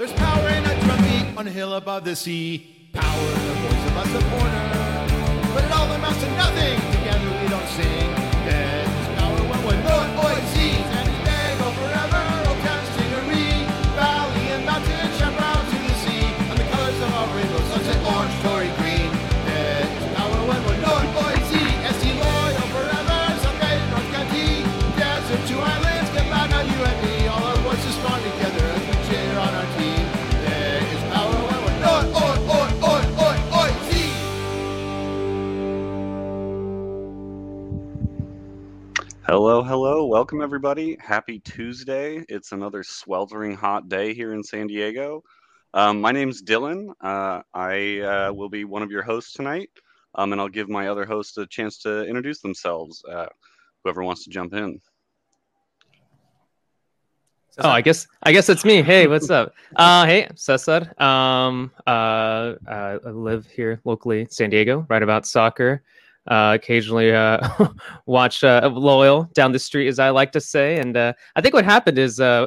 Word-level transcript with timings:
There's 0.00 0.14
power 0.14 0.48
in 0.48 0.64
a 0.64 0.80
drumbeat 0.80 1.36
on 1.36 1.46
a 1.46 1.50
hill 1.50 1.74
above 1.74 2.06
the 2.06 2.16
sea. 2.16 2.88
Power 2.94 3.20
in 3.20 3.46
the 3.48 3.52
voice 3.52 3.86
of 3.86 3.96
a 3.98 4.04
supporter. 4.08 5.52
But 5.52 5.64
it 5.64 5.72
all 5.72 5.92
amounts 5.92 6.20
to 6.22 6.30
nothing. 6.36 6.80
Together 6.90 7.42
we 7.42 7.48
don't 7.50 7.68
sing. 7.68 8.29
Hello, 39.32 39.62
hello. 39.62 40.06
Welcome, 40.06 40.42
everybody. 40.42 40.96
Happy 40.98 41.38
Tuesday. 41.38 42.24
It's 42.28 42.50
another 42.50 42.82
sweltering 42.82 43.54
hot 43.54 43.88
day 43.88 44.12
here 44.12 44.34
in 44.34 44.42
San 44.42 44.66
Diego. 44.66 45.22
Um, 45.72 46.00
my 46.00 46.10
name's 46.10 46.42
Dylan. 46.42 46.88
Uh, 47.00 47.42
I 47.54 48.00
uh, 48.00 48.32
will 48.32 48.48
be 48.48 48.64
one 48.64 48.82
of 48.82 48.90
your 48.90 49.04
hosts 49.04 49.32
tonight, 49.32 49.70
um, 50.16 50.32
and 50.32 50.40
I'll 50.40 50.48
give 50.48 50.68
my 50.68 50.88
other 50.88 51.04
hosts 51.04 51.38
a 51.38 51.46
chance 51.46 51.78
to 51.82 52.04
introduce 52.08 52.40
themselves. 52.40 53.04
Uh, 53.08 53.26
whoever 53.84 54.02
wants 54.02 54.24
to 54.24 54.30
jump 54.30 54.52
in. 54.52 54.80
Oh, 57.58 57.68
I 57.68 57.82
guess 57.82 58.08
I 58.24 58.32
guess 58.32 58.48
it's 58.48 58.64
me. 58.64 58.82
Hey, 58.82 59.06
what's 59.06 59.30
up? 59.30 59.54
Uh, 59.76 60.06
hey, 60.06 60.28
Cesar. 60.34 60.92
Um, 61.00 61.70
uh, 61.86 62.54
I 62.66 62.98
live 63.04 63.46
here 63.46 63.80
locally, 63.84 64.26
San 64.28 64.50
Diego, 64.50 64.84
right 64.88 65.04
about 65.04 65.24
soccer. 65.24 65.84
Uh, 66.26 66.52
occasionally, 66.54 67.12
uh, 67.12 67.40
watch 68.06 68.44
uh, 68.44 68.70
Loyal 68.72 69.24
down 69.34 69.52
the 69.52 69.58
street, 69.58 69.88
as 69.88 69.98
I 69.98 70.10
like 70.10 70.32
to 70.32 70.40
say. 70.40 70.78
And 70.78 70.96
uh, 70.96 71.12
I 71.34 71.40
think 71.40 71.54
what 71.54 71.64
happened 71.64 71.98
is, 71.98 72.20
uh, 72.20 72.46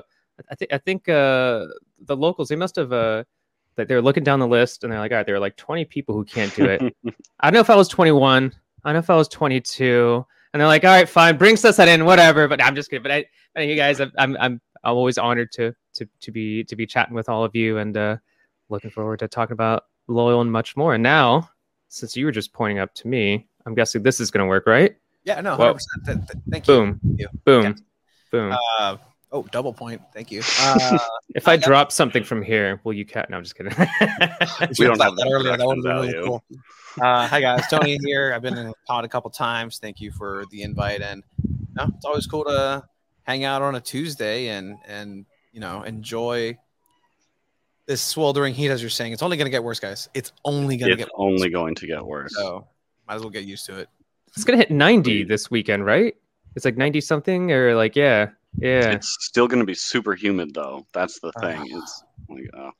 I 0.49 0.55
think 0.55 0.73
I 0.73 0.77
think 0.77 1.09
uh, 1.09 1.65
the 2.05 2.15
locals 2.15 2.49
they 2.49 2.55
must 2.55 2.75
have 2.75 2.93
uh, 2.93 3.23
that 3.75 3.87
they 3.87 3.95
were 3.95 4.01
looking 4.01 4.23
down 4.23 4.39
the 4.39 4.47
list 4.47 4.83
and 4.83 4.93
they're 4.93 4.99
like, 4.99 5.11
all 5.11 5.17
right, 5.17 5.25
there 5.25 5.35
are 5.35 5.39
like 5.39 5.57
20 5.57 5.85
people 5.85 6.15
who 6.15 6.23
can't 6.23 6.55
do 6.55 6.65
it. 6.65 6.81
I 7.39 7.49
don't 7.49 7.55
know 7.55 7.59
if 7.59 7.69
I 7.69 7.75
was 7.75 7.87
21. 7.87 8.53
I 8.83 8.89
don't 8.89 8.93
know 8.93 8.99
if 8.99 9.09
I 9.09 9.15
was 9.15 9.27
22. 9.27 10.25
And 10.53 10.59
they're 10.59 10.67
like, 10.67 10.83
all 10.83 10.91
right, 10.91 11.09
fine, 11.09 11.37
bring 11.37 11.57
Cesar 11.57 11.83
in, 11.83 12.05
whatever. 12.05 12.47
But 12.47 12.63
I'm 12.63 12.75
just 12.75 12.89
kidding. 12.89 13.03
But 13.03 13.11
I, 13.11 13.25
I 13.55 13.61
you 13.61 13.75
guys, 13.75 13.99
I'm, 13.99 14.11
I'm, 14.17 14.37
I'm 14.39 14.61
I'm 14.83 14.95
always 14.95 15.17
honored 15.17 15.51
to 15.53 15.73
to 15.93 16.07
to 16.21 16.31
be 16.31 16.63
to 16.65 16.75
be 16.75 16.85
chatting 16.85 17.15
with 17.15 17.29
all 17.29 17.43
of 17.43 17.55
you 17.55 17.77
and 17.77 17.95
uh, 17.95 18.17
looking 18.69 18.89
forward 18.89 19.19
to 19.19 19.27
talking 19.27 19.53
about 19.53 19.85
loyal 20.07 20.41
and 20.41 20.51
much 20.51 20.75
more. 20.75 20.93
And 20.93 21.03
now, 21.03 21.49
since 21.87 22.15
you 22.17 22.25
were 22.25 22.31
just 22.31 22.53
pointing 22.53 22.79
up 22.79 22.93
to 22.95 23.07
me, 23.07 23.47
I'm 23.65 23.75
guessing 23.75 24.03
this 24.03 24.19
is 24.19 24.31
going 24.31 24.43
to 24.43 24.47
work, 24.47 24.67
right? 24.67 24.95
Yeah, 25.25 25.39
no, 25.41 25.55
Well, 25.57 25.73
100%. 25.75 25.79
Th- 26.05 26.17
th- 26.17 26.43
thank 26.51 26.67
you. 26.67 26.73
Boom, 26.73 26.99
Thank 27.03 27.19
you. 27.21 27.27
boom, 27.45 27.63
Yeah. 27.63 27.73
boom. 28.31 28.57
Uh, 28.79 28.97
oh, 29.31 29.43
double 29.51 29.71
point. 29.73 30.01
Thank 30.13 30.31
you. 30.31 30.41
Uh, 30.59 30.97
if 31.35 31.47
I 31.47 31.53
I 31.53 31.57
got- 31.57 31.65
drop 31.65 31.91
something 31.91 32.23
from 32.23 32.41
here, 32.41 32.81
will 32.83 32.93
you 32.93 33.05
cat? 33.05 33.29
No, 33.29 33.37
I'm 33.37 33.43
just 33.43 33.55
kidding. 33.55 33.71
We 34.79 34.85
don't 34.85 35.01
have 35.01 35.15
that 35.15 35.15
that 35.15 35.29
earlier. 35.31 35.55
That 35.57 35.65
would 35.65 35.81
production 35.81 35.81
be 35.81 35.89
really 35.89 36.11
value. 36.11 36.23
cool. 36.25 36.43
Uh, 37.01 37.27
hi 37.27 37.39
guys, 37.41 37.65
Tony 37.69 37.97
here. 38.03 38.33
I've 38.35 38.41
been 38.41 38.57
in 38.57 38.67
the 38.67 38.73
pod 38.85 39.03
a 39.05 39.07
couple 39.07 39.31
times. 39.31 39.79
Thank 39.79 39.99
you 40.01 40.11
for 40.11 40.43
the 40.51 40.61
invite, 40.61 41.01
and 41.01 41.23
no, 41.75 41.85
it's 41.95 42.05
always 42.05 42.27
cool 42.27 42.43
to 42.45 42.83
hang 43.23 43.45
out 43.45 43.61
on 43.61 43.75
a 43.75 43.81
Tuesday 43.81 44.49
and 44.49 44.77
and 44.87 45.25
you 45.53 45.59
know 45.61 45.81
enjoy 45.83 46.57
this 47.87 48.01
sweltering 48.01 48.53
heat. 48.53 48.69
As 48.69 48.81
you're 48.81 48.89
saying, 48.91 49.11
it's 49.13 49.23
only 49.23 49.37
going 49.37 49.45
to 49.47 49.51
get 49.51 49.63
worse, 49.63 49.79
guys. 49.79 50.07
It's 50.13 50.31
only 50.45 50.77
going 50.77 50.89
to 50.89 50.93
It's 50.93 51.05
get 51.05 51.11
only 51.15 51.49
going 51.49 51.75
to 51.75 51.87
get 51.87 52.05
worse. 52.05 52.35
so. 52.35 52.67
Might 53.07 53.15
as 53.15 53.21
well 53.21 53.29
get 53.29 53.43
used 53.43 53.65
to 53.67 53.77
it. 53.77 53.89
it's 54.27 54.43
going 54.43 54.57
to 54.57 54.65
hit 54.65 54.71
90 54.71 55.25
this 55.25 55.51
weekend, 55.51 55.85
right? 55.85 56.15
It's 56.55 56.65
like 56.65 56.77
90 56.77 57.01
something, 57.01 57.51
or 57.51 57.75
like 57.75 57.95
yeah, 57.95 58.29
yeah. 58.57 58.91
It's 58.91 59.17
still 59.21 59.47
going 59.47 59.59
to 59.59 59.65
be 59.65 59.73
super 59.73 60.13
humid, 60.13 60.53
though. 60.53 60.85
That's 60.93 61.19
the 61.19 61.31
thing. 61.41 61.69
Ah. 61.73 61.79
It's 61.79 62.03
like, 62.29 62.49
uh, 62.53 62.71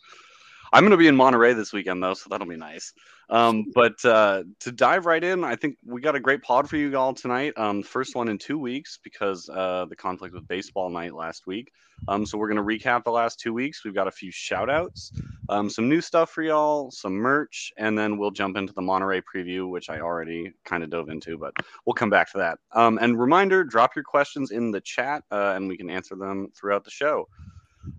I'm 0.72 0.84
going 0.84 0.92
to 0.92 0.98
be 0.98 1.08
in 1.08 1.16
Monterey 1.16 1.54
this 1.54 1.74
weekend, 1.74 2.02
though, 2.04 2.14
so 2.14 2.28
that'll 2.30 2.48
be 2.48 2.56
nice. 2.56 2.94
Um, 3.34 3.66
but 3.76 4.04
uh, 4.06 4.44
to 4.62 4.72
dive 4.72 5.06
right 5.06 5.24
in, 5.24 5.44
I 5.44 5.56
think 5.56 5.78
we 5.84 6.00
got 6.00 6.16
a 6.16 6.20
great 6.20 6.42
pod 6.44 6.70
for 6.70 6.78
you 6.78 6.96
all 6.98 7.14
tonight. 7.14 7.54
Um, 7.58 7.84
first 7.84 8.16
one 8.16 8.30
in 8.30 8.38
two 8.38 8.58
weeks 8.58 9.00
because 9.04 9.50
uh, 9.50 9.86
the 9.90 9.96
conflict 9.96 10.34
with 10.34 10.48
baseball 10.48 10.90
night 10.90 11.14
last 11.14 11.48
week. 11.48 11.72
Um, 12.08 12.26
so 12.26 12.38
we're 12.38 12.50
going 12.50 12.58
to 12.58 12.64
recap 12.64 13.04
the 13.04 13.12
last 13.12 13.40
two 13.40 13.54
weeks. 13.54 13.84
We've 13.84 13.94
got 13.94 14.08
a 14.08 14.12
few 14.12 14.32
shout 14.32 14.70
outs, 14.70 15.12
um, 15.50 15.70
some 15.70 15.90
new 15.90 16.02
stuff 16.02 16.30
for 16.32 16.44
y'all, 16.44 16.92
some 16.92 17.14
merch, 17.14 17.72
and 17.78 17.98
then 17.98 18.18
we'll 18.18 18.32
jump 18.32 18.58
into 18.58 18.74
the 18.74 18.82
Monterey 18.82 19.22
preview, 19.22 19.70
which 19.70 19.90
I 19.90 20.00
already 20.00 20.52
kind 20.66 20.84
of 20.84 20.90
dove 20.90 21.10
into, 21.10 21.38
but 21.38 21.54
we'll 21.86 21.94
come 21.94 22.10
back 22.10 22.32
to 22.34 22.38
that. 22.40 22.60
Um, 22.74 23.00
and 23.02 23.20
reminder 23.20 23.64
drop 23.64 23.96
your 23.96 24.04
questions 24.04 24.52
in 24.52 24.72
the 24.72 24.82
chat 24.82 25.24
uh, 25.32 25.54
and 25.56 25.68
we 25.68 25.78
can 25.78 25.90
answer 25.90 26.16
them 26.16 26.50
throughout 26.56 26.84
the 26.84 26.92
show. 26.92 27.28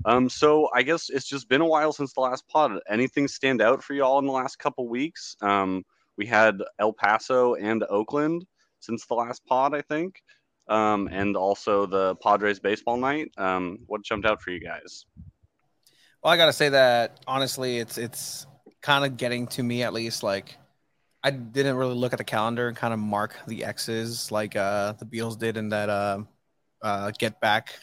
Um, 0.04 0.28
so 0.28 0.68
I 0.74 0.82
guess 0.82 1.10
it's 1.10 1.26
just 1.26 1.48
been 1.48 1.60
a 1.60 1.66
while 1.66 1.92
since 1.92 2.12
the 2.12 2.20
last 2.20 2.46
pod. 2.48 2.78
Anything 2.88 3.28
stand 3.28 3.62
out 3.62 3.82
for 3.82 3.94
y'all 3.94 4.18
in 4.18 4.26
the 4.26 4.32
last 4.32 4.58
couple 4.58 4.88
weeks? 4.88 5.36
Um, 5.40 5.84
we 6.16 6.26
had 6.26 6.62
El 6.78 6.92
Paso 6.92 7.54
and 7.54 7.84
Oakland 7.88 8.44
since 8.80 9.06
the 9.06 9.14
last 9.14 9.44
pod, 9.46 9.74
I 9.74 9.82
think, 9.82 10.22
um, 10.68 11.08
and 11.10 11.36
also 11.36 11.86
the 11.86 12.16
Padres 12.16 12.60
baseball 12.60 12.96
night. 12.96 13.30
Um, 13.36 13.78
what 13.86 14.02
jumped 14.02 14.26
out 14.26 14.42
for 14.42 14.50
you 14.50 14.60
guys? 14.60 15.06
Well, 16.22 16.32
I 16.32 16.36
gotta 16.36 16.52
say 16.52 16.70
that 16.70 17.20
honestly, 17.26 17.78
it's 17.78 17.98
it's 17.98 18.46
kind 18.80 19.04
of 19.04 19.16
getting 19.16 19.46
to 19.48 19.62
me 19.62 19.82
at 19.82 19.92
least. 19.92 20.22
Like, 20.22 20.56
I 21.22 21.30
didn't 21.30 21.76
really 21.76 21.94
look 21.94 22.12
at 22.12 22.18
the 22.18 22.24
calendar 22.24 22.68
and 22.68 22.76
kind 22.76 22.94
of 22.94 23.00
mark 23.00 23.34
the 23.46 23.64
X's 23.64 24.30
like 24.30 24.56
uh, 24.56 24.92
the 24.92 25.06
Beatles 25.06 25.38
did 25.38 25.56
in 25.56 25.70
that 25.70 25.88
uh, 25.88 26.18
uh, 26.82 27.10
Get 27.18 27.40
Back 27.40 27.74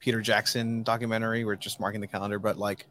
Peter 0.00 0.20
Jackson 0.20 0.82
documentary. 0.82 1.44
We're 1.44 1.56
just 1.56 1.80
marking 1.80 2.00
the 2.00 2.06
calendar, 2.06 2.38
but 2.38 2.58
like, 2.58 2.86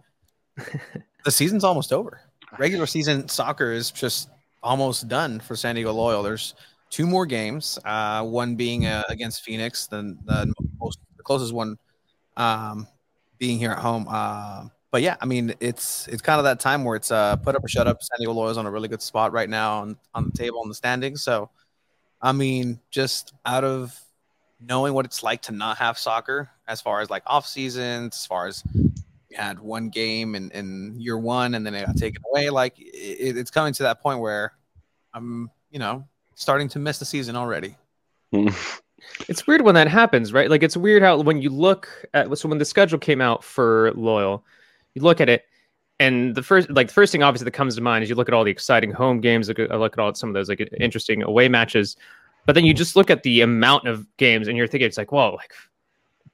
the 1.26 1.32
season's 1.32 1.64
almost 1.64 1.94
over. 1.94 2.22
Regular 2.58 2.86
season 2.86 3.28
soccer 3.28 3.72
is 3.72 3.92
just 3.92 4.30
almost 4.64 5.08
done 5.08 5.40
for 5.40 5.56
San 5.56 5.76
Diego 5.76 5.92
Loyal. 5.92 6.24
There's 6.24 6.56
two 6.90 7.06
more 7.06 7.26
games. 7.26 7.78
Uh, 7.86 8.24
one 8.24 8.56
being 8.56 8.86
uh, 8.86 9.04
against 9.10 9.44
Phoenix, 9.44 9.88
then 9.88 10.18
the 10.26 10.54
most 10.80 11.00
the 11.18 11.24
closest 11.24 11.54
one 11.54 11.78
um, 12.38 12.88
being 13.38 13.58
here 13.58 13.72
at 13.72 13.80
home. 13.80 14.08
Uh, 14.10 14.68
but 14.92 15.02
yeah, 15.02 15.18
I 15.20 15.26
mean, 15.26 15.54
it's 15.60 16.08
it's 16.08 16.22
kind 16.22 16.40
of 16.40 16.46
that 16.46 16.60
time 16.60 16.84
where 16.86 16.96
it's 16.96 17.12
uh, 17.12 17.36
put 17.38 17.56
up 17.56 17.64
or 17.64 17.68
shut 17.68 17.88
up. 17.88 18.02
San 18.02 18.18
Diego 18.20 18.32
Loyal's 18.32 18.58
on 18.58 18.66
a 18.66 18.72
really 18.72 18.88
good 18.88 19.02
spot 19.02 19.34
right 19.34 19.50
now 19.50 19.80
on, 19.80 19.98
on 20.14 20.26
the 20.26 20.32
table 20.32 20.62
on 20.62 20.70
the 20.70 20.76
standings. 20.76 21.22
So, 21.22 21.50
I 22.22 22.32
mean, 22.32 22.80
just 22.92 23.34
out 23.46 23.64
of 23.64 24.00
knowing 24.62 24.94
what 24.94 25.06
it's 25.06 25.22
like 25.22 25.42
to 25.44 25.52
not 25.52 25.78
have 25.78 25.98
soccer, 25.98 26.50
as 26.68 26.82
far 26.82 27.02
as 27.02 27.10
like 27.10 27.24
off 27.26 27.46
seasons, 27.46 28.16
as 28.16 28.26
far 28.26 28.48
as 28.48 28.64
had 29.34 29.60
one 29.60 29.90
game 29.90 30.34
in, 30.36 30.50
in 30.52 31.00
year 31.00 31.18
one 31.18 31.56
and 31.56 31.66
then 31.66 31.76
it 31.76 31.86
got 31.86 31.98
taken 31.98 32.22
away, 32.32 32.50
like 32.50 32.74
it, 32.80 33.38
it's 33.38 33.52
coming 33.52 33.74
to 33.74 33.84
that 33.84 34.02
point 34.02 34.20
where 34.20 34.54
I'm, 35.14 35.50
you 35.70 35.80
know, 35.80 36.08
starting 36.36 36.70
to 36.70 36.80
miss 36.80 37.00
the 37.00 37.06
season 37.06 37.36
already. 37.36 37.76
it's 39.28 39.48
weird 39.48 39.62
when 39.62 39.76
that 39.76 39.88
happens, 39.88 40.34
right? 40.34 40.50
Like 40.50 40.64
it's 40.64 40.78
weird 40.78 41.02
how 41.02 41.20
when 41.22 41.42
you 41.42 41.50
look 41.50 41.90
at 42.14 42.36
so 42.38 42.50
when 42.50 42.58
the 42.58 42.66
schedule 42.66 43.00
came 43.00 43.22
out 43.22 43.44
for 43.44 43.92
Loyal, 43.94 44.44
you 44.94 45.02
look 45.02 45.22
at 45.22 45.30
it, 45.30 45.44
and 46.00 46.36
the 46.36 46.44
first 46.44 46.70
like 46.70 46.88
the 46.88 46.94
first 46.94 47.12
thing 47.12 47.24
obviously 47.24 47.46
that 47.46 47.52
comes 47.52 47.76
to 47.76 47.82
mind 47.82 48.04
is 48.04 48.10
you 48.10 48.16
look 48.16 48.28
at 48.28 48.34
all 48.34 48.44
the 48.44 48.52
exciting 48.52 48.92
home 48.92 49.22
games, 49.22 49.48
look 49.48 49.60
at, 49.60 49.70
look 49.72 49.94
at 49.94 50.00
all 50.00 50.14
some 50.14 50.30
of 50.30 50.34
those 50.34 50.50
like 50.50 50.68
interesting 50.80 51.24
away 51.24 51.48
matches, 51.48 51.96
but 52.46 52.54
then 52.54 52.66
you 52.66 52.74
just 52.74 52.96
look 52.96 53.10
at 53.10 53.24
the 53.24 53.42
amount 53.42 53.88
of 53.88 54.06
games 54.18 54.48
and 54.48 54.58
you're 54.58 54.68
thinking 54.68 54.88
it's 54.88 54.98
like 54.98 55.12
whoa, 55.12 55.36
like 55.36 55.54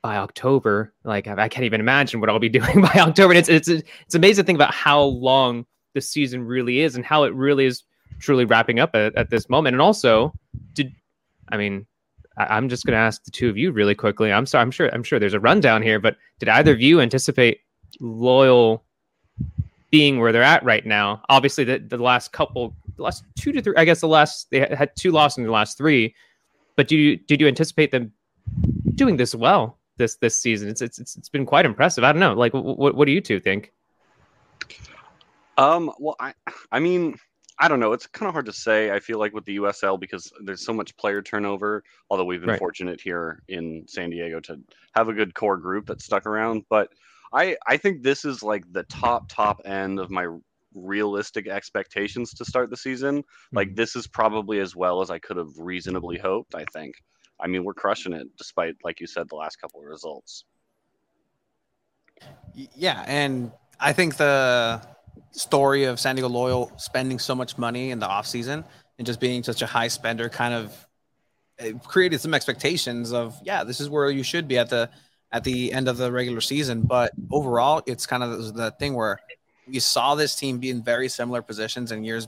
by 0.02 0.18
October, 0.18 0.94
like 1.04 1.28
I 1.28 1.48
can't 1.48 1.66
even 1.66 1.80
imagine 1.80 2.20
what 2.20 2.30
I'll 2.30 2.40
be 2.40 2.50
doing 2.60 2.82
by 2.82 2.94
October. 2.96 3.34
And 3.34 3.40
it's 3.40 3.50
it's 3.50 3.68
it's 3.68 4.16
amazing 4.16 4.44
to 4.44 4.46
think 4.46 4.58
about 4.58 4.74
how 4.74 5.02
long 5.02 5.66
the 5.94 6.02
season 6.02 6.44
really 6.46 6.80
is 6.80 6.96
and 6.96 7.06
how 7.06 7.24
it 7.24 7.34
really 7.36 7.66
is 7.66 7.84
truly 8.20 8.46
wrapping 8.46 8.80
up 8.80 8.96
at, 8.96 9.16
at 9.16 9.30
this 9.30 9.50
moment. 9.50 9.74
And 9.74 9.82
also, 9.82 10.34
did 10.74 10.94
I 11.50 11.58
mean 11.58 11.86
I- 12.38 12.58
I'm 12.58 12.70
just 12.70 12.86
going 12.86 12.94
to 12.94 13.00
ask 13.00 13.24
the 13.24 13.32
two 13.32 13.50
of 13.50 13.58
you 13.58 13.72
really 13.72 13.96
quickly. 13.96 14.32
I'm 14.32 14.46
sorry. 14.46 14.62
I'm 14.64 14.72
sure. 14.72 14.90
I'm 14.94 15.04
sure 15.04 15.20
there's 15.20 15.34
a 15.34 15.40
rundown 15.40 15.82
here, 15.82 16.00
but 16.00 16.18
did 16.40 16.50
either 16.50 16.72
of 16.72 16.82
you 16.82 17.02
anticipate 17.02 17.62
loyal 18.00 18.84
being 19.92 20.20
where 20.20 20.32
they're 20.32 20.44
at 20.44 20.64
right 20.64 20.86
now? 20.86 21.22
Obviously, 21.30 21.64
the, 21.64 21.80
the 21.80 21.98
last 21.98 22.32
couple, 22.32 22.74
the 22.96 23.04
last 23.04 23.24
two 23.38 23.52
to 23.52 23.62
three. 23.62 23.74
I 23.78 23.86
guess 23.86 24.02
the 24.02 24.08
last 24.08 24.50
they 24.50 24.60
had 24.60 24.96
two 24.96 25.12
losses 25.12 25.40
in 25.40 25.44
the 25.44 25.52
last 25.52 25.78
three. 25.78 26.16
But 26.76 26.88
do 26.88 26.98
you 26.98 27.18
did 27.18 27.40
you 27.40 27.48
anticipate 27.48 27.92
them 27.92 28.12
doing 28.96 29.18
this 29.18 29.36
well 29.36 29.78
this 30.02 30.16
this 30.18 30.36
season? 30.38 30.68
It's 30.70 30.82
it's 30.82 31.00
it's, 31.00 31.16
it's 31.16 31.30
been 31.30 31.46
quite 31.46 31.66
impressive. 31.66 32.04
I 32.04 32.12
don't 32.12 32.20
know. 32.20 32.34
Like, 32.34 32.54
what 32.54 32.96
what 32.96 33.06
do 33.06 33.12
you 33.12 33.22
two 33.22 33.40
think? 33.40 33.72
Um, 35.58 35.92
well, 36.00 36.16
I, 36.20 36.34
I 36.72 36.80
mean, 36.80 37.18
I 37.60 37.68
don't 37.68 37.80
know. 37.80 37.94
It's 37.94 38.08
kind 38.08 38.28
of 38.28 38.34
hard 38.34 38.46
to 38.48 38.54
say. 38.54 38.92
I 38.92 39.00
feel 39.00 39.20
like 39.20 39.34
with 39.34 39.46
the 39.46 39.58
USL 39.58 40.00
because 40.00 40.32
there's 40.44 40.66
so 40.66 40.74
much 40.74 40.96
player 40.98 41.22
turnover. 41.22 41.84
Although 42.10 42.26
we've 42.26 42.42
been 42.42 42.50
Right. 42.50 42.60
fortunate 42.60 43.00
here 43.00 43.44
in 43.48 43.86
San 43.88 44.10
Diego 44.10 44.40
to 44.42 44.60
have 44.96 45.10
a 45.10 45.14
good 45.14 45.34
core 45.36 45.58
group 45.58 45.86
that 45.88 46.02
stuck 46.02 46.26
around, 46.26 46.64
but 46.70 46.90
I 47.34 47.58
I 47.68 47.78
think 47.78 48.02
this 48.02 48.26
is 48.26 48.42
like 48.44 48.64
the 48.72 48.84
top 48.84 49.30
top 49.30 49.62
end 49.66 50.00
of 50.00 50.10
my 50.10 50.28
realistic 50.74 51.48
expectations 51.48 52.34
to 52.34 52.46
start 52.46 52.70
the 52.70 52.78
season. 52.78 53.24
Like 53.52 53.70
Mhm. 53.70 53.76
this 53.76 53.96
is 53.96 54.08
probably 54.08 54.60
as 54.60 54.74
well 54.76 55.02
as 55.02 55.12
I 55.12 55.20
could 55.20 55.38
have 55.38 55.52
reasonably 55.58 56.18
hoped. 56.18 56.56
I 56.56 56.66
think. 56.74 56.96
I 57.42 57.48
mean, 57.48 57.64
we're 57.64 57.74
crushing 57.74 58.14
it 58.14 58.28
despite, 58.38 58.76
like 58.84 59.00
you 59.00 59.08
said, 59.08 59.28
the 59.30 59.36
last 59.36 59.60
couple 59.60 59.80
of 59.82 59.88
results. 59.88 60.46
Yeah, 62.54 63.04
and 63.08 63.52
I 63.80 63.94
think 63.94 64.18
the 64.18 64.82
story 65.32 65.86
of 65.86 66.00
San 66.00 66.16
Diego 66.16 66.30
Loyal 66.30 66.72
spending 66.78 67.18
so 67.20 67.34
much 67.34 67.58
money 67.58 67.92
in 67.92 68.00
the 68.00 68.06
offseason 68.08 68.64
and 68.98 69.08
just 69.08 69.20
being 69.20 69.44
such 69.44 69.62
a 69.62 69.66
high 69.66 69.88
spender 69.88 70.30
kind 70.30 70.54
of 70.54 70.88
it 71.58 71.84
created 71.84 72.20
some 72.20 72.34
expectations 72.34 73.14
of 73.14 73.40
yeah, 73.44 73.64
this 73.64 73.80
is 73.80 73.90
where 73.90 74.10
you 74.10 74.24
should 74.24 74.48
be 74.48 74.58
at 74.58 74.70
the 74.70 74.90
at 75.32 75.44
the 75.44 75.72
end 75.72 75.88
of 75.88 75.98
the 75.98 76.12
regular 76.12 76.42
season. 76.42 76.84
But 76.84 77.12
overall, 77.32 77.82
it's 77.86 78.06
kind 78.06 78.24
of 78.24 78.54
the 78.54 78.72
thing 78.72 78.94
where 78.94 79.20
we 79.68 79.80
saw 79.80 80.16
this 80.16 80.36
team 80.36 80.60
be 80.60 80.70
in 80.70 80.84
very 80.84 81.08
similar 81.08 81.42
positions 81.42 81.92
in 81.92 82.04
years 82.04 82.28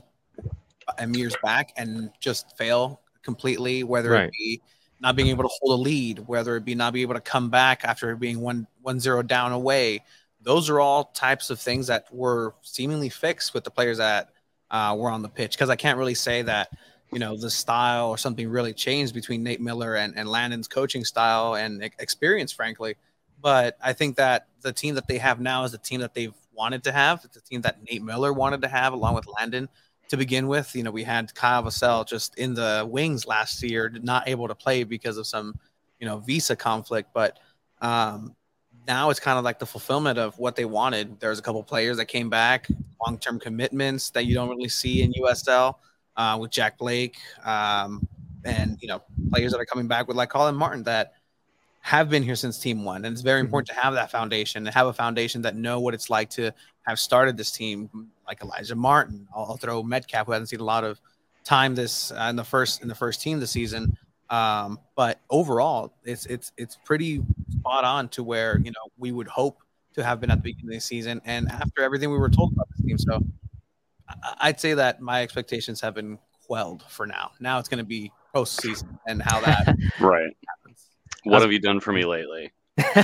and 0.98 1.14
years 1.16 1.36
back 1.42 1.72
and 1.76 2.10
just 2.20 2.56
fail 2.56 3.00
completely, 3.22 3.84
whether 3.84 4.10
Right. 4.10 4.26
it 4.28 4.32
be 4.32 4.62
not 5.00 5.16
being 5.16 5.28
able 5.28 5.44
to 5.44 5.50
hold 5.60 5.78
a 5.78 5.82
lead, 5.82 6.20
whether 6.20 6.56
it 6.56 6.64
be 6.64 6.74
not 6.74 6.92
being 6.92 7.02
able 7.02 7.14
to 7.14 7.20
come 7.20 7.50
back 7.50 7.84
after 7.84 8.14
being 8.16 8.40
one 8.40 8.66
one 8.82 9.00
zero 9.00 9.22
down 9.22 9.52
away. 9.52 10.02
Those 10.42 10.68
are 10.68 10.80
all 10.80 11.04
types 11.06 11.50
of 11.50 11.58
things 11.58 11.86
that 11.86 12.06
were 12.12 12.54
seemingly 12.62 13.08
fixed 13.08 13.54
with 13.54 13.64
the 13.64 13.70
players 13.70 13.98
that 13.98 14.30
uh, 14.70 14.94
were 14.98 15.10
on 15.10 15.22
the 15.22 15.28
pitch. 15.28 15.52
Because 15.52 15.70
I 15.70 15.76
can't 15.76 15.98
really 15.98 16.14
say 16.14 16.42
that 16.42 16.70
you 17.12 17.18
know 17.18 17.36
the 17.36 17.50
style 17.50 18.10
or 18.10 18.18
something 18.18 18.48
really 18.48 18.72
changed 18.72 19.14
between 19.14 19.42
Nate 19.42 19.60
Miller 19.60 19.96
and, 19.96 20.16
and 20.16 20.28
Landon's 20.28 20.68
coaching 20.68 21.04
style 21.04 21.54
and 21.54 21.82
experience, 21.98 22.52
frankly. 22.52 22.96
But 23.40 23.76
I 23.82 23.92
think 23.92 24.16
that 24.16 24.48
the 24.62 24.72
team 24.72 24.94
that 24.94 25.06
they 25.06 25.18
have 25.18 25.40
now 25.40 25.64
is 25.64 25.72
the 25.72 25.78
team 25.78 26.00
that 26.00 26.14
they've 26.14 26.34
wanted 26.54 26.84
to 26.84 26.92
have. 26.92 27.20
It's 27.24 27.34
the 27.34 27.42
team 27.42 27.60
that 27.62 27.82
Nate 27.82 28.02
Miller 28.02 28.32
wanted 28.32 28.62
to 28.62 28.68
have 28.68 28.92
along 28.92 29.14
with 29.14 29.26
Landon 29.26 29.68
to 30.08 30.16
begin 30.16 30.48
with. 30.48 30.74
You 30.74 30.82
know, 30.82 30.90
we 30.90 31.04
had 31.04 31.34
Kyle 31.34 31.62
Vassell 31.62 32.06
just 32.06 32.36
in 32.38 32.54
the 32.54 32.86
wings 32.88 33.26
last 33.26 33.62
year, 33.62 33.92
not 34.02 34.28
able 34.28 34.48
to 34.48 34.54
play 34.54 34.84
because 34.84 35.16
of 35.16 35.26
some, 35.26 35.58
you 35.98 36.06
know, 36.06 36.18
visa 36.18 36.56
conflict. 36.56 37.10
But 37.14 37.38
um, 37.80 38.34
now 38.86 39.10
it's 39.10 39.20
kind 39.20 39.38
of 39.38 39.44
like 39.44 39.58
the 39.58 39.66
fulfillment 39.66 40.18
of 40.18 40.38
what 40.38 40.56
they 40.56 40.64
wanted. 40.64 41.18
There's 41.20 41.38
a 41.38 41.42
couple 41.42 41.62
players 41.62 41.96
that 41.96 42.06
came 42.06 42.28
back, 42.28 42.68
long 43.04 43.18
term 43.18 43.38
commitments 43.40 44.10
that 44.10 44.26
you 44.26 44.34
don't 44.34 44.48
really 44.48 44.68
see 44.68 45.02
in 45.02 45.12
USL 45.14 45.76
uh, 46.16 46.36
with 46.40 46.50
Jack 46.50 46.78
Blake, 46.78 47.16
um, 47.44 48.06
and 48.44 48.78
you 48.80 48.88
know, 48.88 49.02
players 49.32 49.52
that 49.52 49.58
are 49.60 49.64
coming 49.64 49.88
back 49.88 50.06
with 50.06 50.16
like 50.16 50.28
Colin 50.28 50.54
Martin 50.54 50.82
that 50.84 51.14
have 51.80 52.08
been 52.08 52.22
here 52.22 52.36
since 52.36 52.58
team 52.58 52.82
one. 52.84 53.04
And 53.04 53.12
it's 53.12 53.20
very 53.20 53.42
Mhm. 53.42 53.46
important 53.46 53.68
to 53.68 53.74
have 53.74 53.92
that 53.94 54.10
foundation, 54.10 54.64
to 54.64 54.70
have 54.70 54.86
a 54.86 54.92
foundation 54.92 55.42
that 55.42 55.54
know 55.54 55.80
what 55.80 55.92
it's 55.92 56.08
like 56.08 56.30
to 56.30 56.50
have 56.86 56.98
started 56.98 57.36
this 57.36 57.50
team, 57.50 57.90
like 58.26 58.42
Elijah 58.42 58.74
Martin. 58.74 59.26
I'll, 59.34 59.44
I'll 59.50 59.56
throw 59.56 59.82
Metcalf, 59.82 60.26
who 60.26 60.32
hasn't 60.32 60.48
seen 60.50 60.60
a 60.60 60.64
lot 60.64 60.84
of 60.84 61.00
time 61.44 61.74
this 61.74 62.10
uh, 62.12 62.26
in 62.30 62.36
the 62.36 62.44
first 62.44 62.82
in 62.82 62.88
the 62.88 62.94
first 62.94 63.20
team 63.20 63.40
this 63.40 63.50
season. 63.50 63.96
Um, 64.30 64.78
but 64.96 65.20
overall, 65.30 65.92
it's 66.04 66.26
it's 66.26 66.52
it's 66.56 66.76
pretty 66.84 67.22
spot 67.58 67.84
on 67.84 68.08
to 68.10 68.22
where 68.22 68.58
you 68.58 68.70
know 68.70 68.90
we 68.98 69.12
would 69.12 69.28
hope 69.28 69.58
to 69.94 70.02
have 70.02 70.20
been 70.20 70.30
at 70.30 70.38
the 70.38 70.42
beginning 70.52 70.70
of 70.70 70.74
the 70.74 70.80
season, 70.80 71.20
and 71.24 71.48
after 71.50 71.82
everything 71.82 72.10
we 72.10 72.18
were 72.18 72.30
told 72.30 72.52
about 72.52 72.66
this 72.70 72.80
team. 72.86 72.98
So 72.98 73.20
I- 74.08 74.34
I'd 74.48 74.60
say 74.60 74.74
that 74.74 75.00
my 75.00 75.22
expectations 75.22 75.80
have 75.82 75.94
been 75.94 76.18
quelled 76.46 76.82
for 76.88 77.06
now. 77.06 77.30
Now 77.40 77.58
it's 77.58 77.68
going 77.68 77.78
to 77.78 77.84
be 77.84 78.10
postseason 78.34 78.98
and 79.06 79.22
how 79.22 79.40
that 79.40 79.66
Right. 80.00 80.36
happens. 80.48 80.88
What 81.22 81.40
have 81.42 81.52
you 81.52 81.60
done 81.60 81.80
for 81.80 81.92
me 81.92 82.04
lately? 82.04 82.50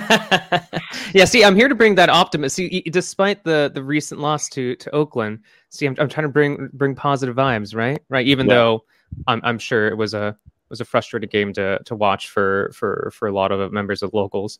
yeah, 1.14 1.24
see, 1.24 1.44
I'm 1.44 1.54
here 1.54 1.68
to 1.68 1.74
bring 1.74 1.94
that 1.94 2.08
optimism. 2.08 2.48
See, 2.50 2.82
despite 2.90 3.44
the 3.44 3.70
the 3.72 3.82
recent 3.82 4.20
loss 4.20 4.48
to 4.50 4.74
to 4.76 4.90
Oakland, 4.90 5.40
see, 5.68 5.86
I'm, 5.86 5.94
I'm 5.98 6.08
trying 6.08 6.26
to 6.26 6.32
bring 6.32 6.68
bring 6.72 6.94
positive 6.94 7.36
vibes, 7.36 7.74
right? 7.74 8.02
Right. 8.08 8.26
Even 8.26 8.48
Yeah. 8.48 8.54
though 8.54 8.84
I'm 9.26 9.40
I'm 9.44 9.58
sure 9.58 9.88
it 9.88 9.96
was 9.96 10.14
a 10.14 10.36
was 10.70 10.80
a 10.80 10.84
frustrating 10.84 11.28
game 11.28 11.52
to 11.54 11.80
to 11.84 11.94
watch 11.94 12.28
for 12.28 12.70
for 12.74 13.12
for 13.14 13.28
a 13.28 13.32
lot 13.32 13.52
of 13.52 13.72
members 13.72 14.02
of 14.02 14.12
locals. 14.12 14.58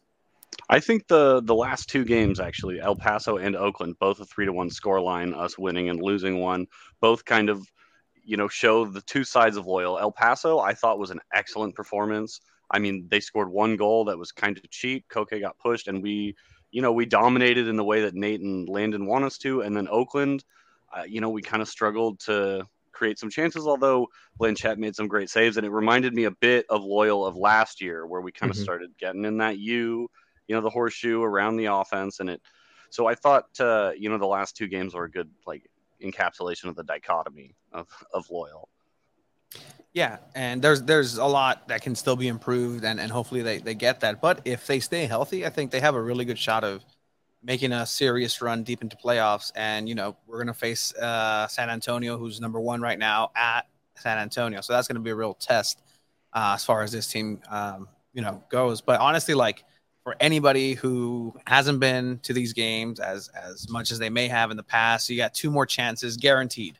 I 0.68 0.80
think 0.80 1.06
the 1.08 1.40
the 1.42 1.54
last 1.54 1.88
two 1.88 2.04
games 2.04 2.38
actually, 2.38 2.80
El 2.80 2.96
Paso 2.96 3.36
and 3.38 3.56
Oakland, 3.56 3.98
both 3.98 4.20
a 4.20 4.24
three 4.24 4.46
to 4.46 4.52
one 4.52 4.70
score 4.70 5.00
line, 5.00 5.34
us 5.34 5.58
winning 5.58 5.88
and 5.88 6.00
losing 6.00 6.38
one, 6.40 6.66
both 7.00 7.24
kind 7.24 7.48
of, 7.48 7.66
you 8.24 8.36
know, 8.36 8.48
show 8.48 8.84
the 8.84 9.00
two 9.02 9.24
sides 9.24 9.56
of 9.56 9.66
loyal. 9.66 9.98
El 9.98 10.12
Paso, 10.12 10.58
I 10.60 10.74
thought 10.74 10.98
was 10.98 11.10
an 11.10 11.20
excellent 11.32 11.74
performance. 11.74 12.40
I 12.70 12.78
mean, 12.78 13.06
they 13.10 13.20
scored 13.20 13.50
one 13.50 13.76
goal 13.76 14.04
that 14.06 14.18
was 14.18 14.32
kind 14.32 14.56
of 14.56 14.70
cheap. 14.70 15.08
Koke 15.08 15.40
got 15.40 15.58
pushed, 15.58 15.88
and 15.88 16.02
we, 16.02 16.36
you 16.70 16.82
know, 16.82 16.92
we 16.92 17.06
dominated 17.06 17.68
in 17.68 17.76
the 17.76 17.84
way 17.84 18.02
that 18.02 18.14
Nate 18.14 18.40
and 18.40 18.68
Landon 18.68 19.06
want 19.06 19.24
us 19.24 19.38
to. 19.38 19.62
And 19.62 19.76
then 19.76 19.88
Oakland, 19.90 20.44
uh, 20.96 21.02
you 21.02 21.20
know, 21.20 21.30
we 21.30 21.42
kind 21.42 21.62
of 21.62 21.68
struggled 21.68 22.20
to 22.20 22.66
create 22.92 23.18
some 23.18 23.30
chances. 23.30 23.66
Although 23.66 24.08
Blanchett 24.40 24.78
made 24.78 24.94
some 24.94 25.08
great 25.08 25.30
saves, 25.30 25.56
and 25.56 25.66
it 25.66 25.70
reminded 25.70 26.14
me 26.14 26.24
a 26.24 26.30
bit 26.30 26.66
of 26.68 26.82
loyal 26.84 27.26
of 27.26 27.36
last 27.36 27.80
year, 27.80 28.06
where 28.06 28.20
we 28.20 28.32
kind 28.32 28.50
of 28.50 28.56
Mhm. 28.56 28.62
started 28.62 28.90
getting 28.98 29.24
in 29.24 29.38
that 29.38 29.58
U 29.58 30.08
you 30.48 30.56
know 30.56 30.62
the 30.62 30.70
horseshoe 30.70 31.22
around 31.22 31.56
the 31.56 31.66
offense 31.66 32.18
and 32.18 32.28
it 32.28 32.42
so 32.90 33.06
i 33.06 33.14
thought 33.14 33.46
uh, 33.60 33.92
you 33.96 34.08
know 34.08 34.18
the 34.18 34.26
last 34.26 34.56
two 34.56 34.66
games 34.66 34.94
were 34.94 35.04
a 35.04 35.10
good 35.10 35.30
like 35.46 35.70
encapsulation 36.02 36.64
of 36.64 36.74
the 36.74 36.82
dichotomy 36.82 37.54
of 37.70 37.86
of 38.12 38.28
loyal 38.30 38.68
Yeah, 39.92 40.18
and 40.36 40.62
there's 40.62 40.82
there's 40.82 41.18
a 41.18 41.24
lot 41.24 41.66
that 41.68 41.82
can 41.82 41.96
still 41.96 42.14
be 42.14 42.28
improved, 42.28 42.84
and, 42.84 43.00
and 43.00 43.10
hopefully 43.10 43.42
they, 43.42 43.58
they 43.58 43.74
get 43.74 44.00
that. 44.00 44.20
But 44.20 44.40
if 44.44 44.66
they 44.66 44.78
stay 44.78 45.06
healthy, 45.06 45.44
I 45.44 45.50
think 45.50 45.72
they 45.72 45.80
have 45.80 45.96
a 45.96 46.00
really 46.00 46.24
good 46.24 46.38
shot 46.38 46.62
of 46.62 46.84
making 47.42 47.72
a 47.72 47.84
serious 47.86 48.40
run 48.40 48.62
deep 48.62 48.82
into 48.82 48.96
playoffs. 48.96 49.50
And 49.56 49.88
you 49.88 49.96
know 49.96 50.16
we're 50.28 50.38
gonna 50.38 50.54
face 50.54 50.94
uh, 50.94 51.48
San 51.48 51.70
Antonio, 51.70 52.16
who's 52.18 52.40
number 52.40 52.60
one 52.60 52.80
right 52.80 52.98
now 52.98 53.32
at 53.34 53.62
San 53.96 54.16
Antonio, 54.18 54.60
so 54.60 54.72
that's 54.72 54.86
gonna 54.86 55.00
be 55.00 55.10
a 55.10 55.14
real 55.16 55.34
test 55.34 55.82
uh, 56.34 56.52
as 56.54 56.64
far 56.64 56.82
as 56.82 56.92
this 56.92 57.08
team 57.08 57.40
um, 57.50 57.88
you 58.14 58.22
know 58.22 58.44
goes. 58.48 58.80
But 58.80 59.00
honestly, 59.00 59.34
like 59.34 59.64
for 60.04 60.14
anybody 60.20 60.74
who 60.74 61.34
hasn't 61.48 61.80
been 61.80 62.20
to 62.22 62.32
these 62.32 62.52
games 62.52 63.00
as 63.00 63.28
as 63.30 63.68
much 63.68 63.90
as 63.90 63.98
they 63.98 64.10
may 64.10 64.28
have 64.28 64.52
in 64.52 64.56
the 64.56 64.62
past, 64.62 65.10
you 65.10 65.16
got 65.16 65.34
two 65.34 65.50
more 65.50 65.66
chances 65.66 66.16
guaranteed 66.16 66.78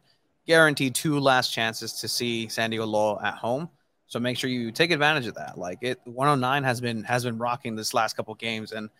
guaranteed 0.50 0.96
two 0.96 1.20
last 1.20 1.52
chances 1.52 1.92
to 1.92 2.08
see 2.08 2.48
San 2.48 2.70
Diego 2.70 2.84
Loyal 2.84 3.20
at 3.20 3.34
home. 3.34 3.68
So 4.08 4.18
make 4.18 4.36
sure 4.36 4.50
you 4.50 4.72
take 4.72 4.90
advantage 4.90 5.28
of 5.28 5.36
that. 5.36 5.56
Like 5.56 5.78
it 5.80 6.00
109 6.06 6.64
has 6.64 6.80
been 6.80 7.04
has 7.04 7.22
been 7.22 7.38
rocking 7.38 7.76
this 7.76 7.94
last 7.94 8.16
couple 8.16 8.34
games. 8.34 8.72
And 8.72 8.90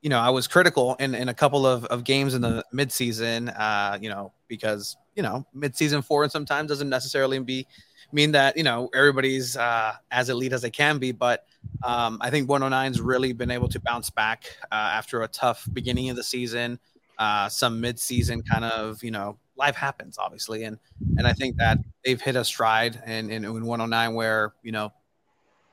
you 0.00 0.08
know, 0.08 0.18
I 0.18 0.30
was 0.30 0.48
critical 0.48 0.94
in, 0.94 1.14
in 1.14 1.28
a 1.28 1.34
couple 1.34 1.66
of, 1.66 1.84
of 1.86 2.04
games 2.04 2.32
in 2.32 2.40
the 2.40 2.64
midseason, 2.72 3.54
uh, 3.54 3.98
you 4.00 4.08
know, 4.08 4.32
because 4.48 4.96
you 5.14 5.22
know, 5.22 5.46
midseason 5.54 6.02
four 6.02 6.22
and 6.22 6.32
sometimes 6.32 6.70
doesn't 6.70 6.88
necessarily 6.88 7.38
be 7.38 7.66
mean 8.10 8.32
that, 8.32 8.56
you 8.56 8.62
know, 8.62 8.88
everybody's 8.94 9.58
uh 9.58 9.92
as 10.10 10.30
elite 10.30 10.54
as 10.54 10.62
they 10.62 10.70
can 10.70 10.96
be. 10.96 11.12
But 11.12 11.44
um, 11.82 12.16
I 12.22 12.30
think 12.30 12.48
109's 12.48 13.02
really 13.02 13.34
been 13.34 13.50
able 13.50 13.68
to 13.68 13.78
bounce 13.78 14.08
back 14.08 14.44
uh, 14.72 14.74
after 14.96 15.20
a 15.20 15.28
tough 15.28 15.68
beginning 15.74 16.08
of 16.08 16.16
the 16.16 16.24
season, 16.24 16.78
uh, 17.18 17.50
some 17.50 17.78
mid-season 17.78 18.42
kind 18.42 18.64
of, 18.64 19.04
you 19.04 19.10
know, 19.10 19.36
life 19.56 19.76
happens 19.76 20.18
obviously, 20.18 20.64
and 20.64 20.78
and 21.18 21.26
I 21.26 21.32
think 21.32 21.56
that 21.56 21.78
they've 22.04 22.20
hit 22.20 22.36
a 22.36 22.44
stride 22.44 23.02
in, 23.06 23.30
in, 23.30 23.44
in 23.44 23.64
109 23.64 24.14
where 24.14 24.54
you 24.62 24.72
know 24.72 24.92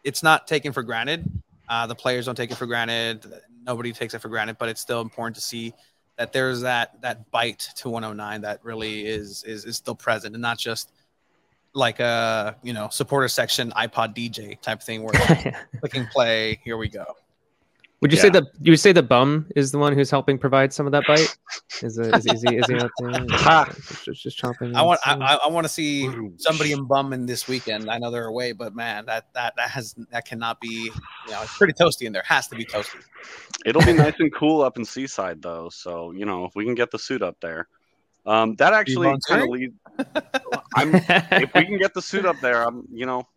it's 0.04 0.24
not 0.24 0.48
taken 0.48 0.72
for 0.74 0.84
granted. 0.84 1.30
Uh, 1.70 1.88
the 1.88 1.96
players 1.96 2.26
don't 2.26 2.36
take 2.36 2.52
it 2.52 2.56
for 2.56 2.66
granted. 2.66 3.26
Nobody 3.66 3.94
takes 3.94 4.14
it 4.14 4.20
for 4.20 4.30
granted, 4.30 4.58
but 4.58 4.70
it's 4.70 4.82
still 4.82 5.02
important 5.02 5.36
to 5.36 5.42
see 5.42 5.74
that 6.18 6.34
there's 6.34 6.62
that 6.62 7.02
that 7.02 7.30
bite 7.32 7.68
to 7.78 7.90
109 7.90 8.42
that 8.42 8.64
really 8.64 9.06
is 9.06 9.44
is, 9.44 9.66
is 9.66 9.78
still 9.78 9.96
present, 9.96 10.36
and 10.36 10.42
not 10.42 10.58
just 10.58 10.92
like 11.74 12.00
a 12.00 12.56
you 12.64 12.74
know 12.74 12.90
supporter 12.92 13.28
section 13.28 13.72
iPod 13.72 14.16
DJ 14.16 14.60
type 14.62 14.82
thing 14.82 15.04
where 15.04 15.14
clicking 15.80 16.06
play. 16.08 16.60
Here 16.64 16.78
we 16.78 16.90
go. 16.90 17.06
Would 18.02 18.12
you 18.12 18.18
say 18.18 18.30
that 18.30 18.44
you 18.60 18.72
would 18.72 18.80
say 18.80 18.92
the 18.92 19.04
bum 19.04 19.46
is 19.56 19.72
the 19.72 19.78
one 19.78 19.94
who's 19.94 20.10
helping 20.10 20.40
provide 20.40 20.74
some 20.74 20.88
of 20.88 20.92
that 20.92 21.06
bite? 21.06 21.38
Is, 21.84 22.00
it, 22.00 22.16
is, 22.16 22.26
is 22.26 22.42
he 22.42 22.56
is 22.56 22.68
he 22.68 22.76
out 22.76 22.90
there 22.98 23.26
Ha. 23.32 23.66
just, 23.66 24.06
just, 24.06 24.24
just 24.24 24.42
chomping? 24.42 24.76
I 24.76 24.82
want 24.82 25.00
I, 25.06 25.14
I, 25.14 25.36
I 25.46 25.48
want 25.50 25.66
to 25.66 25.70
see 25.70 26.10
somebody 26.38 26.72
in 26.72 26.86
bum 26.86 27.14
in 27.14 27.28
this 27.28 27.48
weekend. 27.48 27.92
I 27.92 28.00
know 28.00 28.10
they're 28.10 28.26
away, 28.26 28.54
but 28.54 28.76
man, 28.76 29.06
that 29.06 29.32
that 29.34 29.54
that 29.56 29.70
has 29.70 29.96
that 30.12 30.26
cannot 30.26 30.60
be. 30.60 30.92
You 31.28 31.32
know, 31.32 31.42
it's 31.44 31.56
pretty 31.58 31.74
toasty 31.74 32.08
in 32.08 32.14
there. 32.14 32.24
Has 32.26 32.48
to 32.48 32.56
be 32.56 32.66
toasty. 32.66 33.04
it'll 33.66 33.86
be 33.86 33.94
nice 33.98 34.16
and 34.20 34.34
cool 34.34 34.62
up 34.64 34.78
in 34.78 34.86
seaside 34.86 35.42
though 35.42 35.70
so 35.70 36.12
you 36.12 36.26
know 36.26 36.46
if 36.46 36.56
we 36.56 36.66
can 36.66 36.74
get 36.74 36.90
the 36.90 36.98
suit 36.98 37.22
up 37.22 37.40
there 37.42 37.68
um 38.26 38.56
that 38.56 38.74
actually 38.74 39.16
kind 39.28 39.44
of 39.44 39.50
leads 39.50 39.74
i'm 40.76 40.96
if 40.96 41.54
we 41.54 41.66
can 41.66 41.78
get 41.78 41.94
the 41.94 42.02
suit 42.02 42.26
up 42.26 42.40
there, 42.40 42.64
I'm 42.64 42.88
you 42.92 43.06
know, 43.06 43.28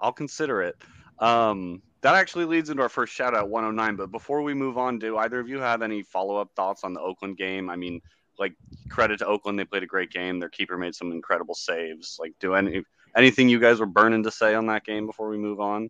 I'll 0.00 0.12
consider 0.12 0.62
it. 0.62 0.76
Um, 1.18 1.82
that 2.04 2.16
actually 2.16 2.44
leads 2.44 2.68
into 2.68 2.82
our 2.82 2.90
first 2.90 3.14
shout 3.14 3.34
out 3.34 3.48
109. 3.48 3.96
But 3.96 4.12
before 4.12 4.42
we 4.42 4.52
move 4.52 4.76
on, 4.76 4.98
do 4.98 5.16
either 5.16 5.40
of 5.40 5.48
you 5.48 5.58
have 5.58 5.80
any 5.80 6.02
follow 6.02 6.36
up 6.36 6.50
thoughts 6.54 6.84
on 6.84 6.92
the 6.92 7.00
Oakland 7.00 7.38
game? 7.38 7.70
I 7.70 7.76
mean, 7.76 8.02
like 8.38 8.52
credit 8.90 9.20
to 9.20 9.26
Oakland, 9.26 9.58
they 9.58 9.64
played 9.64 9.82
a 9.82 9.86
great 9.86 10.10
game. 10.10 10.38
Their 10.38 10.50
keeper 10.50 10.76
made 10.76 10.94
some 10.94 11.12
incredible 11.12 11.54
saves. 11.54 12.18
Like, 12.20 12.34
do 12.40 12.54
any 12.54 12.82
anything 13.16 13.48
you 13.48 13.58
guys 13.58 13.80
were 13.80 13.86
burning 13.86 14.22
to 14.22 14.30
say 14.30 14.54
on 14.54 14.66
that 14.66 14.84
game 14.84 15.06
before 15.06 15.30
we 15.30 15.38
move 15.38 15.60
on? 15.60 15.88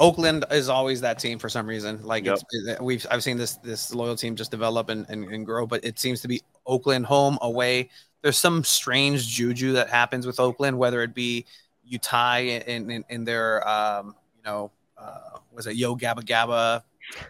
Oakland 0.00 0.46
is 0.50 0.70
always 0.70 1.02
that 1.02 1.18
team 1.18 1.38
for 1.38 1.50
some 1.50 1.66
reason. 1.66 2.02
Like 2.02 2.24
Yep. 2.24 2.38
it's, 2.50 2.80
we've 2.80 3.06
I've 3.10 3.22
seen 3.22 3.36
this 3.36 3.56
this 3.56 3.94
loyal 3.94 4.16
team 4.16 4.34
just 4.34 4.50
develop 4.50 4.88
and, 4.88 5.04
and, 5.10 5.24
and 5.24 5.44
grow, 5.44 5.66
but 5.66 5.84
it 5.84 5.98
seems 5.98 6.22
to 6.22 6.28
be 6.28 6.40
Oakland 6.66 7.04
home 7.04 7.38
away. 7.42 7.90
There's 8.22 8.38
some 8.38 8.64
strange 8.64 9.28
juju 9.28 9.72
that 9.74 9.90
happens 9.90 10.26
with 10.26 10.40
Oakland, 10.40 10.78
whether 10.78 11.02
it 11.02 11.12
be 11.14 11.44
you 11.84 11.98
tie 11.98 12.44
in 12.44 12.90
in, 12.90 13.04
in 13.10 13.24
their 13.24 13.68
um, 13.68 14.16
you 14.38 14.42
know 14.44 14.70
uh, 15.02 15.38
was 15.52 15.66
it 15.66 15.76
Yo 15.76 15.96
Gabba 15.96 16.22
Gabba 16.22 16.82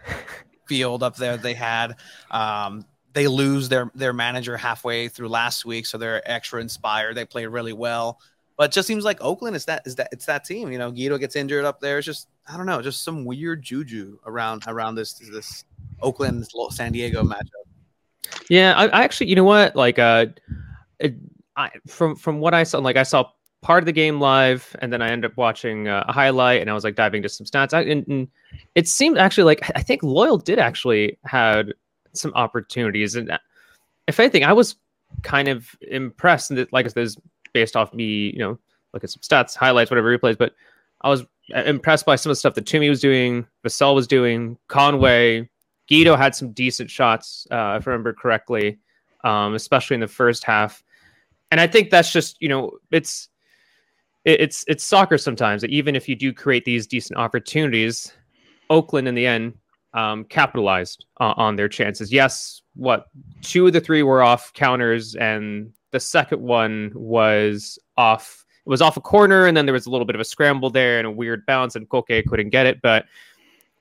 field 0.67 1.03
up 1.03 1.15
there 1.15 1.37
they 1.37 1.53
had. 1.53 1.95
Um, 2.31 2.85
they 3.13 3.27
lose 3.27 3.69
their 3.69 3.91
their 3.93 4.13
manager 4.13 4.57
halfway 4.57 5.07
through 5.07 5.29
last 5.29 5.65
week, 5.65 5.85
so 5.85 5.97
they're 5.97 6.29
extra 6.29 6.61
inspired. 6.61 7.15
They 7.15 7.25
played 7.25 7.47
really 7.47 7.73
well, 7.73 8.19
but 8.57 8.71
just 8.71 8.87
seems 8.87 9.03
like 9.03 9.21
Oakland 9.21 9.55
is 9.55 9.65
that 9.65 9.83
is 9.85 9.95
that 9.95 10.09
it's 10.11 10.25
that 10.25 10.45
team. 10.45 10.71
You 10.71 10.79
know, 10.79 10.91
Guido 10.91 11.17
gets 11.17 11.35
injured 11.35 11.65
up 11.65 11.79
there. 11.79 11.99
It's 11.99 12.05
just 12.05 12.27
I 12.47 12.57
don't 12.57 12.65
know, 12.65 12.81
just 12.81 13.03
some 13.03 13.25
weird 13.25 13.61
juju 13.61 14.17
around 14.25 14.63
around 14.67 14.95
this 14.95 15.13
this 15.13 15.65
Oakland 16.01 16.47
San 16.71 16.91
Diego 16.91 17.23
matchup. 17.23 17.63
Yeah, 18.49 18.73
I, 18.75 18.87
I 18.87 19.03
actually, 19.03 19.27
you 19.29 19.35
know 19.35 19.43
what? 19.43 19.75
Like, 19.75 19.99
uh, 19.99 20.27
it, 20.99 21.15
I 21.55 21.69
from 21.87 22.15
from 22.15 22.39
what 22.39 22.53
I 22.53 22.63
saw, 22.63 22.79
like 22.79 22.97
I 22.97 23.03
saw 23.03 23.29
part 23.63 23.81
of 23.81 23.85
the 23.85 23.91
game 23.91 24.19
live, 24.19 24.75
and 24.79 24.93
then 24.93 25.01
I 25.01 25.09
ended 25.09 25.31
up 25.31 25.37
watching 25.37 25.87
uh, 25.87 26.03
a 26.07 26.13
highlight, 26.13 26.61
and 26.61 26.69
I 26.69 26.73
was 26.73 26.83
like 26.83 26.95
diving 26.95 27.19
into 27.19 27.29
some 27.29 27.47
stats. 27.47 27.73
I, 27.73 27.81
and, 27.81 28.07
and 28.07 28.27
it 28.75 28.87
seemed 28.87 29.17
actually 29.17 29.45
like 29.45 29.71
I 29.75 29.81
think 29.81 30.03
Loyal 30.03 30.37
did 30.37 30.59
actually 30.59 31.17
had 31.25 31.73
some 32.11 32.31
opportunities, 32.35 33.15
and 33.15 33.31
uh, 33.31 33.39
if 34.07 34.19
anything, 34.19 34.43
I 34.43 34.53
was 34.53 34.75
kind 35.23 35.47
of 35.47 35.75
impressed. 35.81 36.51
And 36.51 36.67
like 36.71 36.85
this 36.93 37.11
is 37.11 37.17
based 37.53 37.75
off 37.75 37.93
me, 37.93 38.31
you 38.31 38.39
know, 38.39 38.59
look 38.93 39.03
at 39.03 39.09
some 39.09 39.21
stats, 39.21 39.55
highlights, 39.55 39.89
whatever 39.89 40.15
replays, 40.15 40.37
but 40.37 40.53
I 41.01 41.09
was 41.09 41.23
uh, 41.55 41.63
impressed 41.63 42.05
by 42.05 42.15
some 42.15 42.29
of 42.29 42.31
the 42.31 42.39
stuff 42.39 42.55
that 42.55 42.65
Tumi 42.65 42.89
was 42.89 43.01
doing, 43.01 43.45
Vassell 43.65 43.95
was 43.95 44.07
doing, 44.07 44.57
Conway, 44.67 45.49
Guido 45.89 46.15
had 46.15 46.35
some 46.35 46.51
decent 46.51 46.89
shots, 46.89 47.47
uh, 47.51 47.77
if 47.79 47.87
I 47.87 47.91
remember 47.91 48.13
correctly, 48.13 48.79
um, 49.23 49.53
especially 49.53 49.95
in 49.95 50.01
the 50.01 50.07
first 50.07 50.43
half. 50.43 50.83
And 51.51 51.59
I 51.61 51.67
think 51.67 51.91
that's 51.91 52.11
just 52.11 52.37
you 52.41 52.49
know 52.49 52.71
it's 52.91 53.29
it, 54.25 54.41
it's 54.41 54.65
it's 54.67 54.83
soccer 54.83 55.17
sometimes. 55.17 55.63
Even 55.65 55.95
if 55.95 56.07
you 56.07 56.15
do 56.15 56.33
create 56.33 56.65
these 56.65 56.87
decent 56.87 57.17
opportunities, 57.19 58.13
Oakland 58.69 59.07
in 59.07 59.15
the 59.15 59.25
end 59.25 59.53
um, 59.93 60.23
capitalized 60.25 61.05
on, 61.17 61.33
on 61.37 61.55
their 61.55 61.69
chances. 61.69 62.11
Yes, 62.11 62.61
what 62.75 63.07
two 63.41 63.67
of 63.67 63.73
the 63.73 63.81
three 63.81 64.03
were 64.03 64.23
off 64.23 64.53
counters, 64.53 65.15
and 65.15 65.71
the 65.91 65.99
second 65.99 66.41
one 66.41 66.91
was 66.95 67.77
off. 67.97 68.45
It 68.65 68.69
was 68.69 68.81
off 68.81 68.95
a 68.95 69.01
corner, 69.01 69.45
and 69.45 69.57
then 69.57 69.65
there 69.65 69.73
was 69.73 69.87
a 69.87 69.89
little 69.89 70.05
bit 70.05 70.15
of 70.15 70.21
a 70.21 70.25
scramble 70.25 70.69
there 70.69 70.97
and 70.97 71.07
a 71.07 71.11
weird 71.11 71.45
bounce, 71.45 71.75
and 71.75 71.87
Koke 71.89 72.25
couldn't 72.25 72.49
get 72.49 72.65
it. 72.65 72.81
But 72.81 73.05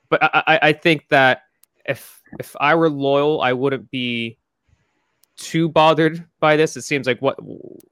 but 0.09 0.23
I- 0.23 0.59
I 0.61 0.73
think 0.73 1.09
that 1.09 1.43
if 1.87 2.21
if 2.39 2.57
I 2.61 2.75
were 2.75 2.91
loyal, 2.91 3.41
I 3.41 3.53
wouldn't 3.53 3.91
be 3.91 4.39
too 5.43 5.69
bothered 5.69 6.25
by 6.41 6.57
this. 6.57 6.77
It 6.77 6.83
seems 6.83 7.07
like 7.07 7.21
what 7.21 7.39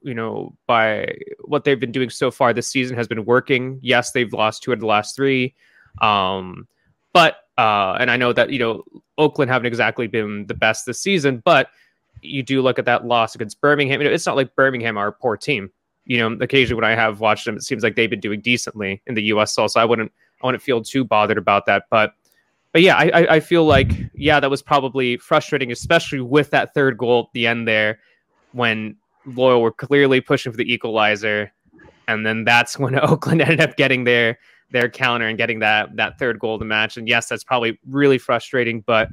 you 0.01 0.13
know 0.13 0.55
by 0.67 1.13
what 1.41 1.63
they've 1.63 1.79
been 1.79 1.91
doing 1.91 2.09
so 2.09 2.31
far 2.31 2.53
this 2.53 2.67
season 2.67 2.95
has 2.95 3.07
been 3.07 3.25
working. 3.25 3.79
Yes, 3.81 4.11
they've 4.11 4.31
lost 4.31 4.63
two 4.63 4.71
of 4.71 4.79
the 4.79 4.85
last 4.85 5.15
three, 5.15 5.53
um, 6.01 6.67
but 7.13 7.37
uh, 7.57 7.97
and 7.99 8.09
I 8.09 8.17
know 8.17 8.33
that 8.33 8.51
you 8.51 8.59
know 8.59 8.83
Oakland 9.17 9.51
haven't 9.51 9.67
exactly 9.67 10.07
been 10.07 10.47
the 10.47 10.53
best 10.53 10.85
this 10.85 11.01
season, 11.01 11.41
but 11.43 11.69
you 12.21 12.43
do 12.43 12.61
look 12.61 12.79
at 12.79 12.85
that 12.85 13.05
loss 13.05 13.35
against 13.35 13.59
Birmingham. 13.61 14.01
You 14.01 14.07
know, 14.07 14.13
it's 14.13 14.25
not 14.25 14.35
like 14.35 14.55
Birmingham 14.55 14.97
are 14.97 15.07
a 15.07 15.13
poor 15.13 15.37
team. 15.37 15.69
You 16.05 16.17
know, 16.17 16.37
occasionally 16.41 16.81
when 16.81 16.91
I 16.91 16.95
have 16.95 17.19
watched 17.19 17.45
them, 17.45 17.55
it 17.57 17.63
seems 17.63 17.83
like 17.83 17.95
they've 17.95 18.09
been 18.09 18.19
doing 18.19 18.41
decently 18.41 19.01
in 19.07 19.13
the 19.13 19.29
USL. 19.31 19.69
So 19.69 19.79
I 19.79 19.85
wouldn't 19.85 20.11
I 20.41 20.47
wouldn't 20.47 20.63
feel 20.63 20.81
too 20.81 21.03
bothered 21.03 21.37
about 21.37 21.65
that. 21.67 21.83
But 21.89 22.13
but 22.73 22.81
yeah, 22.81 22.95
I, 22.95 23.35
I 23.35 23.39
feel 23.39 23.65
like 23.65 23.91
yeah, 24.13 24.39
that 24.39 24.49
was 24.49 24.61
probably 24.61 25.17
frustrating, 25.17 25.71
especially 25.71 26.21
with 26.21 26.51
that 26.51 26.73
third 26.73 26.97
goal 26.97 27.25
at 27.27 27.33
the 27.33 27.47
end 27.47 27.67
there, 27.67 27.99
when 28.53 28.95
Loyal 29.25 29.61
were 29.61 29.71
clearly 29.71 30.21
pushing 30.21 30.51
for 30.51 30.57
the 30.57 30.71
equalizer, 30.71 31.51
and 32.07 32.25
then 32.25 32.43
that's 32.45 32.79
when 32.79 32.97
Oakland 32.99 33.41
ended 33.41 33.61
up 33.61 33.75
getting 33.75 34.03
their 34.03 34.37
their 34.71 34.89
counter 34.89 35.27
and 35.27 35.37
getting 35.37 35.59
that 35.59 35.95
that 35.97 36.17
third 36.17 36.39
goal 36.39 36.55
of 36.55 36.59
the 36.59 36.65
match. 36.65 36.97
And 36.97 37.07
yes, 37.07 37.27
that's 37.27 37.43
probably 37.43 37.77
really 37.87 38.17
frustrating, 38.17 38.81
but 38.81 39.09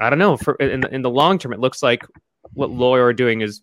I 0.00 0.08
don't 0.10 0.18
know. 0.18 0.36
For 0.36 0.54
in 0.54 0.80
the, 0.80 0.94
in 0.94 1.02
the 1.02 1.10
long 1.10 1.38
term, 1.38 1.52
it 1.52 1.60
looks 1.60 1.82
like 1.82 2.04
what 2.54 2.70
Loyal 2.70 3.04
are 3.04 3.12
doing 3.12 3.42
is 3.42 3.62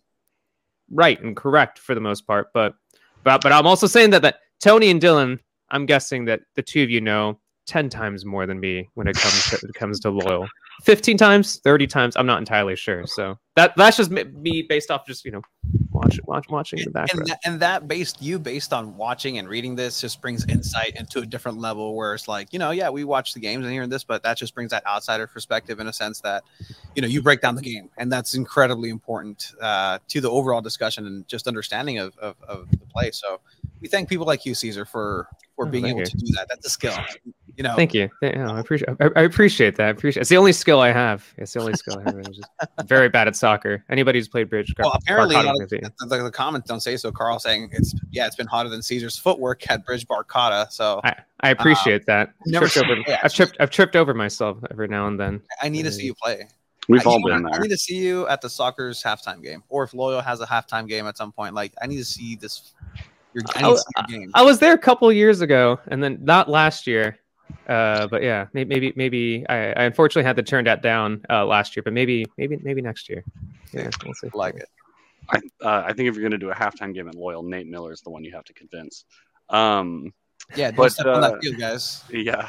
right 0.91 1.21
and 1.21 1.35
correct 1.35 1.79
for 1.79 1.95
the 1.95 2.01
most 2.01 2.27
part. 2.27 2.49
But 2.53 2.75
but 3.23 3.41
but 3.41 3.51
I'm 3.51 3.65
also 3.65 3.87
saying 3.87 4.11
that 4.11 4.21
that 4.21 4.39
Tony 4.59 4.89
and 4.89 5.01
Dylan, 5.01 5.39
I'm 5.69 5.85
guessing 5.85 6.25
that 6.25 6.41
the 6.55 6.61
two 6.61 6.83
of 6.83 6.89
you 6.91 7.01
know 7.01 7.39
ten 7.69 7.87
times 7.87 8.25
more 8.25 8.45
than 8.45 8.59
me 8.59 8.89
when 8.95 9.07
it 9.07 9.15
comes 9.15 9.49
to 9.49 9.55
it 9.67 9.73
comes 9.75 9.99
to 10.01 10.09
loyal. 10.25 10.47
Fifteen 10.83 11.17
times, 11.17 11.59
thirty 11.63 11.87
times, 11.87 12.15
I'm 12.17 12.25
not 12.25 12.39
entirely 12.39 12.75
sure. 12.75 13.05
So 13.05 13.37
that 13.55 13.73
that's 13.77 13.97
just 13.97 14.09
me- 14.09 14.63
based 14.67 14.89
off 14.89 15.05
just 15.05 15.23
you 15.23 15.31
know 15.31 15.41
watch, 15.91 16.19
watch 16.25 16.47
watching 16.49 16.79
the 16.79 17.07
and 17.13 17.27
that, 17.27 17.39
and 17.45 17.59
that 17.59 17.87
based 17.87 18.21
you 18.21 18.39
based 18.39 18.71
on 18.73 18.95
watching 18.95 19.37
and 19.37 19.47
reading 19.49 19.75
this 19.75 19.99
just 19.99 20.21
brings 20.21 20.45
insight 20.47 20.95
into 20.95 21.19
a 21.19 21.25
different 21.25 21.59
level 21.59 21.95
where 21.95 22.13
it's 22.13 22.27
like 22.27 22.53
you 22.53 22.59
know 22.59 22.71
yeah 22.71 22.89
we 22.89 23.03
watch 23.03 23.33
the 23.33 23.39
games 23.39 23.65
and 23.65 23.73
hearing 23.73 23.89
this 23.89 24.03
but 24.03 24.23
that 24.23 24.37
just 24.37 24.55
brings 24.55 24.71
that 24.71 24.85
outsider 24.87 25.27
perspective 25.27 25.79
in 25.79 25.87
a 25.87 25.93
sense 25.93 26.21
that 26.21 26.43
you 26.95 27.01
know 27.01 27.07
you 27.07 27.21
break 27.21 27.41
down 27.41 27.55
the 27.55 27.61
game 27.61 27.89
and 27.97 28.11
that's 28.11 28.33
incredibly 28.35 28.89
important 28.89 29.53
uh, 29.61 29.99
to 30.07 30.21
the 30.21 30.29
overall 30.29 30.61
discussion 30.61 31.05
and 31.05 31.27
just 31.27 31.47
understanding 31.47 31.97
of, 31.97 32.17
of, 32.17 32.35
of 32.47 32.69
the 32.71 32.85
play 32.85 33.11
so 33.11 33.41
we 33.81 33.87
thank 33.87 34.07
people 34.07 34.25
like 34.25 34.45
you 34.45 34.55
Cesar 34.55 34.85
for 34.85 35.27
for 35.55 35.67
Oh, 35.67 35.69
being 35.69 35.87
able 35.87 35.99
you. 35.99 36.05
to 36.05 36.17
do 36.17 36.31
that 36.35 36.47
that's 36.49 36.65
a 36.65 36.69
skill 36.69 36.95
you 37.59 37.63
know 37.63 37.75
Thank 37.75 37.93
you. 37.93 38.09
Yeah, 38.21 38.49
I 38.49 38.61
appreciate. 38.61 38.89
I, 39.01 39.09
I 39.17 39.23
appreciate 39.23 39.75
that. 39.75 39.87
I 39.87 39.89
appreciate. 39.89 40.21
It's 40.21 40.29
the 40.29 40.37
only 40.37 40.53
skill 40.53 40.79
I 40.79 40.93
have. 40.93 41.25
It's 41.37 41.51
the 41.51 41.59
only 41.59 41.73
skill 41.73 41.99
I 41.99 42.03
have. 42.03 42.15
I'm 42.15 42.23
just 42.23 42.47
very 42.85 43.09
bad 43.09 43.27
at 43.27 43.35
soccer. 43.35 43.83
Anybody 43.89 44.17
who's 44.17 44.29
played 44.29 44.49
bridge, 44.49 44.73
well, 44.79 44.93
apparently, 44.93 45.35
Barcata 45.35 45.43
not- 45.43 45.69
can 45.69 45.91
the, 46.09 46.17
the, 46.17 46.23
the 46.23 46.31
comments 46.31 46.69
don't 46.69 46.79
say 46.79 46.95
so. 46.95 47.11
Carl 47.11 47.37
saying 47.37 47.71
it's 47.73 47.93
yeah, 48.11 48.27
it's 48.27 48.37
been 48.37 48.47
hotter 48.47 48.69
than 48.69 48.81
Cesar's 48.81 49.17
footwork 49.17 49.69
at 49.69 49.85
Bridge 49.85 50.07
Barcata. 50.07 50.71
So 50.71 51.01
I, 51.03 51.17
I 51.41 51.49
uh, 51.49 51.51
appreciate 51.51 52.05
that. 52.05 52.33
never 52.45 52.69
Tripped 52.69 52.89
over, 52.89 53.01
yeah. 53.05 53.19
I've 53.23 53.33
tripped. 53.33 53.57
I've 53.59 53.71
tripped 53.71 53.97
over 53.97 54.13
myself 54.13 54.57
every 54.71 54.87
now 54.87 55.07
and 55.07 55.19
then. 55.19 55.41
I 55.61 55.67
need 55.67 55.83
to 55.83 55.89
uh, 55.89 55.91
see 55.91 56.05
you 56.05 56.13
play. 56.15 56.47
We've 56.87 57.05
I, 57.05 57.09
all 57.09 57.19
you 57.19 57.25
know 57.27 57.33
been 57.35 57.43
what? 57.43 57.55
I 57.55 57.61
need 57.61 57.71
to 57.71 57.77
see 57.77 57.97
you 57.97 58.25
at 58.29 58.39
the 58.39 58.49
soccer's 58.49 59.03
halftime 59.03 59.43
game, 59.43 59.63
or 59.67 59.83
if 59.83 59.93
Loyal 59.93 60.21
has 60.21 60.39
a 60.39 60.45
halftime 60.45 60.87
game 60.87 61.07
at 61.07 61.17
some 61.17 61.33
point. 61.33 61.55
Like 61.55 61.73
I 61.81 61.87
need 61.87 61.97
to 61.97 62.05
see 62.05 62.37
this. 62.37 62.73
Your, 63.33 63.43
I 63.53 63.63
need 63.63 63.77
your 63.97 64.19
game. 64.19 64.31
I 64.33 64.43
was 64.43 64.59
there 64.59 64.73
a 64.73 64.77
couple 64.77 65.11
years 65.11 65.41
ago, 65.41 65.77
and 65.89 66.01
then 66.01 66.19
not 66.21 66.47
last 66.47 66.87
year. 66.87 67.19
Uh, 67.67 68.07
but 68.07 68.23
yeah, 68.23 68.47
may- 68.53 68.63
maybe 68.65 68.93
maybe 68.95 69.45
I, 69.47 69.71
I 69.73 69.83
unfortunately 69.83 70.25
had 70.25 70.35
to 70.37 70.43
turn 70.43 70.65
that 70.65 70.81
down 70.81 71.21
uh, 71.29 71.45
last 71.45 71.75
year, 71.75 71.83
but 71.83 71.93
maybe 71.93 72.25
maybe 72.37 72.57
maybe 72.63 72.81
next 72.81 73.09
year. 73.09 73.23
Yeah, 73.73 73.89
we'll 74.03 74.13
see. 74.15 74.29
like 74.33 74.55
it. 74.55 74.69
I, 75.29 75.37
uh, 75.61 75.83
I 75.85 75.93
think 75.93 76.09
if 76.09 76.15
you're 76.15 76.23
going 76.23 76.31
to 76.31 76.39
do 76.39 76.49
a 76.49 76.55
halftime 76.55 76.93
game 76.93 77.07
at 77.07 77.13
Loyal, 77.13 77.43
Nate 77.43 77.67
Miller 77.67 77.91
is 77.91 78.01
the 78.01 78.09
one 78.09 78.23
you 78.23 78.31
have 78.31 78.45
to 78.45 78.53
convince. 78.53 79.05
Um, 79.49 80.11
Yeah, 80.55 80.71
But, 80.71 80.91
step 80.93 81.05
on 81.05 81.23
uh, 81.23 81.29
that 81.31 81.41
field, 81.41 81.59
guys. 81.59 82.03
yeah. 82.09 82.47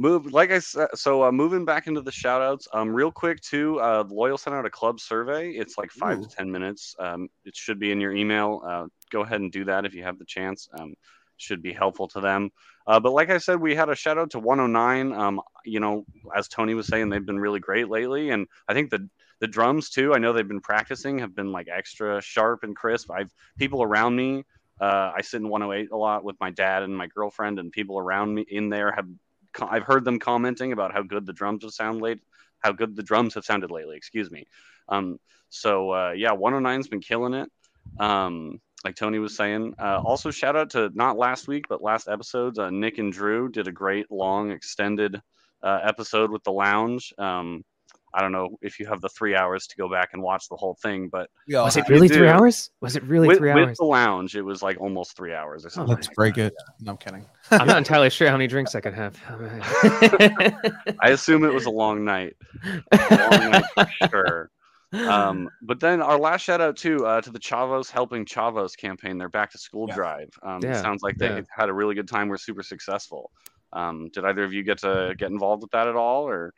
Move 0.00 0.32
like 0.32 0.52
I 0.52 0.58
said. 0.60 0.88
So 0.94 1.24
uh, 1.24 1.32
moving 1.32 1.64
back 1.64 1.86
into 1.88 2.00
the 2.02 2.12
shout 2.12 2.40
outs, 2.40 2.68
um, 2.72 2.90
real 2.90 3.10
quick 3.10 3.40
too. 3.40 3.80
Uh, 3.80 4.04
Loyal 4.08 4.38
sent 4.38 4.54
out 4.54 4.64
a 4.64 4.70
club 4.70 5.00
survey. 5.00 5.50
It's 5.50 5.76
like 5.76 5.90
five 5.90 6.18
Ooh. 6.18 6.22
to 6.22 6.28
ten 6.28 6.52
minutes. 6.52 6.94
Um, 7.00 7.28
it 7.44 7.56
should 7.56 7.80
be 7.80 7.90
in 7.90 8.00
your 8.00 8.12
email. 8.12 8.62
Uh, 8.64 8.86
go 9.10 9.22
ahead 9.22 9.40
and 9.40 9.50
do 9.50 9.64
that 9.64 9.84
if 9.86 9.94
you 9.94 10.04
have 10.04 10.18
the 10.18 10.24
chance. 10.24 10.68
Um, 10.78 10.94
should 11.38 11.62
be 11.62 11.72
helpful 11.72 12.08
to 12.08 12.20
them. 12.20 12.50
Uh, 12.86 13.00
but 13.00 13.12
like 13.12 13.30
I 13.30 13.38
said, 13.38 13.60
we 13.60 13.74
had 13.74 13.88
a 13.88 13.94
shout 13.94 14.18
out 14.18 14.30
to 14.30 14.38
109. 14.38 15.12
Um, 15.12 15.40
you 15.64 15.80
know, 15.80 16.04
as 16.34 16.48
Tony 16.48 16.74
was 16.74 16.86
saying, 16.86 17.08
they've 17.08 17.24
been 17.24 17.38
really 17.38 17.60
great 17.60 17.88
lately, 17.88 18.30
and 18.30 18.46
I 18.66 18.74
think 18.74 18.90
the 18.90 19.08
the 19.40 19.46
drums 19.46 19.90
too. 19.90 20.14
I 20.14 20.18
know 20.18 20.32
they've 20.32 20.46
been 20.46 20.60
practicing, 20.60 21.18
have 21.20 21.34
been 21.34 21.52
like 21.52 21.68
extra 21.68 22.20
sharp 22.20 22.64
and 22.64 22.74
crisp. 22.74 23.10
I've 23.10 23.32
people 23.58 23.82
around 23.82 24.16
me. 24.16 24.44
Uh, 24.80 25.12
I 25.16 25.22
sit 25.22 25.40
in 25.40 25.48
108 25.48 25.90
a 25.90 25.96
lot 25.96 26.24
with 26.24 26.36
my 26.40 26.50
dad 26.50 26.82
and 26.82 26.96
my 26.96 27.06
girlfriend, 27.06 27.58
and 27.58 27.70
people 27.70 27.98
around 27.98 28.34
me 28.34 28.44
in 28.48 28.68
there 28.68 28.92
have. 28.92 29.08
I've 29.60 29.82
heard 29.82 30.04
them 30.04 30.18
commenting 30.18 30.72
about 30.72 30.92
how 30.92 31.02
good 31.02 31.26
the 31.26 31.32
drums 31.32 31.64
have 31.64 31.72
sound 31.72 32.00
late, 32.00 32.20
how 32.60 32.72
good 32.72 32.94
the 32.94 33.02
drums 33.02 33.34
have 33.34 33.44
sounded 33.44 33.70
lately. 33.70 33.96
Excuse 33.96 34.30
me. 34.30 34.46
Um, 34.88 35.18
so 35.50 35.90
uh, 35.90 36.12
yeah, 36.12 36.30
109's 36.30 36.88
been 36.88 37.00
killing 37.00 37.34
it. 37.34 37.50
Um, 37.98 38.60
like 38.88 38.96
Tony 38.96 39.18
was 39.18 39.36
saying. 39.36 39.74
Uh, 39.78 40.00
also, 40.02 40.30
shout 40.30 40.56
out 40.56 40.70
to 40.70 40.90
not 40.94 41.18
last 41.18 41.46
week, 41.46 41.66
but 41.68 41.82
last 41.82 42.08
episodes. 42.08 42.58
Uh, 42.58 42.70
Nick 42.70 42.96
and 42.96 43.12
Drew 43.12 43.50
did 43.50 43.68
a 43.68 43.72
great, 43.72 44.10
long, 44.10 44.50
extended 44.50 45.20
uh, 45.62 45.80
episode 45.82 46.30
with 46.30 46.42
the 46.44 46.52
lounge. 46.52 47.12
Um, 47.18 47.66
I 48.14 48.22
don't 48.22 48.32
know 48.32 48.56
if 48.62 48.80
you 48.80 48.86
have 48.86 49.02
the 49.02 49.10
three 49.10 49.36
hours 49.36 49.66
to 49.66 49.76
go 49.76 49.90
back 49.90 50.14
and 50.14 50.22
watch 50.22 50.48
the 50.48 50.56
whole 50.56 50.74
thing, 50.82 51.10
but 51.10 51.28
We 51.46 51.56
all 51.56 51.66
Was 51.66 51.76
it 51.76 51.86
really 51.90 52.08
do. 52.08 52.14
three 52.14 52.28
hours? 52.28 52.70
Was 52.80 52.96
it 52.96 53.02
really 53.02 53.28
with, 53.28 53.36
three 53.36 53.52
with 53.52 53.68
hours? 53.68 53.76
the 53.76 53.84
lounge, 53.84 54.34
it 54.36 54.40
was 54.40 54.62
like 54.62 54.80
almost 54.80 55.14
three 55.14 55.34
hours 55.34 55.66
or 55.66 55.68
something. 55.68 55.94
Let's 55.94 56.08
like 56.08 56.16
break 56.16 56.34
that. 56.36 56.46
it. 56.46 56.54
No, 56.80 56.92
I'm 56.92 56.96
kidding. 56.96 57.26
I'm 57.50 57.66
not 57.66 57.76
entirely 57.76 58.08
sure 58.08 58.28
how 58.28 58.38
many 58.38 58.46
drinks 58.46 58.74
I 58.74 58.80
could 58.80 58.94
have. 58.94 59.20
I 61.02 61.10
assume 61.10 61.44
it 61.44 61.52
was 61.52 61.66
a 61.66 61.70
long 61.70 62.06
night. 62.06 62.36
Long 62.64 63.50
night 63.50 63.64
for 63.74 64.08
sure. 64.08 64.50
Um, 64.92 65.50
but 65.62 65.80
then 65.80 66.00
our 66.00 66.18
last 66.18 66.42
shout 66.42 66.60
out 66.60 66.76
too 66.76 67.04
uh, 67.06 67.20
to 67.20 67.30
the 67.30 67.38
Chavos 67.38 67.90
Helping 67.90 68.24
Chavos 68.24 68.76
campaign, 68.76 69.18
their 69.18 69.28
back 69.28 69.50
to 69.52 69.58
school 69.58 69.86
Yeah. 69.88 69.94
drive. 69.94 70.30
Um, 70.42 70.60
Yeah, 70.62 70.78
It 70.78 70.82
sounds 70.82 71.02
like 71.02 71.16
they 71.18 71.28
yeah. 71.28 71.40
had 71.50 71.68
a 71.68 71.72
really 71.74 71.94
good 71.94 72.08
time. 72.08 72.28
We're 72.28 72.38
super 72.38 72.62
successful. 72.62 73.30
Um, 73.72 74.08
did 74.14 74.24
either 74.24 74.44
of 74.44 74.52
you 74.54 74.62
get 74.62 74.78
to 74.78 75.14
get 75.18 75.30
involved 75.30 75.62
with 75.62 75.70
that 75.72 75.88
at 75.88 75.94
all, 75.96 76.26
or 76.26 76.54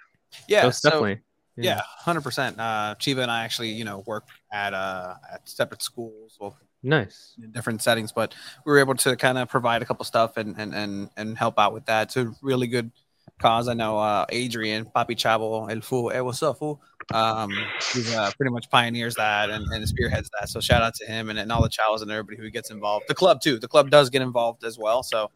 Yeah, 0.46 0.62
Most 0.64 0.82
so- 0.82 0.90
definitely. 0.90 1.22
Yeah, 1.56 1.82
hundred 1.98 2.22
percent. 2.22 2.58
Uh, 2.58 2.94
Chiva 2.98 3.20
and 3.22 3.30
I 3.30 3.44
actually, 3.44 3.70
you 3.70 3.84
know, 3.84 4.02
work 4.06 4.28
at 4.52 4.72
uh 4.72 5.16
at 5.30 5.46
separate 5.48 5.82
schools, 5.82 6.38
well, 6.40 6.56
Nice. 6.82 7.34
in 7.42 7.50
different 7.50 7.82
settings, 7.82 8.12
but 8.12 8.34
we 8.64 8.72
were 8.72 8.78
able 8.78 8.94
to 8.94 9.14
kind 9.16 9.36
of 9.36 9.48
provide 9.48 9.82
a 9.82 9.84
couple 9.84 10.04
stuff 10.06 10.36
and 10.38 10.56
and 10.58 10.72
and 10.74 11.10
and 11.18 11.36
help 11.36 11.58
out 11.58 11.74
with 11.74 11.84
that. 11.86 12.04
It's 12.04 12.16
a 12.16 12.32
really 12.40 12.66
good 12.68 12.92
cause. 13.40 13.68
I 13.68 13.74
know 13.74 13.98
uh 13.98 14.26
Adrian 14.30 14.84
Papi 14.84 15.16
Chavo 15.16 15.70
El 15.70 15.80
Fu, 15.80 16.08
hey, 16.10 16.20
what's 16.20 16.42
up, 16.42 16.58
fool? 16.58 16.80
Um, 17.12 17.50
he's 17.92 18.14
uh, 18.14 18.30
pretty 18.36 18.52
much 18.52 18.70
pioneers 18.70 19.16
that 19.16 19.50
and, 19.50 19.66
and 19.72 19.88
spearheads 19.88 20.30
that. 20.38 20.48
So 20.48 20.60
shout 20.60 20.82
out 20.82 20.94
to 20.94 21.06
him 21.06 21.28
and, 21.28 21.38
and 21.38 21.50
all 21.50 21.60
the 21.62 21.68
Chavos 21.68 22.02
and 22.02 22.10
everybody 22.10 22.36
who 22.36 22.48
gets 22.50 22.70
involved. 22.70 23.06
The 23.08 23.14
club 23.16 23.40
too. 23.40 23.58
The 23.58 23.66
club 23.66 23.90
does 23.90 24.10
get 24.10 24.22
involved 24.22 24.62
as 24.64 24.78
well. 24.78 25.02
So 25.02 25.30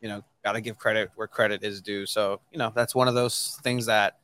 you 0.00 0.08
know, 0.08 0.22
got 0.44 0.52
to 0.52 0.60
give 0.60 0.78
credit 0.78 1.10
where 1.16 1.26
credit 1.26 1.64
is 1.64 1.80
due. 1.80 2.06
So 2.06 2.40
you 2.52 2.58
know, 2.58 2.70
that's 2.74 2.94
one 2.94 3.08
of 3.08 3.14
those 3.14 3.58
things 3.64 3.86
that 3.86 4.18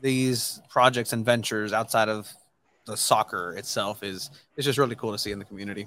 these 0.00 0.60
projects 0.70 1.12
and 1.12 1.24
ventures 1.24 1.72
outside 1.72 2.08
of 2.08 2.32
the 2.86 2.96
soccer 2.96 3.54
itself 3.56 4.02
is 4.02 4.30
it's 4.56 4.64
just 4.64 4.78
really 4.78 4.94
cool 4.96 5.12
to 5.12 5.18
see 5.18 5.30
in 5.30 5.38
the 5.38 5.44
community. 5.44 5.86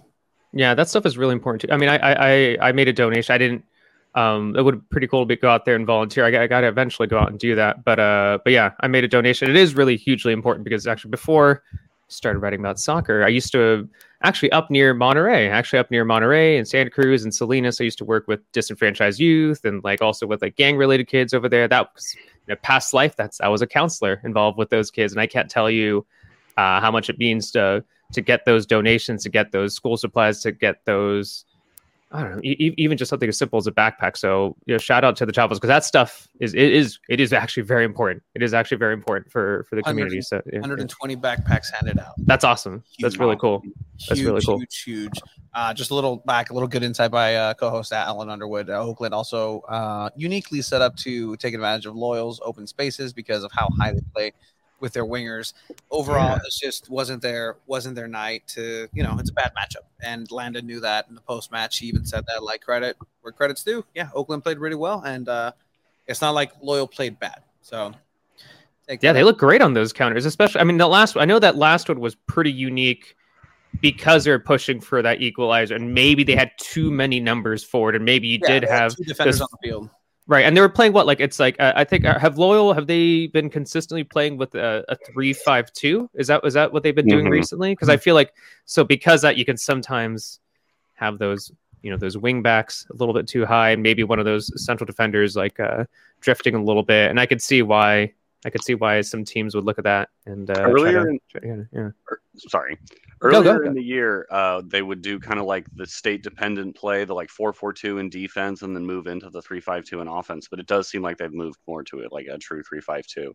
Yeah, 0.53 0.75
that 0.75 0.87
stuff 0.87 1.05
is 1.05 1.17
really 1.17 1.33
important 1.33 1.61
too. 1.63 1.73
I 1.73 1.77
mean, 1.77 1.89
I 1.89 1.97
I- 1.97 2.57
I 2.69 2.71
made 2.71 2.87
a 2.87 2.93
donation. 2.93 3.33
I 3.33 3.37
didn't. 3.37 3.65
Um, 4.15 4.55
it 4.55 4.61
would 4.61 4.75
be 4.79 4.85
pretty 4.91 5.07
cool 5.07 5.27
to 5.27 5.35
go 5.35 5.49
out 5.49 5.65
there 5.65 5.75
and 5.75 5.85
volunteer. 5.87 6.23
I, 6.25 6.31
got- 6.31 6.41
I 6.41 6.47
got 6.47 6.61
to 6.61 6.67
eventually 6.67 7.07
go 7.07 7.17
out 7.17 7.29
and 7.31 7.39
do 7.39 7.55
that. 7.55 7.83
But 7.83 7.99
uh, 7.99 8.39
but 8.43 8.53
yeah, 8.53 8.71
I 8.81 8.87
made 8.87 9.03
a 9.03 9.07
donation. 9.07 9.49
It 9.49 9.55
is 9.55 9.75
really 9.75 9.97
hugely 9.97 10.33
important 10.33 10.63
because 10.63 10.85
actually 10.87 11.11
before 11.11 11.63
I 11.73 11.77
started 12.09 12.39
writing 12.39 12.59
about 12.59 12.79
soccer, 12.79 13.23
I 13.23 13.29
used 13.29 13.51
to 13.53 13.89
actually 14.21 14.51
up 14.51 14.69
near 14.69 14.93
Monterey, 14.93 15.49
actually 15.49 15.79
up 15.79 15.89
near 15.89 16.05
Monterey 16.05 16.57
and 16.57 16.67
Santa 16.67 16.89
Cruz 16.89 17.23
and 17.23 17.33
Salinas. 17.33 17.81
I 17.81 17.85
used 17.85 17.97
to 17.97 18.05
work 18.05 18.27
with 18.27 18.39
disenfranchised 18.51 19.19
youth 19.19 19.65
and 19.65 19.83
like 19.83 20.01
also 20.01 20.27
with 20.27 20.41
like 20.41 20.55
gang 20.55 20.77
related 20.77 21.07
kids 21.07 21.33
over 21.33 21.49
there. 21.49 21.67
That 21.67 21.89
was 21.93 22.15
you 22.15 22.53
know, 22.53 22.55
past 22.61 22.93
life. 22.93 23.15
That's 23.15 23.41
I 23.41 23.47
was 23.47 23.61
a 23.61 23.67
counselor 23.67 24.21
involved 24.23 24.57
with 24.57 24.69
those 24.69 24.91
kids, 24.91 25.11
and 25.11 25.19
I 25.19 25.27
can't 25.27 25.49
tell 25.49 25.69
you 25.71 26.05
uh, 26.57 26.79
how 26.79 26.91
much 26.91 27.09
it 27.09 27.17
means 27.17 27.51
to 27.51 27.83
to 28.13 28.21
get 28.21 28.45
those 28.45 28.67
donations, 28.67 29.23
to 29.23 29.29
get 29.29 29.51
those 29.51 29.73
school 29.73 29.97
supplies, 29.97 30.41
to 30.41 30.51
get 30.51 30.85
those. 30.85 31.45
I 32.13 32.21
don't 32.21 32.35
know, 32.35 32.41
e- 32.43 32.75
even 32.77 32.95
just 32.95 33.09
something 33.09 33.27
as 33.27 33.39
simple 33.39 33.57
as 33.57 33.65
a 33.65 33.71
backpack. 33.71 34.15
So, 34.17 34.55
you 34.67 34.75
know, 34.75 34.77
shout 34.77 35.03
out 35.03 35.15
to 35.15 35.25
the 35.25 35.31
Chavos 35.31 35.55
because 35.55 35.67
that 35.67 35.83
stuff 35.83 36.27
is 36.39 36.53
it 36.53 36.71
is 36.71 36.99
it 37.09 37.19
is 37.19 37.33
actually 37.33 37.63
very 37.63 37.83
important. 37.83 38.21
It 38.35 38.43
is 38.43 38.53
actually 38.53 38.77
very 38.77 38.93
important 38.93 39.31
for 39.31 39.65
for 39.67 39.75
the 39.75 39.81
community. 39.81 40.21
So, 40.21 40.35
yeah, 40.45 40.53
yeah. 40.53 40.59
120 40.59 41.15
backpacks 41.15 41.73
handed 41.73 41.97
out. 41.97 42.13
that's 42.19 42.43
awesome. 42.43 42.83
That's 42.99 43.17
really 43.17 43.35
cool. 43.37 43.63
That's 44.07 44.19
huge, 44.19 44.27
really 44.27 44.41
cool. 44.45 44.59
Huge, 44.59 44.83
huge. 44.83 45.21
Uh, 45.55 45.73
just 45.73 45.89
a 45.89 45.95
little 45.95 46.17
back, 46.17 46.51
a 46.51 46.53
little 46.53 46.69
good 46.69 46.83
insight 46.83 47.09
by 47.09 47.35
uh, 47.35 47.53
co-host 47.55 47.91
Alan 47.91 48.29
Underwood. 48.29 48.69
Uh, 48.69 48.83
Oakland 48.83 49.13
also 49.13 49.61
uh, 49.61 50.09
uniquely 50.15 50.61
set 50.61 50.81
up 50.81 50.95
to 50.97 51.35
take 51.37 51.53
advantage 51.55 51.85
of 51.87 51.95
Loyal's 51.95 52.39
open 52.43 52.67
spaces 52.67 53.11
because 53.11 53.43
of 53.43 53.51
how 53.51 53.69
high 53.79 53.91
they 53.91 54.01
play 54.13 54.31
with 54.83 54.91
their 54.91 55.05
wingers. 55.05 55.53
Overall, 55.89 56.31
Yeah. 56.35 56.39
it 56.45 56.53
just 56.61 56.89
wasn't 56.89 57.21
their 57.21 57.55
wasn't 57.67 57.95
their 57.95 58.09
night 58.09 58.43
to 58.49 58.89
you 58.93 59.01
know 59.01 59.15
it's 59.17 59.29
a 59.29 59.33
bad 59.33 59.53
matchup. 59.57 59.85
And 60.01 60.29
Landon 60.29 60.67
knew 60.67 60.81
that 60.81 61.07
in 61.07 61.15
the 61.15 61.21
post 61.21 61.51
match. 61.53 61.77
He 61.79 61.87
even 61.87 62.05
said 62.05 62.25
that 62.27 62.43
like 62.43 62.61
credit 62.61 62.97
where 63.21 63.31
credit's 63.31 63.63
due. 63.63 63.85
Yeah, 63.95 64.09
Oakland 64.13 64.43
played 64.43 64.57
really 64.59 64.75
well, 64.75 65.01
and 65.05 65.27
uh, 65.29 65.53
it's 66.05 66.21
not 66.21 66.31
like 66.35 66.51
Loyal 66.61 66.85
played 66.85 67.17
bad. 67.17 67.41
So 67.61 67.93
Yeah, 69.01 69.13
they 69.13 69.23
look 69.23 69.39
great 69.39 69.61
on 69.61 69.73
those 69.73 69.93
counters, 69.93 70.25
especially. 70.25 70.59
I 70.59 70.65
mean, 70.65 70.77
the 70.77 70.87
last 70.87 71.15
I 71.15 71.23
know 71.23 71.39
that 71.39 71.55
last 71.55 71.87
one 71.87 72.01
was 72.01 72.15
pretty 72.15 72.51
unique 72.51 73.15
because 73.81 74.25
they're 74.25 74.37
pushing 74.37 74.81
for 74.81 75.01
that 75.01 75.21
equalizer, 75.21 75.75
and 75.75 75.93
maybe 75.93 76.25
they 76.25 76.35
had 76.35 76.51
too 76.59 76.91
many 76.91 77.21
numbers 77.21 77.63
forward, 77.63 77.95
and 77.95 78.03
maybe 78.03 78.27
you 78.27 78.39
Yeah, 78.43 78.59
did 78.59 78.63
have 78.69 78.95
two 78.97 79.05
defenders 79.05 79.35
this- 79.35 79.41
on 79.41 79.47
the 79.53 79.67
field. 79.69 79.89
Right, 80.27 80.45
and 80.45 80.55
they 80.55 80.61
were 80.61 80.69
playing 80.69 80.93
what 80.93 81.05
like 81.05 81.19
it's 81.19 81.39
like 81.39 81.55
uh, 81.59 81.73
I 81.75 81.83
think 81.83 82.05
uh, 82.05 82.17
have 82.19 82.37
loyal 82.37 82.73
have 82.73 82.87
they 82.87 83.27
been 83.27 83.49
consistently 83.49 84.03
playing 84.03 84.37
with 84.37 84.55
a, 84.55 84.83
a 84.89 84.95
three 85.11 85.33
five 85.33 85.71
two? 85.73 86.09
Is 86.13 86.27
that 86.27 86.41
is 86.45 86.53
that 86.53 86.71
what 86.73 86.83
they've 86.83 86.95
been 86.95 87.07
doing 87.07 87.25
Mhm. 87.25 87.31
recently? 87.31 87.71
Because 87.73 87.89
I 87.89 87.97
feel 87.97 88.15
like 88.15 88.33
so 88.65 88.83
because 88.83 89.21
that 89.21 89.37
you 89.37 89.45
can 89.45 89.57
sometimes 89.57 90.39
have 90.95 91.17
those 91.19 91.51
you 91.81 91.91
know 91.91 91.97
those 91.97 92.17
wing 92.17 92.41
backs 92.41 92.85
a 92.91 92.95
little 92.95 93.13
bit 93.13 93.27
too 93.27 93.45
high, 93.45 93.71
and 93.71 93.83
maybe 93.83 94.03
one 94.03 94.19
of 94.19 94.25
those 94.25 94.49
central 94.63 94.85
defenders 94.85 95.35
like 95.35 95.59
uh, 95.59 95.85
drifting 96.21 96.55
a 96.55 96.63
little 96.63 96.83
bit, 96.83 97.09
and 97.09 97.19
I 97.19 97.25
could 97.25 97.41
see 97.41 97.61
why. 97.61 98.13
I 98.45 98.49
could 98.49 98.61
see 98.61 98.75
why 98.75 98.99
some 98.99 99.23
teams 99.23 99.55
would 99.55 99.63
look 99.63 99.77
at 99.77 99.85
that 99.85 100.09
and 100.25 100.49
uh, 100.49 100.63
Earlier 100.63 101.05
to- 101.05 101.09
in- 101.09 101.19
yeah, 101.71 101.79
yeah. 101.81 101.89
or- 102.09 102.19
sorry, 103.23 103.33
Go, 103.33 103.43
go, 103.43 103.51
earlier 103.51 103.65
in 103.65 103.73
the 103.73 103.83
year, 103.83 104.27
uh, 104.31 104.61
they 104.65 104.81
would 104.81 105.01
do 105.01 105.19
kind 105.19 105.39
of 105.39 105.45
like 105.45 105.65
the 105.75 105.85
state 105.85 106.23
dependent 106.23 106.75
play, 106.75 107.05
the 107.05 107.13
like 107.13 107.29
four 107.29 107.53
four 107.53 107.73
two 107.73 107.97
in 107.97 108.09
defense, 108.09 108.61
and 108.61 108.75
then 108.75 108.85
move 108.85 109.07
into 109.07 109.29
the 109.29 109.41
three 109.41 109.59
five 109.59 109.85
two 109.85 110.01
in 110.01 110.07
offense. 110.07 110.47
But 110.49 110.59
it 110.59 110.67
does 110.67 110.89
seem 110.89 111.01
like 111.01 111.17
they've 111.17 111.33
moved 111.33 111.59
more 111.67 111.83
to 111.85 111.99
it, 111.99 112.11
like 112.11 112.27
a 112.27 112.37
true 112.37 112.63
three 112.63 112.81
five 112.81 113.05
two. 113.07 113.33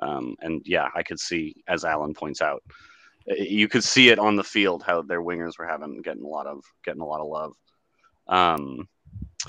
Um, 0.00 0.36
and 0.40 0.62
yeah, 0.64 0.88
I 0.94 1.02
could 1.02 1.20
see, 1.20 1.56
as 1.68 1.84
Alan 1.84 2.14
points 2.14 2.40
out, 2.40 2.62
you 3.26 3.68
could 3.68 3.84
see 3.84 4.08
it 4.08 4.18
on 4.18 4.36
the 4.36 4.44
field 4.44 4.82
how 4.82 5.02
their 5.02 5.22
wingers 5.22 5.58
were 5.58 5.66
having 5.66 6.00
getting 6.02 6.24
a 6.24 6.28
lot 6.28 6.46
of 6.46 6.64
getting 6.84 7.02
a 7.02 7.06
lot 7.06 7.20
of 7.20 7.28
love. 7.28 7.54
Um, 8.26 8.88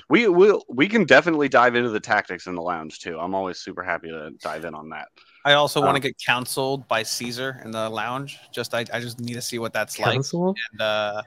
we 0.10 0.28
will 0.28 0.64
we 0.70 0.88
can 0.88 1.04
definitely 1.06 1.50
dive 1.50 1.76
into 1.76 1.90
the 1.90 2.00
tactics 2.00 2.48
in 2.48 2.56
the 2.56 2.62
lounge 2.62 3.00
too. 3.00 3.20
I'm 3.20 3.36
always 3.36 3.58
super 3.60 3.84
happy 3.84 4.10
to 4.10 4.32
dive 4.42 4.66
in 4.66 4.74
on 4.74 4.90
that. 4.90 5.08
I 5.44 5.54
also 5.54 5.80
want 5.80 5.90
Um, 5.96 6.02
to 6.02 6.08
get 6.08 6.16
counseled 6.26 6.88
by 6.88 7.04
Cesar 7.04 7.62
in 7.66 7.72
the 7.72 7.90
lounge. 7.90 8.38
Just 8.54 8.74
I, 8.74 8.86
I 8.94 9.00
just 9.00 9.20
need 9.20 9.34
to 9.34 9.42
see 9.42 9.58
what 9.60 9.74
that's 9.74 9.96
Council? 9.96 10.50
like, 10.50 10.56
and 10.72 10.82
uh, 10.82 11.22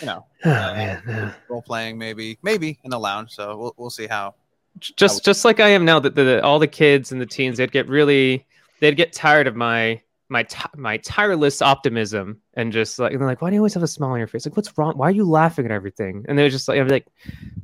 you 0.00 0.06
know, 0.06 0.26
Oh, 0.44 0.50
uh, 0.50 0.74
man, 0.74 1.02
yeah. 1.06 1.32
role 1.48 1.62
playing 1.62 1.96
maybe, 1.96 2.36
maybe 2.42 2.78
in 2.84 2.90
the 2.90 2.98
lounge. 2.98 3.30
So 3.30 3.56
we'll 3.56 3.74
we'll 3.76 3.90
see 3.90 4.06
how. 4.06 4.34
just 4.80 5.24
just 5.24 5.44
like 5.44 5.60
I 5.60 5.68
am 5.68 5.84
now 5.84 6.00
that 6.00 6.14
the, 6.14 6.24
the 6.24 6.42
all 6.42 6.58
the 6.58 6.66
kids 6.66 7.12
and 7.12 7.20
the 7.20 7.26
teens 7.26 7.58
they'd 7.58 7.72
get 7.72 7.88
really 7.88 8.46
they'd 8.80 8.96
get 8.96 9.12
tired 9.12 9.46
of 9.46 9.54
my 9.56 10.00
my 10.30 10.44
ti 10.44 10.64
my 10.76 10.96
tireless 10.98 11.60
optimism 11.60 12.40
and 12.54 12.72
just 12.72 12.98
like 12.98 13.12
and 13.12 13.20
they're 13.20 13.28
like 13.28 13.42
why 13.42 13.50
do 13.50 13.54
you 13.54 13.60
always 13.60 13.74
have 13.74 13.82
a 13.82 13.88
smile 13.88 14.12
on 14.12 14.18
your 14.18 14.28
face 14.28 14.46
like 14.46 14.56
what's 14.56 14.78
wrong 14.78 14.96
why 14.96 15.08
are 15.08 15.12
you 15.12 15.24
laughing 15.24 15.64
at 15.64 15.72
everything 15.72 16.24
and 16.28 16.38
they're 16.38 16.48
just 16.48 16.68
like 16.68 16.78
I'm 16.78 16.86
like 16.86 17.06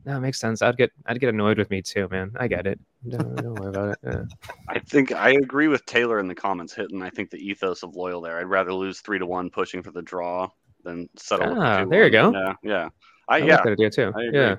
no 0.05 0.17
it 0.17 0.21
makes 0.21 0.41
sense 0.41 0.63
I'd 0.63 0.77
get 0.77 0.91
I'd 1.07 1.21
get 1.21 1.29
annoyed 1.29 1.59
with 1.59 1.71
me 1.71 1.81
too 1.81 2.09
man 2.11 2.33
I 2.37 2.49
get 2.49 2.67
it 2.67 2.81
don't, 3.09 3.37
don't 3.37 3.55
worry 3.55 3.69
about 3.69 3.91
it 3.91 3.99
yeah. 4.05 4.23
I 4.69 4.81
think 4.81 5.13
I 5.13 5.31
agree 5.31 5.69
with 5.69 5.87
Taylor 5.87 6.19
in 6.19 6.29
the 6.29 6.35
comments 6.35 6.75
hitting. 6.75 7.03
I 7.03 7.11
think 7.11 7.31
the 7.31 7.39
ethos 7.39 7.83
of 7.83 7.95
loyal 7.95 8.21
there. 8.21 8.39
I'd 8.39 8.47
rather 8.47 8.73
lose 8.73 9.01
three 9.01 9.19
to 9.19 9.27
one 9.27 9.49
pushing 9.49 9.83
for 9.83 9.91
the 9.91 10.03
draw 10.03 10.49
than 10.85 11.09
settle. 11.17 11.55
Ah, 11.61 11.79
2-1. 11.79 11.91
there 11.91 12.05
you 12.05 12.11
go. 12.11 12.33
Yeah, 12.33 12.53
yeah. 12.63 12.89
I, 13.29 13.37
I, 13.37 13.39
like 13.41 13.49
yeah. 13.49 13.57
that 13.57 13.73
idea 13.73 13.91
too 13.91 14.13
I 14.15 14.23
agree. 14.25 14.39
yeah 14.41 14.57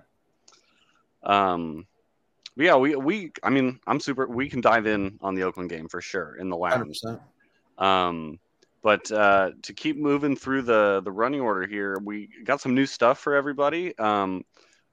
Um, 1.23 1.85
yeah, 2.55 2.75
we 2.75 2.95
we. 2.95 3.31
I 3.43 3.51
mean, 3.51 3.79
I'm 3.85 3.99
super. 3.99 4.25
We 4.25 4.49
can 4.49 4.61
dive 4.61 4.87
in 4.87 5.19
on 5.21 5.35
the 5.35 5.43
Oakland 5.43 5.69
game 5.69 5.87
for 5.87 6.01
sure 6.01 6.37
in 6.37 6.49
the 6.49 6.57
lounge. 6.57 6.99
Um, 7.77 8.39
but 8.83 9.11
uh, 9.11 9.51
to 9.63 9.73
keep 9.73 9.97
moving 9.97 10.35
through 10.35 10.61
the 10.63 11.01
the 11.03 11.11
running 11.11 11.41
order 11.41 11.67
here, 11.67 11.99
we 12.03 12.29
got 12.43 12.61
some 12.61 12.73
new 12.75 12.85
stuff 12.85 13.19
for 13.19 13.35
everybody. 13.35 13.97
Um, 13.97 14.43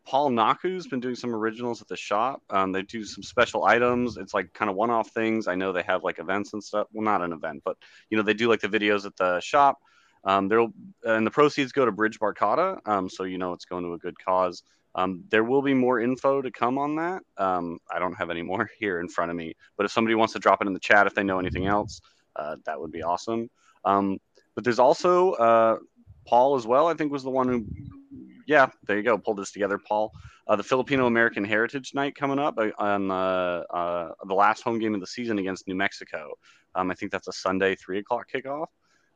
Paul 0.07 0.31
Naku's 0.31 0.87
been 0.87 1.01
doing 1.01 1.15
some 1.15 1.35
originals 1.35 1.81
at 1.81 1.89
the 1.89 1.97
shop. 1.97 2.43
Um, 2.51 2.73
they 2.73 2.83
do 2.83 3.05
some 3.05 3.23
special 3.23 3.65
items. 3.65 4.17
It's 4.19 4.35
like 4.35 4.53
kind 4.53 4.71
of 4.71 4.77
one 4.77 4.91
off 4.91 5.11
things. 5.11 5.49
I 5.49 5.55
know 5.55 5.73
they 5.73 5.83
have 5.83 6.05
like 6.05 6.19
events 6.19 6.53
and 6.53 6.63
stuff. 6.63 6.89
Well, 6.93 7.05
not 7.05 7.23
an 7.23 7.33
event, 7.33 7.63
but 7.65 7.77
you 8.11 8.17
know 8.17 8.23
they 8.23 8.35
do 8.35 8.49
like 8.49 8.61
the 8.61 8.69
videos 8.69 9.07
at 9.07 9.17
the 9.17 9.41
shop. 9.41 9.79
Um, 10.25 10.49
there'll 10.49 10.73
and 11.05 11.27
the 11.27 11.31
proceeds 11.31 11.73
go 11.73 11.85
to 11.85 11.93
Bridge 11.93 12.19
Barcata. 12.19 12.79
Um, 12.87 13.09
so 13.09 13.25
you 13.25 13.39
know 13.39 13.53
it's 13.53 13.65
going 13.65 13.85
to 13.85 13.95
a 13.95 13.99
good 13.99 14.19
cause. 14.19 14.63
Um, 14.95 15.25
there 15.31 15.43
will 15.43 15.63
be 15.63 15.75
more 15.75 16.01
info 16.01 16.41
to 16.41 16.51
come 16.51 16.79
on 16.79 16.97
that. 16.97 17.23
Um, 17.37 17.79
I 17.93 17.99
don't 17.99 18.15
have 18.15 18.31
any 18.31 18.43
more 18.43 18.71
here 18.79 19.01
in 19.01 19.09
front 19.09 19.31
of 19.31 19.37
me, 19.37 19.55
but 19.77 19.87
if 19.87 19.93
somebody 19.93 20.15
wants 20.15 20.35
to 20.35 20.39
drop 20.39 20.61
it 20.63 20.67
in 20.67 20.75
the 20.75 20.81
chat 20.81 21.07
if 21.07 21.15
they 21.15 21.25
know 21.25 21.39
anything 21.39 21.67
else, 21.67 22.01
uh, 22.37 22.57
that 22.67 22.81
would 22.81 22.93
be 22.93 23.03
awesome. 23.03 23.51
Um, 23.85 24.19
but 24.55 24.65
there's 24.65 24.79
also 24.79 25.33
uh, 25.33 25.79
Paul 26.27 26.57
as 26.57 26.67
well. 26.67 26.87
I 26.87 26.95
think 26.95 27.13
was 27.13 27.23
the 27.23 27.31
one 27.31 27.49
who, 27.49 27.67
yeah, 28.47 28.67
there 28.87 28.97
you 28.97 29.03
go, 29.03 29.19
pulled 29.19 29.39
this 29.39 29.53
together. 29.53 29.79
Paul, 29.79 30.13
uh, 30.47 30.57
the 30.57 30.63
Filipino 30.63 31.07
American 31.07 31.45
Heritage 31.45 31.95
Night 31.95 32.15
coming 32.15 32.39
up 32.39 32.59
uh, 32.59 32.71
on 32.79 33.11
uh, 33.11 33.63
uh, 33.71 34.13
the 34.27 34.35
last 34.35 34.63
home 34.63 34.79
game 34.79 34.95
of 34.95 35.01
the 35.01 35.07
season 35.07 35.39
against 35.39 35.67
New 35.67 35.75
Mexico. 35.75 36.33
Um, 36.75 36.91
I 36.91 36.95
think 36.95 37.13
that's 37.13 37.29
a 37.29 37.33
Sunday 37.33 37.75
three 37.75 37.99
o'clock 37.99 38.29
kickoff. 38.33 38.67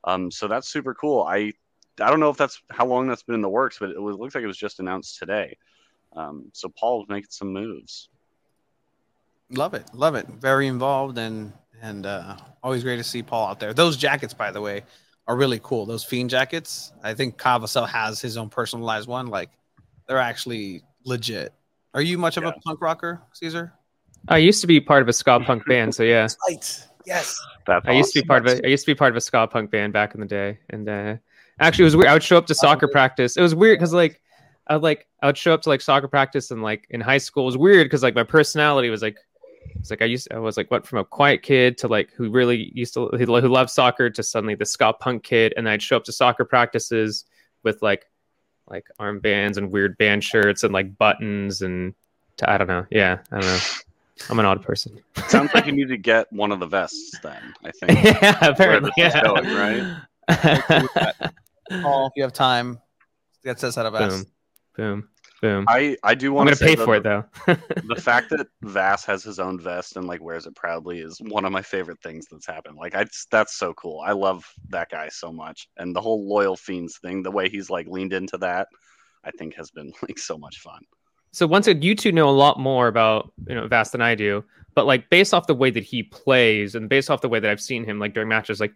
Um, 0.04 0.30
so 0.30 0.48
that's 0.48 0.68
super 0.68 0.94
cool. 0.94 1.22
I 1.22 1.52
I 2.00 2.10
don't 2.10 2.20
know 2.20 2.30
if 2.30 2.36
that's 2.36 2.62
how 2.70 2.86
long 2.86 3.08
that's 3.08 3.24
been 3.24 3.34
in 3.34 3.42
the 3.42 3.48
works, 3.48 3.78
but 3.80 3.90
it 3.90 4.00
was, 4.00 4.16
looks 4.16 4.34
like 4.34 4.44
it 4.44 4.48
was 4.48 4.56
just 4.56 4.78
announced 4.78 5.18
today. 5.18 5.56
Um, 6.14 6.50
so 6.52 6.68
Paul's 6.68 7.06
making 7.08 7.30
some 7.30 7.52
moves. 7.52 8.08
Love 9.50 9.74
it, 9.74 9.84
love 9.94 10.14
it. 10.14 10.26
Very 10.26 10.66
involved 10.66 11.18
and 11.18 11.52
and 11.80 12.06
uh, 12.06 12.36
always 12.62 12.82
great 12.82 12.96
to 12.96 13.04
see 13.04 13.22
Paul 13.22 13.48
out 13.48 13.60
there. 13.60 13.72
Those 13.72 13.96
jackets, 13.96 14.34
by 14.34 14.50
the 14.50 14.60
way, 14.60 14.82
are 15.26 15.36
really 15.36 15.60
cool. 15.62 15.86
Those 15.86 16.04
fiend 16.04 16.30
jackets. 16.30 16.92
I 17.02 17.14
think 17.14 17.38
Cavasel 17.38 17.88
has 17.88 18.20
his 18.20 18.36
own 18.36 18.48
personalized 18.48 19.08
one. 19.08 19.28
Like 19.28 19.50
they're 20.06 20.18
actually 20.18 20.82
legit. 21.04 21.52
Are 21.94 22.02
you 22.02 22.18
much 22.18 22.36
of 22.36 22.44
a 22.44 22.52
punk 22.64 22.80
rocker, 22.80 23.22
Cesar? 23.32 23.72
I 24.28 24.38
used 24.38 24.60
to 24.60 24.66
be 24.66 24.80
part 24.80 25.02
of 25.02 25.08
a 25.08 25.12
ska 25.12 25.40
punk 25.40 25.64
band 25.68 25.94
so 25.94 26.02
yeah 26.02 26.28
Right. 26.48 26.86
Yes. 27.06 27.40
That's 27.66 27.86
I 27.88 27.92
used 27.92 28.12
to 28.12 28.20
be 28.20 28.26
part 28.26 28.46
of 28.46 28.52
a 28.52 28.66
I 28.66 28.68
used 28.68 28.84
to 28.84 28.90
be 28.90 28.94
part 28.94 29.12
of 29.12 29.16
a 29.16 29.20
ska 29.20 29.46
punk 29.46 29.70
band 29.70 29.92
back 29.92 30.14
in 30.14 30.20
the 30.20 30.26
day, 30.26 30.58
and 30.70 30.88
uh, 30.88 31.16
actually 31.60 31.84
it 31.84 31.86
was 31.86 31.96
weird. 31.96 32.08
I 32.08 32.12
would 32.12 32.22
show 32.22 32.36
up 32.36 32.46
to 32.46 32.54
soccer 32.54 32.88
practice. 32.88 33.36
It 33.36 33.42
was 33.42 33.54
weird 33.54 33.78
because 33.78 33.94
like 33.94 34.20
I 34.66 34.74
would 34.74 34.82
like 34.82 35.06
I 35.22 35.26
would 35.26 35.38
show 35.38 35.54
up 35.54 35.62
to 35.62 35.68
like 35.68 35.80
soccer 35.80 36.08
practice 36.08 36.50
and 36.50 36.62
like 36.62 36.86
in 36.90 37.00
high 37.00 37.18
school 37.18 37.44
it 37.44 37.46
was 37.46 37.56
weird 37.56 37.86
because 37.86 38.02
like 38.02 38.14
my 38.14 38.24
personality 38.24 38.90
was 38.90 39.00
like 39.00 39.16
it's 39.76 39.90
like 39.90 40.02
I 40.02 40.06
used 40.06 40.32
I 40.32 40.38
was 40.38 40.56
like 40.56 40.70
went 40.70 40.86
from 40.86 40.98
a 40.98 41.04
quiet 41.04 41.42
kid 41.42 41.78
to 41.78 41.88
like 41.88 42.12
who 42.12 42.30
really 42.30 42.70
used 42.74 42.94
to 42.94 43.08
who 43.08 43.18
who 43.18 43.48
loved 43.48 43.70
soccer 43.70 44.10
to 44.10 44.22
suddenly 44.22 44.54
the 44.54 44.66
ska 44.66 44.92
punk 44.92 45.22
kid 45.22 45.54
and 45.56 45.68
I'd 45.68 45.82
show 45.82 45.96
up 45.96 46.04
to 46.04 46.12
soccer 46.12 46.44
practices 46.44 47.24
with 47.62 47.82
like 47.82 48.06
like 48.68 48.86
armbands 49.00 49.56
and 49.56 49.72
weird 49.72 49.96
band 49.98 50.24
shirts 50.24 50.62
and 50.62 50.72
like 50.72 50.96
buttons 50.98 51.62
and 51.62 51.94
I 52.44 52.58
don't 52.58 52.68
know 52.68 52.86
yeah 52.90 53.18
I 53.32 53.40
don't 53.40 53.46
know 53.46 53.60
I'm 54.30 54.38
an 54.38 54.46
odd 54.46 54.62
person 54.62 55.00
Sounds 55.28 55.52
like 55.54 55.66
you 55.66 55.72
need 55.72 55.88
to 55.88 55.96
get 55.96 56.32
one 56.32 56.50
of 56.52 56.60
the 56.60 56.66
vests 56.66 57.18
then. 57.22 57.54
I 57.64 57.70
think. 57.70 58.04
yeah 58.22 58.46
apparently 58.46 58.90
this 58.96 59.06
is 59.06 59.14
yeah. 59.14 59.22
going, 59.22 59.44
right? 60.28 61.32
Paul, 61.82 62.06
if 62.06 62.12
you 62.16 62.22
have 62.22 62.32
time, 62.32 62.80
get 63.44 63.62
us 63.62 63.78
out 63.78 63.86
of 63.86 63.94
us. 63.94 64.24
boom 64.24 64.26
boom 64.76 65.08
boom 65.40 65.64
I 65.68 65.96
I 66.02 66.14
do 66.14 66.32
want 66.32 66.48
gonna 66.48 66.56
pay 66.56 66.76
for 66.76 66.96
it 66.96 67.02
though 67.02 67.24
the 67.84 67.96
fact 68.00 68.30
that 68.30 68.46
Vass 68.62 69.04
has 69.04 69.22
his 69.22 69.38
own 69.38 69.60
vest 69.60 69.96
and 69.96 70.06
like 70.06 70.22
wears 70.22 70.46
it 70.46 70.54
proudly 70.56 71.00
is 71.00 71.18
one 71.20 71.44
of 71.44 71.52
my 71.52 71.62
favorite 71.62 72.00
things 72.02 72.26
that's 72.30 72.46
happened. 72.46 72.76
Like 72.76 72.94
I 72.94 73.06
that's 73.30 73.54
so 73.56 73.72
cool. 73.74 74.00
I 74.04 74.12
love 74.12 74.44
that 74.70 74.90
guy 74.90 75.08
so 75.08 75.32
much. 75.32 75.68
And 75.76 75.94
the 75.94 76.00
whole 76.00 76.28
loyal 76.28 76.56
fiends 76.56 76.98
thing, 76.98 77.22
the 77.22 77.30
way 77.30 77.48
he's 77.48 77.70
like 77.70 77.86
leaned 77.86 78.12
into 78.12 78.36
that, 78.38 78.68
I 79.24 79.30
think 79.32 79.54
has 79.54 79.70
been 79.70 79.92
like 80.02 80.18
so 80.18 80.36
much 80.38 80.58
fun. 80.58 80.80
So 81.30 81.46
once 81.46 81.66
again, 81.66 81.82
you 81.82 81.94
two 81.94 82.12
know 82.12 82.28
a 82.28 82.30
lot 82.30 82.58
more 82.58 82.88
about 82.88 83.32
you 83.46 83.54
know 83.54 83.66
Vass 83.68 83.90
than 83.90 84.00
I 84.02 84.14
do, 84.14 84.44
but 84.74 84.86
like 84.86 85.08
based 85.10 85.32
off 85.32 85.46
the 85.46 85.54
way 85.54 85.70
that 85.70 85.84
he 85.84 86.02
plays 86.02 86.74
and 86.74 86.88
based 86.88 87.10
off 87.10 87.20
the 87.20 87.28
way 87.28 87.38
that 87.40 87.50
I've 87.50 87.60
seen 87.60 87.84
him 87.84 87.98
like 87.98 88.14
during 88.14 88.28
matches, 88.28 88.60
like 88.60 88.74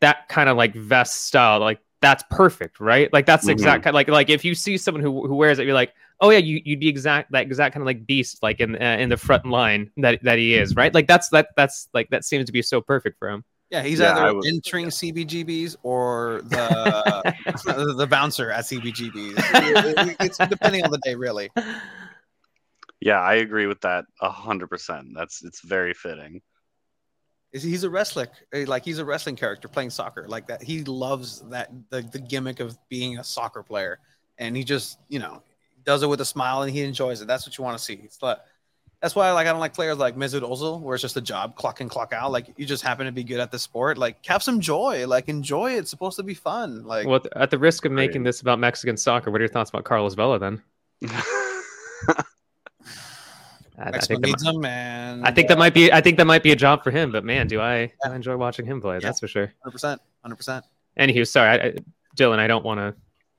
that 0.00 0.28
kind 0.28 0.48
of 0.48 0.56
like 0.56 0.74
vest 0.74 1.24
style, 1.26 1.60
like 1.60 1.80
that's 2.00 2.22
perfect, 2.30 2.80
right? 2.80 3.10
Like 3.12 3.26
that's 3.26 3.46
the 3.46 3.52
Mhm. 3.52 3.54
exact 3.54 3.84
kind 3.84 3.94
like 3.94 4.08
like 4.08 4.28
if 4.30 4.44
you 4.44 4.54
see 4.54 4.76
someone 4.76 5.02
who, 5.02 5.26
who 5.26 5.34
wears 5.34 5.58
it, 5.58 5.64
you're 5.64 5.74
like, 5.74 5.94
oh 6.24 6.30
yeah, 6.30 6.38
you 6.38 6.60
you'd 6.64 6.80
be 6.80 6.88
exact 6.88 7.30
that 7.32 7.42
exact 7.42 7.74
kind 7.74 7.82
of 7.82 7.86
like 7.86 8.06
beast 8.06 8.42
like 8.42 8.58
in 8.60 8.74
uh, 8.82 8.96
in 8.98 9.10
the 9.10 9.16
front 9.16 9.44
line 9.44 9.90
that 9.98 10.22
that 10.22 10.38
he 10.38 10.54
is, 10.54 10.74
right? 10.74 10.92
Like 10.94 11.06
that's 11.06 11.28
that 11.28 11.48
that's 11.56 11.88
like 11.92 12.08
that 12.10 12.24
seems 12.24 12.46
to 12.46 12.52
be 12.52 12.62
so 12.62 12.80
perfect 12.80 13.18
for 13.18 13.28
him. 13.28 13.44
Yeah, 13.70 13.82
he's 13.82 13.98
Yeah, 14.00 14.16
either 14.16 14.34
was- 14.34 14.46
entering 14.46 14.86
CBGBs 14.86 15.76
or 15.82 16.40
the 16.44 17.94
the 17.96 18.06
bouncer 18.06 18.50
at 18.50 18.64
CBGBs. 18.64 19.34
It- 19.36 20.08
it- 20.08 20.16
it's 20.20 20.38
depending 20.48 20.84
on 20.84 20.90
the 20.90 20.98
day, 21.04 21.14
really. 21.14 21.50
Yeah, 23.00 23.20
I 23.20 23.34
agree 23.34 23.66
with 23.66 23.80
that 23.82 24.06
a 24.20 24.30
hundred 24.30 24.68
percent. 24.70 25.08
That's 25.14 25.44
it's 25.44 25.60
very 25.60 25.92
fitting. 25.92 26.40
Is 27.52 27.62
he's 27.62 27.84
a 27.84 27.90
wrestler, 27.90 28.28
eh, 28.52 28.64
like 28.66 28.84
he's 28.84 28.98
a 28.98 29.04
wrestling 29.04 29.36
character 29.36 29.68
playing 29.68 29.90
soccer, 29.90 30.26
like 30.26 30.48
that. 30.48 30.62
He 30.62 30.82
loves 30.84 31.40
that 31.50 31.70
the, 31.90 32.00
the 32.02 32.18
gimmick 32.18 32.60
of 32.60 32.76
being 32.88 33.18
a 33.18 33.24
soccer 33.24 33.62
player, 33.62 33.98
and 34.38 34.56
he 34.56 34.64
just 34.64 34.98
you 35.08 35.18
know 35.18 35.42
does 35.84 36.02
it 36.02 36.08
with 36.08 36.20
a 36.20 36.24
smile 36.24 36.62
and 36.62 36.72
he 36.72 36.82
enjoys 36.82 37.20
it. 37.20 37.26
That's 37.26 37.46
what 37.46 37.56
you 37.58 37.64
want 37.64 37.78
to 37.78 37.82
see. 37.82 38.00
It's 38.02 38.22
like, 38.22 38.38
that's 39.00 39.14
why 39.14 39.30
like 39.32 39.46
I 39.46 39.50
don't 39.50 39.60
like 39.60 39.74
players 39.74 39.98
like 39.98 40.16
Mesut 40.16 40.40
Ozil, 40.40 40.80
where 40.80 40.94
it's 40.94 41.02
just 41.02 41.16
a 41.18 41.20
job, 41.20 41.56
clock 41.56 41.82
in, 41.82 41.90
clock 41.90 42.14
out. 42.14 42.32
Like 42.32 42.46
you 42.56 42.64
just 42.64 42.82
happen 42.82 43.04
to 43.04 43.12
be 43.12 43.22
good 43.22 43.38
at 43.38 43.50
the 43.50 43.58
sport. 43.58 43.98
Like 43.98 44.24
have 44.24 44.42
some 44.42 44.60
joy, 44.60 45.06
like 45.06 45.28
enjoy 45.28 45.74
it. 45.74 45.80
It's 45.80 45.90
supposed 45.90 46.16
to 46.16 46.22
be 46.22 46.32
fun. 46.32 46.84
Like 46.84 47.06
Well, 47.06 47.20
at 47.36 47.50
the 47.50 47.58
risk 47.58 47.84
of 47.84 47.92
making 47.92 48.22
this 48.22 48.40
about 48.40 48.58
Mexican 48.58 48.96
soccer, 48.96 49.30
what 49.30 49.42
are 49.42 49.44
your 49.44 49.52
thoughts 49.52 49.68
about 49.68 49.84
Carlos 49.84 50.14
Vela 50.14 50.38
then? 50.38 50.62
I, 53.76 53.90
I 53.90 53.98
think 53.98 54.22
that 54.22 54.26
needs 54.26 54.44
might, 54.44 54.56
man. 54.56 55.24
I 55.24 55.32
think 55.32 55.48
that 55.48 55.58
might 55.58 55.74
be 55.74 55.92
I 55.92 56.00
think 56.00 56.16
that 56.16 56.26
might 56.26 56.42
be 56.42 56.52
a 56.52 56.56
job 56.56 56.82
for 56.82 56.90
him, 56.90 57.12
but 57.12 57.24
man, 57.24 57.46
do 57.46 57.60
I, 57.60 57.92
I 58.04 58.14
enjoy 58.14 58.36
watching 58.36 58.64
him 58.64 58.80
play. 58.80 58.96
Yeah. 58.96 59.00
That's 59.00 59.20
for 59.20 59.28
sure. 59.28 59.52
hundred 59.62 59.72
percent, 59.72 60.00
hundred 60.22 60.36
percent. 60.36 60.64
Anywho, 60.98 61.26
sorry, 61.28 61.48
I, 61.48 61.66
I, 61.66 61.74
Dylan, 62.16 62.38
I 62.38 62.46
don't 62.46 62.64
want 62.64 62.78
to. 62.78 62.94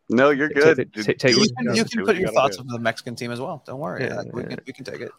No, 0.09 0.29
you're 0.29 0.49
Take- 0.49 0.57
good. 0.63 0.77
take- 0.93 0.93
take- 1.05 1.17
take- 1.17 1.35
You 1.35 1.47
can, 1.57 1.75
you 1.75 1.85
can 1.85 2.05
put 2.05 2.15
your 2.15 2.25
gotta 2.25 2.35
thoughts 2.35 2.57
on 2.57 2.67
the 2.67 2.79
Mexican 2.79 3.15
team 3.15 3.31
as 3.31 3.39
well. 3.39 3.63
Don't 3.65 3.79
worry, 3.79 4.05
Yeah, 4.05 4.17
like, 4.17 4.33
we 4.33 4.43
can 4.43 4.59
we 4.67 4.73
can 4.73 4.85
take 4.85 5.01
it. 5.01 5.11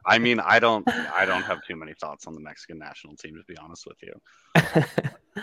I 0.06 0.18
mean, 0.18 0.40
I 0.40 0.58
don't 0.58 0.88
I 0.88 1.24
don't 1.24 1.42
have 1.42 1.58
too 1.66 1.76
many 1.76 1.94
thoughts 2.00 2.26
on 2.26 2.34
the 2.34 2.40
Mexican 2.40 2.78
national 2.78 3.16
team 3.16 3.34
to 3.36 3.42
be 3.52 3.56
honest 3.58 3.86
with 3.86 3.96
you. 4.02 5.42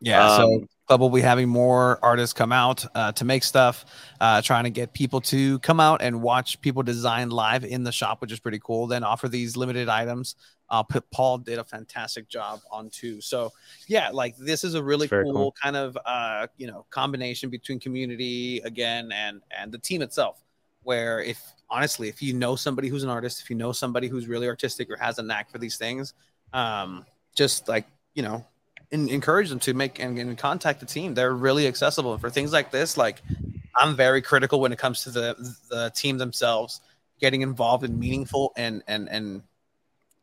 Yeah, 0.00 0.36
so 0.36 0.54
Um, 0.54 0.68
club 0.86 1.00
will 1.00 1.10
be 1.10 1.20
having 1.22 1.48
more 1.48 1.98
artists 2.04 2.32
come 2.32 2.52
out 2.52 2.86
uh, 2.94 3.10
to 3.12 3.24
make 3.24 3.42
stuff, 3.42 3.84
uh, 4.20 4.40
trying 4.42 4.62
to 4.62 4.70
get 4.70 4.92
people 4.92 5.20
to 5.22 5.58
come 5.58 5.80
out 5.80 6.02
and 6.02 6.22
watch 6.22 6.60
people 6.60 6.84
design 6.84 7.30
live 7.30 7.64
in 7.64 7.82
the 7.82 7.90
shop, 7.90 8.20
which 8.20 8.30
is 8.30 8.38
pretty 8.38 8.60
cool. 8.62 8.86
Then 8.86 9.02
offer 9.02 9.28
these 9.28 9.56
limited 9.56 9.88
items. 9.88 10.36
Uh, 10.70 10.82
Paul 11.10 11.38
did 11.38 11.58
a 11.58 11.64
fantastic 11.64 12.28
job 12.28 12.60
on 12.70 12.90
too. 12.90 13.20
So 13.20 13.52
yeah, 13.86 14.10
like 14.10 14.36
this 14.36 14.64
is 14.64 14.74
a 14.74 14.82
really 14.82 15.08
cool, 15.08 15.32
cool. 15.32 15.54
kind 15.60 15.76
of 15.76 15.96
uh, 16.04 16.46
you 16.56 16.66
know 16.66 16.84
combination 16.90 17.50
between 17.50 17.80
community 17.80 18.60
again 18.64 19.10
and 19.12 19.42
and 19.50 19.72
the 19.72 19.78
team 19.78 20.02
itself. 20.02 20.42
Where 20.82 21.22
if 21.22 21.42
honestly, 21.70 22.08
if 22.08 22.22
you 22.22 22.34
know 22.34 22.56
somebody 22.56 22.88
who's 22.88 23.02
an 23.02 23.10
artist, 23.10 23.40
if 23.42 23.50
you 23.50 23.56
know 23.56 23.72
somebody 23.72 24.08
who's 24.08 24.26
really 24.26 24.46
artistic 24.46 24.90
or 24.90 24.96
has 24.96 25.18
a 25.18 25.22
knack 25.22 25.50
for 25.50 25.58
these 25.58 25.76
things, 25.76 26.14
um, 26.52 27.04
just 27.34 27.68
like 27.68 27.86
you 28.14 28.22
know 28.22 28.44
en- 28.92 29.08
encourage 29.08 29.48
them 29.48 29.58
to 29.60 29.74
make 29.74 29.98
and, 29.98 30.18
and 30.18 30.36
contact 30.38 30.80
the 30.80 30.86
team. 30.86 31.14
They're 31.14 31.34
really 31.34 31.66
accessible 31.66 32.12
And 32.12 32.20
for 32.20 32.30
things 32.30 32.52
like 32.52 32.70
this. 32.70 32.96
Like 32.96 33.22
I'm 33.74 33.96
very 33.96 34.22
critical 34.22 34.60
when 34.60 34.72
it 34.72 34.78
comes 34.78 35.04
to 35.04 35.10
the 35.10 35.54
the 35.70 35.90
team 35.94 36.18
themselves 36.18 36.80
getting 37.20 37.42
involved 37.42 37.84
in 37.84 37.98
meaningful 37.98 38.52
and 38.56 38.82
and 38.86 39.08
and 39.08 39.42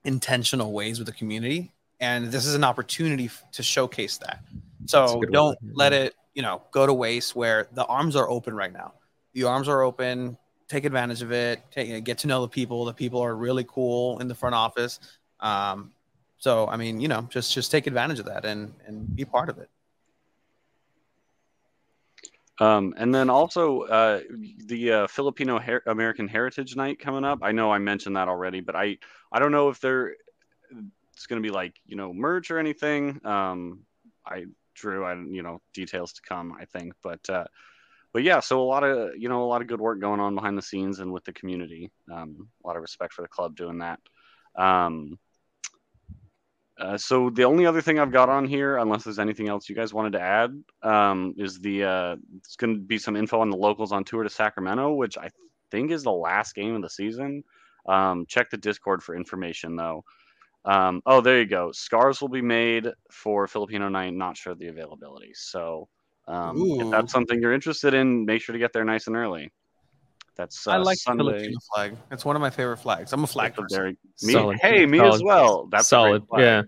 intentional 0.06 0.72
ways 0.72 1.00
with 1.00 1.08
the 1.08 1.14
community. 1.14 1.74
And 2.00 2.28
this 2.28 2.46
is 2.46 2.56
an 2.56 2.64
opportunity 2.64 3.26
f- 3.26 3.44
to 3.54 3.64
showcase 3.64 4.18
that. 4.18 4.44
So 4.86 5.22
don't 5.32 5.62
word. 5.62 5.74
let 5.74 5.94
it 5.94 6.16
you 6.34 6.42
know 6.42 6.62
go 6.72 6.86
to 6.86 6.94
waste. 6.94 7.36
Where 7.36 7.68
the 7.74 7.86
arms 7.86 8.16
are 8.16 8.30
open 8.30 8.56
right 8.56 8.72
now. 8.72 8.94
The 9.34 9.44
arms 9.44 9.68
are 9.68 9.82
open. 9.82 10.38
Take 10.68 10.86
advantage 10.86 11.22
of 11.22 11.32
it. 11.32 11.62
Take, 11.72 12.04
get 12.04 12.18
to 12.20 12.28
know 12.28 12.42
the 12.42 12.48
people. 12.48 12.86
The 12.86 12.94
people 12.94 13.22
are 13.22 13.36
really 13.36 13.66
cool 13.68 14.20
in 14.20 14.28
the 14.28 14.36
front 14.36 14.56
office. 14.56 15.00
Um, 15.40 15.92
so 16.38 16.68
I 16.68 16.78
mean, 16.78 17.00
you 17.02 17.08
know, 17.08 17.28
just 17.30 17.54
just 17.54 17.72
take 17.72 17.88
advantage 17.88 18.20
of 18.20 18.26
that 18.26 18.46
and 18.46 18.74
and 18.86 19.16
be 19.16 19.26
part 19.26 19.50
of 19.50 19.58
it. 19.58 19.70
Um, 22.60 22.94
and 22.98 23.14
then 23.14 23.30
also 23.30 23.82
uh, 23.82 24.22
the 24.66 24.92
uh, 24.92 25.08
Filipino 25.08 25.60
Her- 25.60 25.84
American 25.88 26.28
Heritage 26.28 26.76
Night 26.76 27.00
coming 27.00 27.26
up. 27.26 27.40
I 27.42 27.52
know 27.52 27.72
I 27.72 27.80
mentioned 27.80 28.16
that 28.16 28.30
already, 28.30 28.62
but 28.62 28.76
I 28.76 28.98
I 29.32 29.40
don't 29.40 29.52
know 29.52 29.70
if 29.70 29.82
there 29.82 30.16
it's 31.14 31.28
going 31.28 31.42
to 31.42 31.46
be 31.46 31.54
like 31.54 31.76
you 31.86 31.96
know 31.96 32.14
merch 32.14 32.52
or 32.52 32.60
anything. 32.60 33.20
Um, 33.26 33.82
I 34.26 34.46
drew 34.74 35.06
I 35.06 35.16
you 35.16 35.44
know 35.44 35.62
details 35.74 36.14
to 36.14 36.22
come. 36.22 36.56
I 36.60 36.66
think, 36.66 36.94
but 37.04 37.30
uh, 37.30 37.46
but 38.14 38.24
yeah, 38.24 38.40
so 38.40 38.62
a 38.62 38.64
lot 38.64 38.84
of 38.84 39.18
you 39.18 39.28
know 39.28 39.44
a 39.44 39.46
lot 39.46 39.62
of 39.62 39.68
good 39.68 39.82
work 39.82 40.00
going 40.00 40.20
on 40.20 40.36
behind 40.36 40.58
the 40.58 40.62
scenes 40.62 41.00
and 41.00 41.12
with 41.12 41.26
the 41.26 41.34
community. 41.34 41.92
Um, 42.12 42.48
a 42.64 42.68
lot 42.68 42.78
of 42.78 42.82
respect 42.82 43.14
for 43.14 43.22
the 43.22 43.28
club 43.28 43.56
doing 43.56 43.80
that. 43.80 44.00
Um, 44.56 45.20
uh, 46.78 46.98
so 46.98 47.30
the 47.30 47.44
only 47.44 47.66
other 47.66 47.82
thing 47.82 48.00
I've 48.00 48.12
got 48.12 48.28
on 48.28 48.46
here, 48.46 48.78
unless 48.78 49.04
there's 49.04 49.20
anything 49.20 49.48
else 49.48 49.70
you 49.70 49.76
guys 49.76 49.94
wanted 49.94 50.14
to 50.14 50.22
add, 50.22 50.52
um, 50.84 51.34
is 51.38 51.60
the 51.60 51.84
uh, 51.84 52.16
it's 52.38 52.58
going 52.58 52.76
to 52.76 52.82
be 52.82 52.98
some 52.98 53.16
info 53.16 53.40
on 53.40 53.50
the 53.50 53.58
locals 53.58 53.92
on 53.92 54.04
tour 54.04 54.24
to 54.24 54.30
Sacramento, 54.30 54.94
which 54.94 55.18
I 55.18 55.30
think 55.72 55.92
is 55.92 56.04
the 56.04 56.12
last 56.12 56.54
game 56.54 56.76
of 56.76 56.82
the 56.82 56.90
season. 56.90 57.44
Um, 57.88 58.26
check 58.28 58.50
the 58.50 58.58
Discord 58.58 59.04
for 59.04 59.16
information 59.16 59.76
though. 59.76 60.04
Um, 60.66 61.02
oh, 61.06 61.22
there 61.22 61.40
you 61.40 61.46
go. 61.46 61.72
Scars 61.72 62.20
will 62.20 62.30
be 62.30 62.42
made 62.42 62.88
for 63.12 63.48
Filipino 63.48 63.88
night. 63.88 64.14
Not 64.14 64.36
sure 64.36 64.54
of 64.54 64.60
the 64.60 64.68
availability. 64.68 65.32
So 65.34 65.88
um, 66.28 66.58
if 66.80 66.90
that's 66.90 67.12
something 67.12 67.40
you're 67.40 67.54
interested 67.54 67.94
in, 67.94 68.26
make 68.26 68.42
sure 68.42 68.54
to 68.54 68.60
get 68.60 68.74
there 68.74 68.84
nice 68.84 69.08
and 69.08 69.16
early. 69.16 69.52
That's 70.36 70.68
uh, 70.68 70.72
I 70.72 70.78
like 70.78 70.96
the 70.98 71.02
Sunday. 71.02 71.24
Filipino 71.24 71.58
flag. 71.74 71.98
It's 72.12 72.26
one 72.26 72.36
of 72.36 72.42
my 72.42 72.50
favorite 72.50 72.78
flags. 72.78 73.14
I'm 73.14 73.24
a 73.24 73.28
flag 73.28 73.52
That's 73.56 73.62
person. 73.74 73.78
very- 73.78 73.98
me, 74.24 74.34
Solid. 74.34 74.60
hey, 74.62 74.86
me 74.86 75.00
as 75.00 75.22
well. 75.24 75.68
That's 75.72 75.88
solid. 75.88 76.28
flag. 76.28 76.42
Yeah, 76.42 76.62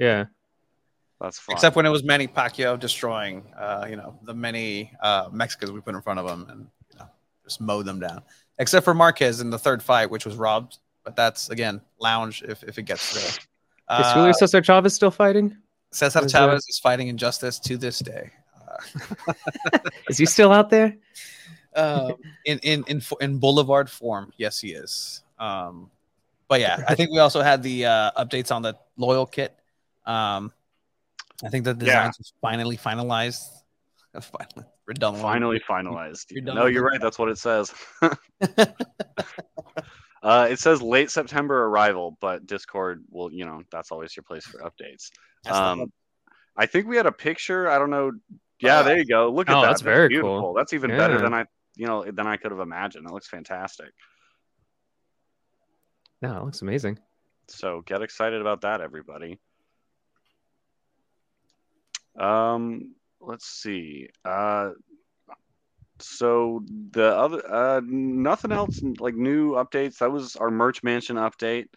yeah. 0.00 0.24
That's 1.20 1.38
fun. 1.38 1.54
Except 1.54 1.74
when 1.76 1.84
it 1.86 1.90
was 1.90 2.04
Manny 2.04 2.28
Pacquiao 2.28 2.78
destroying, 2.78 3.52
uh, 3.58 3.86
you 3.90 3.96
know, 3.96 4.18
the 4.22 4.34
many 4.34 4.92
uh, 5.02 5.28
Mexicans 5.32 5.72
we 5.72 5.80
put 5.80 5.94
in 5.96 6.00
front 6.02 6.20
of 6.20 6.26
him 6.28 6.46
and 6.48 6.66
you 6.92 6.98
know 6.98 7.06
just 7.44 7.60
mowed 7.60 7.86
them 7.86 7.98
down. 8.00 8.22
Except 8.60 8.84
for 8.84 8.94
Marquez 8.94 9.40
in 9.40 9.50
the 9.50 9.58
third 9.58 9.82
fight, 9.82 10.10
which 10.10 10.24
was 10.26 10.36
robbed. 10.36 10.78
But 11.04 11.16
that's 11.16 11.48
again 11.50 11.80
lounge 12.00 12.42
if, 12.46 12.62
if 12.64 12.78
it 12.78 12.82
gets 12.82 13.14
there. 13.14 13.24
Is 13.24 13.38
Uh, 14.06 14.14
Julio 14.14 14.32
Cesar 14.32 14.62
Chavez 14.62 14.94
still 14.94 15.10
fighting? 15.10 15.56
Cesar 15.92 16.24
is 16.24 16.30
Chavez 16.32 16.64
is 16.68 16.78
fighting 16.80 17.08
injustice 17.08 17.58
to 17.60 17.76
this 17.78 17.98
day. 18.00 18.30
Uh, 19.26 19.32
Is 20.10 20.18
he 20.18 20.26
still 20.26 20.52
out 20.52 20.68
there? 20.68 20.94
Um, 21.78 22.12
in, 22.44 22.58
in 22.60 22.84
in 22.88 23.02
in 23.20 23.38
Boulevard 23.38 23.88
form, 23.90 24.32
yes, 24.36 24.60
he 24.60 24.72
is. 24.72 25.22
Um, 25.38 25.90
but 26.48 26.60
yeah, 26.60 26.82
I 26.88 26.94
think 26.94 27.10
we 27.10 27.18
also 27.18 27.40
had 27.42 27.62
the 27.62 27.86
uh, 27.86 28.10
updates 28.22 28.50
on 28.54 28.62
the 28.62 28.74
loyal 28.96 29.26
kit. 29.26 29.54
Um, 30.06 30.52
I 31.44 31.48
think 31.48 31.64
the 31.64 31.70
Yeah. 31.72 31.84
designs 32.08 32.18
was 32.18 32.32
finally 32.40 32.76
finalized. 32.76 33.44
Finally, 34.20 34.66
redundant. 34.86 35.22
finally 35.22 35.60
finalized. 35.60 36.26
You're 36.30 36.42
no, 36.42 36.66
you're 36.66 36.82
right. 36.82 37.00
That's 37.00 37.18
what 37.20 37.28
it 37.28 37.38
says. 37.38 37.72
uh, 40.22 40.48
it 40.50 40.58
says 40.58 40.82
late 40.82 41.10
September 41.10 41.64
arrival, 41.66 42.16
but 42.20 42.46
Discord 42.46 43.04
will, 43.10 43.30
you 43.32 43.44
know, 43.44 43.62
that's 43.70 43.92
always 43.92 44.16
your 44.16 44.24
place 44.24 44.44
for 44.44 44.58
updates. 44.60 45.10
Um, 45.48 45.92
I 46.56 46.66
think 46.66 46.88
we 46.88 46.96
had 46.96 47.06
a 47.06 47.12
picture. 47.12 47.70
I 47.70 47.78
don't 47.78 47.90
know. 47.90 48.12
Yeah, 48.60 48.80
Oh. 48.80 48.82
there 48.84 48.98
you 48.98 49.06
go. 49.06 49.30
Look 49.30 49.48
at 49.48 49.56
Oh, 49.56 49.60
that. 49.60 49.68
that's 49.68 49.82
very 49.82 50.08
cool. 50.08 50.22
beautiful. 50.22 50.54
That's 50.54 50.72
even 50.72 50.90
better 50.90 51.20
than 51.20 51.32
I, 51.32 51.44
you 51.78 51.86
know, 51.86 52.04
than 52.04 52.26
I 52.26 52.36
could 52.36 52.50
have 52.50 52.60
imagined. 52.60 53.06
It 53.06 53.12
looks 53.12 53.28
fantastic. 53.28 53.92
Yeah, 56.20 56.36
it 56.36 56.44
looks 56.44 56.60
amazing. 56.60 56.98
So 57.46 57.82
get 57.86 58.02
excited 58.02 58.40
about 58.40 58.62
that, 58.62 58.80
everybody. 58.80 59.38
Um, 62.18 62.94
let's 63.20 63.46
see. 63.46 64.08
Uh, 64.24 64.72
so 66.00 66.64
the 66.90 67.16
other, 67.16 67.42
uh, 67.50 67.80
nothing 67.84 68.52
else 68.52 68.80
like 68.98 69.14
new 69.14 69.52
updates. 69.52 69.98
That 69.98 70.10
was 70.10 70.36
our 70.36 70.50
merch 70.50 70.82
mansion 70.82 71.16
update. 71.16 71.68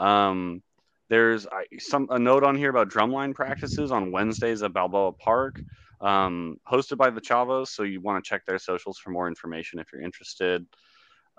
Um, 0.00 0.62
there's 1.08 1.46
I, 1.46 1.66
some 1.78 2.08
a 2.10 2.18
note 2.18 2.42
on 2.42 2.56
here 2.56 2.70
about 2.70 2.90
drumline 2.90 3.34
practices 3.34 3.92
on 3.92 4.10
Wednesdays 4.10 4.62
at 4.62 4.72
Balboa 4.72 5.12
Park, 5.12 5.60
um, 6.00 6.56
hosted 6.70 6.96
by 6.96 7.10
the 7.10 7.20
Chavos. 7.20 7.68
So 7.68 7.82
you 7.82 8.00
want 8.00 8.22
to 8.22 8.28
check 8.28 8.44
their 8.46 8.58
socials 8.58 8.98
for 8.98 9.10
more 9.10 9.28
information 9.28 9.78
if 9.78 9.92
you're 9.92 10.02
interested. 10.02 10.66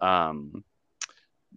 Um, 0.01 0.63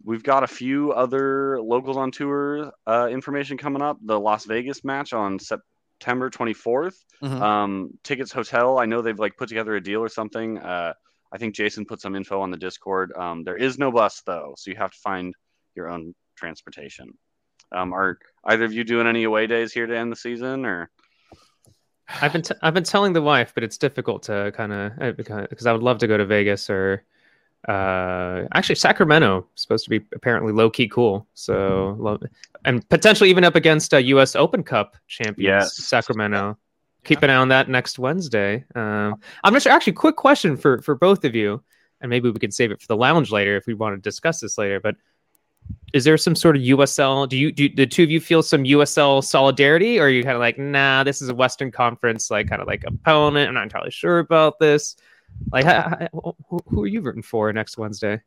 we've 0.04 0.22
got 0.22 0.44
a 0.44 0.46
few 0.46 0.92
other 0.92 1.60
locals 1.60 1.96
on 1.96 2.10
tour 2.10 2.72
uh, 2.86 3.08
information 3.10 3.58
coming 3.58 3.82
up. 3.82 3.98
The 4.02 4.18
Las 4.18 4.44
Vegas 4.44 4.84
match 4.84 5.12
on 5.12 5.38
September 5.38 6.30
24th. 6.30 6.96
Mhm. 7.22 7.40
Um, 7.40 7.98
tickets 8.04 8.32
hotel. 8.32 8.78
I 8.78 8.86
know 8.86 9.02
they've 9.02 9.18
like 9.18 9.36
put 9.36 9.48
together 9.48 9.74
a 9.74 9.82
deal 9.82 10.00
or 10.00 10.08
something. 10.08 10.58
Uh, 10.58 10.94
I 11.32 11.38
think 11.38 11.54
Jason 11.54 11.84
put 11.84 12.00
some 12.00 12.14
info 12.14 12.40
on 12.40 12.50
the 12.50 12.56
Discord. 12.56 13.12
Um, 13.16 13.44
there 13.44 13.56
is 13.56 13.78
no 13.78 13.90
bus 13.90 14.22
though, 14.24 14.54
so 14.56 14.70
you 14.70 14.76
have 14.76 14.92
to 14.92 14.98
find 14.98 15.34
your 15.74 15.90
own 15.90 16.14
transportation. 16.36 17.18
Um, 17.70 17.92
are 17.92 18.18
either 18.44 18.64
of 18.64 18.72
you 18.72 18.82
doing 18.84 19.06
any 19.06 19.24
away 19.24 19.46
days 19.46 19.72
here 19.72 19.86
to 19.86 19.96
end 19.96 20.10
the 20.10 20.16
season, 20.16 20.64
or 20.64 20.90
I've 22.08 22.32
been 22.32 22.42
t- 22.42 22.54
I've 22.62 22.74
been 22.74 22.84
telling 22.84 23.12
the 23.12 23.22
wife, 23.22 23.52
but 23.54 23.62
it's 23.62 23.78
difficult 23.78 24.22
to 24.24 24.52
kind 24.56 24.72
of 24.72 25.16
because 25.16 25.66
I 25.66 25.72
would 25.72 25.82
love 25.82 25.98
to 25.98 26.06
go 26.06 26.16
to 26.16 26.24
Vegas 26.24 26.70
or 26.70 27.04
uh 27.66 28.44
actually 28.54 28.76
Sacramento 28.76 29.46
is 29.56 29.62
supposed 29.62 29.84
to 29.84 29.90
be 29.90 30.00
apparently 30.14 30.52
low 30.52 30.70
key 30.70 30.88
cool. 30.88 31.26
So 31.34 31.96
love 31.98 32.22
and 32.64 32.88
potentially 32.88 33.30
even 33.30 33.44
up 33.44 33.56
against 33.56 33.92
a 33.92 34.02
U.S. 34.04 34.36
Open 34.36 34.62
Cup 34.62 34.96
champions 35.06 35.38
Yes. 35.42 35.76
Sacramento. 35.76 36.56
Keep 37.04 37.22
an 37.22 37.30
eye 37.30 37.36
on 37.36 37.48
that 37.48 37.68
next 37.68 37.98
Wednesday. 37.98 38.64
Um, 38.74 39.14
I'm 39.44 39.52
not 39.52 39.62
sure. 39.62 39.72
Actually, 39.72 39.94
quick 39.94 40.16
question 40.16 40.56
for 40.56 40.80
for 40.82 40.94
both 40.94 41.24
of 41.24 41.34
you, 41.34 41.62
and 42.00 42.10
maybe 42.10 42.30
we 42.30 42.38
can 42.38 42.50
save 42.50 42.70
it 42.70 42.80
for 42.80 42.86
the 42.86 42.96
lounge 42.96 43.30
later 43.30 43.56
if 43.56 43.66
we 43.66 43.74
want 43.74 43.96
to 43.96 44.00
discuss 44.00 44.40
this 44.40 44.58
later. 44.58 44.78
But 44.80 44.96
is 45.92 46.04
there 46.04 46.16
some 46.18 46.34
sort 46.34 46.56
of 46.56 46.62
USL? 46.62 47.28
Do 47.28 47.36
you 47.36 47.50
do 47.50 47.68
the 47.68 47.86
two 47.86 48.02
of 48.02 48.10
you 48.10 48.20
feel 48.20 48.42
some 48.42 48.64
USL 48.64 49.24
solidarity, 49.24 49.98
or 49.98 50.04
are 50.04 50.10
you 50.10 50.22
kind 50.22 50.34
of 50.34 50.40
like, 50.40 50.58
nah, 50.58 51.02
this 51.04 51.22
is 51.22 51.28
a 51.28 51.34
Western 51.34 51.70
Conference 51.70 52.30
like 52.30 52.48
kind 52.48 52.60
of 52.60 52.68
like 52.68 52.84
opponent? 52.84 53.48
I'm 53.48 53.54
not 53.54 53.62
entirely 53.64 53.90
sure 53.90 54.18
about 54.18 54.58
this. 54.58 54.96
Like, 55.52 55.64
ha- 55.64 56.08
who, 56.12 56.60
who 56.66 56.82
are 56.82 56.86
you 56.86 57.00
rooting 57.00 57.22
for 57.22 57.52
next 57.52 57.78
Wednesday? 57.78 58.20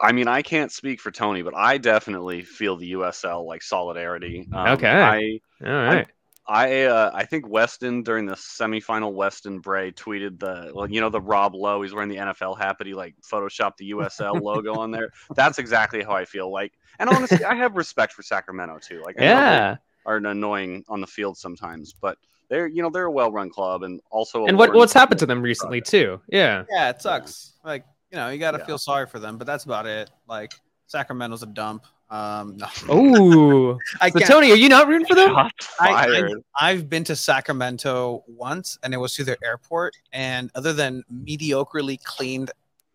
I 0.00 0.12
mean, 0.12 0.26
I 0.28 0.42
can't 0.42 0.72
speak 0.72 1.00
for 1.00 1.10
Tony, 1.10 1.42
but 1.42 1.54
I 1.54 1.78
definitely 1.78 2.42
feel 2.42 2.76
the 2.76 2.92
USL 2.92 3.46
like 3.46 3.62
solidarity. 3.62 4.48
Um, 4.52 4.68
Okay. 4.72 4.88
I 4.90 5.40
All 5.64 5.72
right. 5.72 6.06
I 6.06 6.06
uh, 6.48 7.10
I 7.14 7.24
think 7.24 7.48
Weston 7.48 8.02
during 8.02 8.26
the 8.26 8.34
semifinal 8.34 9.12
Weston 9.12 9.60
Bray 9.60 9.92
tweeted 9.92 10.40
the 10.40 10.72
well, 10.74 10.90
you 10.90 11.00
know 11.00 11.08
the 11.08 11.20
Rob 11.20 11.54
Lowe 11.54 11.82
he's 11.82 11.94
wearing 11.94 12.08
the 12.08 12.16
NFL 12.16 12.58
hat 12.58 12.76
but 12.78 12.86
he 12.86 12.94
like 12.94 13.14
photoshopped 13.22 13.76
the 13.76 13.92
USL 13.92 14.40
logo 14.42 14.74
on 14.74 14.90
there. 14.90 15.10
That's 15.36 15.58
exactly 15.58 16.02
how 16.02 16.12
I 16.12 16.24
feel 16.24 16.50
like. 16.50 16.72
And 16.98 17.08
honestly, 17.08 17.44
I 17.44 17.54
have 17.54 17.76
respect 17.76 18.12
for 18.12 18.22
Sacramento 18.22 18.78
too. 18.80 19.02
Like 19.04 19.20
I 19.20 19.24
yeah. 19.24 19.76
are 20.04 20.16
annoying 20.16 20.84
on 20.88 21.00
the 21.00 21.06
field 21.06 21.38
sometimes, 21.38 21.92
but 21.92 22.18
they're 22.48 22.66
you 22.66 22.82
know 22.82 22.90
they're 22.90 23.06
a 23.06 23.10
well-run 23.10 23.50
club 23.50 23.82
and 23.84 24.00
also 24.10 24.46
And 24.46 24.58
what 24.58 24.74
what's 24.74 24.92
happened 24.92 25.20
to 25.20 25.26
them 25.26 25.42
recently 25.42 25.80
project. 25.80 25.90
too? 25.90 26.20
Yeah. 26.28 26.64
Yeah, 26.70 26.90
it 26.90 27.00
sucks. 27.00 27.52
Like 27.64 27.84
you 28.10 28.16
know, 28.16 28.28
you 28.28 28.38
got 28.38 28.50
to 28.50 28.58
Yeah. 28.58 28.66
feel 28.66 28.78
sorry 28.78 29.06
for 29.06 29.18
them, 29.18 29.38
but 29.38 29.46
that's 29.46 29.64
about 29.64 29.86
it. 29.86 30.10
Like 30.28 30.52
Sacramento's 30.86 31.42
a 31.42 31.46
dump. 31.46 31.86
Um, 32.12 32.58
no. 32.58 32.66
Oh, 32.90 33.78
I 34.02 34.10
so. 34.10 34.18
Tony, 34.20 34.52
are 34.52 34.56
you 34.56 34.68
not 34.68 34.86
rooting 34.86 35.06
for 35.06 35.14
them? 35.14 35.34
I, 35.34 35.50
I, 35.80 36.32
I've 36.60 36.90
been 36.90 37.04
to 37.04 37.16
Sacramento 37.16 38.22
once, 38.28 38.78
and 38.82 38.92
it 38.92 38.98
was 38.98 39.14
to 39.14 39.24
their 39.24 39.38
airport. 39.42 39.96
And 40.12 40.50
other 40.54 40.74
than 40.74 41.02
mediocrely 41.10 42.02
cleaned 42.04 42.50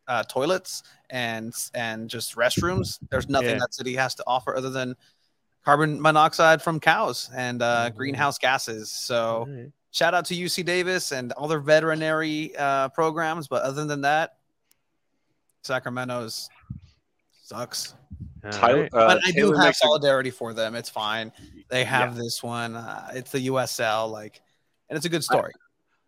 uh, 0.08 0.21
toilets 0.23 0.84
and 1.10 1.51
and 1.73 2.10
just 2.10 2.36
restrooms, 2.36 2.99
there's 3.10 3.27
nothing 3.27 3.49
Yeah. 3.49 3.60
that 3.60 3.73
city 3.73 3.95
has 3.95 4.13
to 4.15 4.23
offer 4.27 4.56
other 4.56 4.69
than 4.69 4.95
carbon 5.65 5.99
monoxide 5.99 6.62
from 6.62 6.80
cows 6.80 7.30
and 7.36 7.62
uh, 7.63 7.89
Mhm. 7.89 7.95
greenhouse 7.95 8.38
gases. 8.38 8.91
So 8.91 9.39
All 9.39 9.45
right. 9.47 9.71
shout 9.91 10.13
out 10.13 10.25
to 10.25 10.36
UC 10.36 10.63
Davis 10.63 11.12
and 11.12 11.32
all 11.34 11.47
their 11.47 11.60
veterinary 11.60 12.56
uh, 12.56 12.89
programs. 12.89 13.47
But 13.47 13.63
other 13.63 13.84
than 13.86 14.01
that, 14.01 14.38
Sacramento's 15.63 16.49
sucks. 17.43 17.95
All 18.48 18.60
Tyler, 18.60 18.82
right. 18.82 18.94
uh, 18.94 19.08
but 19.08 19.22
I 19.26 19.32
do 19.32 19.52
have 19.54 19.66
makes 19.66 19.78
a- 19.78 19.86
solidarity 19.86 20.30
for 20.32 20.54
them. 20.54 20.76
It's 20.76 20.90
fine. 20.90 21.32
They 21.70 21.84
have 21.84 22.16
this 22.16 22.42
one. 22.42 22.76
Uh, 22.76 23.12
it's 23.14 23.32
the 23.32 23.48
USL, 23.48 24.12
like, 24.12 24.42
and 24.90 24.98
it's 24.98 25.06
a 25.06 25.10
good 25.10 25.24
story. 25.24 25.54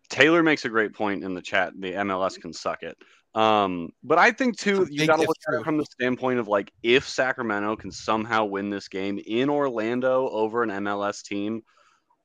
Taylor 0.08 0.42
makes 0.42 0.64
a 0.64 0.68
great 0.68 0.92
point 0.92 1.22
in 1.22 1.34
the 1.34 1.42
chat. 1.42 1.72
The 1.78 1.92
MLS 1.92 2.40
can 2.40 2.52
suck 2.52 2.82
it. 2.82 2.96
Um, 3.34 3.92
but 4.02 4.18
I 4.18 4.32
think 4.32 4.58
too, 4.58 4.88
you 4.90 5.06
got 5.06 5.16
to 5.20 5.22
look 5.22 5.36
at 5.46 5.54
it 5.54 5.64
from 5.64 5.76
the 5.76 5.84
standpoint 5.84 6.40
of 6.40 6.48
like 6.48 6.72
if 6.82 7.08
Sacramento 7.08 7.76
can 7.76 7.92
somehow 7.92 8.44
win 8.44 8.70
this 8.70 8.88
game 8.88 9.20
in 9.24 9.48
Orlando 9.48 10.28
over 10.30 10.64
an 10.64 10.70
MLS 10.70 11.22
team. 11.22 11.62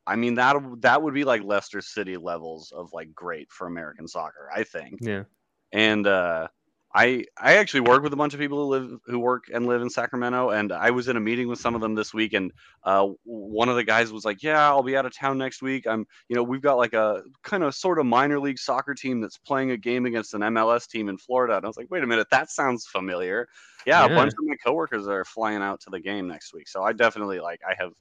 I 0.08 0.16
mean 0.16 0.36
that 0.36 0.56
that 0.82 1.02
would 1.02 1.14
be 1.14 1.24
like 1.24 1.44
Leicester 1.44 1.82
City 1.82 2.18
levels 2.18 2.72
of 2.72 2.92
like 2.94 3.14
great 3.14 3.52
for 3.52 3.68
American 3.68 4.08
soccer. 4.08 4.50
I 4.56 4.64
think. 4.64 5.00
Yeah. 5.02 5.24
and 5.72 6.08
uh, 6.08 6.48
I 6.96 7.26
I 7.38 7.58
actually 7.58 7.82
work 7.82 8.04
with 8.04 8.14
a 8.14 8.16
bunch 8.16 8.34
of 8.34 8.40
people 8.40 8.58
who 8.60 8.70
live 8.70 9.00
who 9.06 9.20
work 9.20 9.50
and 9.54 9.68
live 9.68 9.82
in 9.82 9.90
Sacramento, 9.90 10.52
and 10.52 10.72
I 10.72 10.92
was 10.92 11.10
in 11.10 11.18
a 11.18 11.20
meeting 11.20 11.50
with 11.50 11.60
some 11.60 11.76
of 11.76 11.82
them 11.82 11.94
this 11.94 12.14
week, 12.14 12.32
and 12.32 12.54
uh, 12.84 13.10
one 13.26 13.68
of 13.68 13.76
the 13.76 13.84
guys 13.84 14.14
was 14.14 14.24
like, 14.24 14.42
"Yeah, 14.42 14.66
I'll 14.66 14.82
be 14.82 14.96
out 14.96 15.06
of 15.06 15.14
town 15.14 15.38
next 15.38 15.62
week. 15.62 15.86
I'm, 15.88 16.08
you 16.30 16.38
know, 16.38 16.44
we've 16.44 16.62
got 16.62 16.78
like 16.78 16.94
a 16.94 17.24
kind 17.44 17.64
of 17.64 17.76
sort 17.76 18.00
of 18.00 18.06
minor 18.06 18.40
league 18.40 18.58
soccer 18.58 18.94
team 18.94 19.20
that's 19.20 19.38
playing 19.38 19.72
a 19.72 19.78
game 19.78 20.06
against 20.06 20.34
an 20.34 20.42
MLS 20.42 20.88
team 20.88 21.10
in 21.10 21.18
Florida." 21.18 21.58
And 21.58 21.66
I 21.66 21.68
was 21.68 21.76
like, 21.76 21.92
"Wait 21.92 22.02
a 22.02 22.08
minute, 22.08 22.30
that 22.32 22.50
sounds 22.50 22.86
familiar." 22.86 23.50
Yeah, 23.86 24.06
a 24.06 24.10
bunch 24.10 24.32
of 24.32 24.40
my 24.46 24.56
coworkers 24.66 25.06
are 25.08 25.26
flying 25.26 25.62
out 25.62 25.82
to 25.82 25.90
the 25.90 26.00
game 26.00 26.30
next 26.30 26.54
week, 26.54 26.70
so 26.70 26.82
I 26.82 26.94
definitely 26.94 27.42
like 27.42 27.60
I 27.70 27.76
have. 27.78 27.92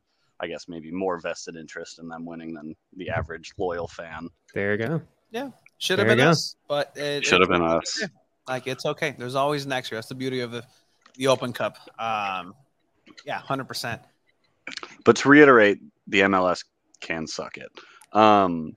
I 0.40 0.48
guess 0.48 0.66
maybe 0.66 0.90
more 0.90 1.20
vested 1.20 1.54
interest 1.54 2.00
in 2.00 2.08
them 2.08 2.26
winning 2.26 2.54
than 2.54 2.74
the 2.96 3.08
average 3.10 3.52
loyal 3.56 3.86
fan. 3.86 4.28
There 4.52 4.72
you 4.72 4.78
go. 4.78 5.02
Yeah, 5.30 5.50
should 5.78 6.00
have 6.00 6.08
There 6.08 6.16
been 6.16 6.26
us, 6.26 6.56
but 6.68 6.92
it, 6.96 7.24
Should 7.24 7.40
have 7.40 7.50
been 7.50 7.62
us. 7.62 8.00
yeah, 8.00 8.08
Like 8.48 8.66
it's 8.66 8.84
okay. 8.86 9.14
There's 9.16 9.34
always 9.34 9.66
next 9.66 9.90
year. 9.90 9.98
That's 9.98 10.08
the 10.08 10.14
beauty 10.14 10.40
of 10.40 10.50
the 10.50 10.64
the 11.16 11.28
Open 11.28 11.52
Cup. 11.52 11.76
Um, 11.98 12.54
yeah, 13.24 13.38
hundred 13.38 13.68
percent. 13.68 14.02
But 15.04 15.16
to 15.16 15.28
reiterate, 15.28 15.78
the 16.06 16.20
MLS 16.20 16.64
can 17.00 17.26
suck 17.26 17.56
it. 17.58 17.70
Um, 18.12 18.76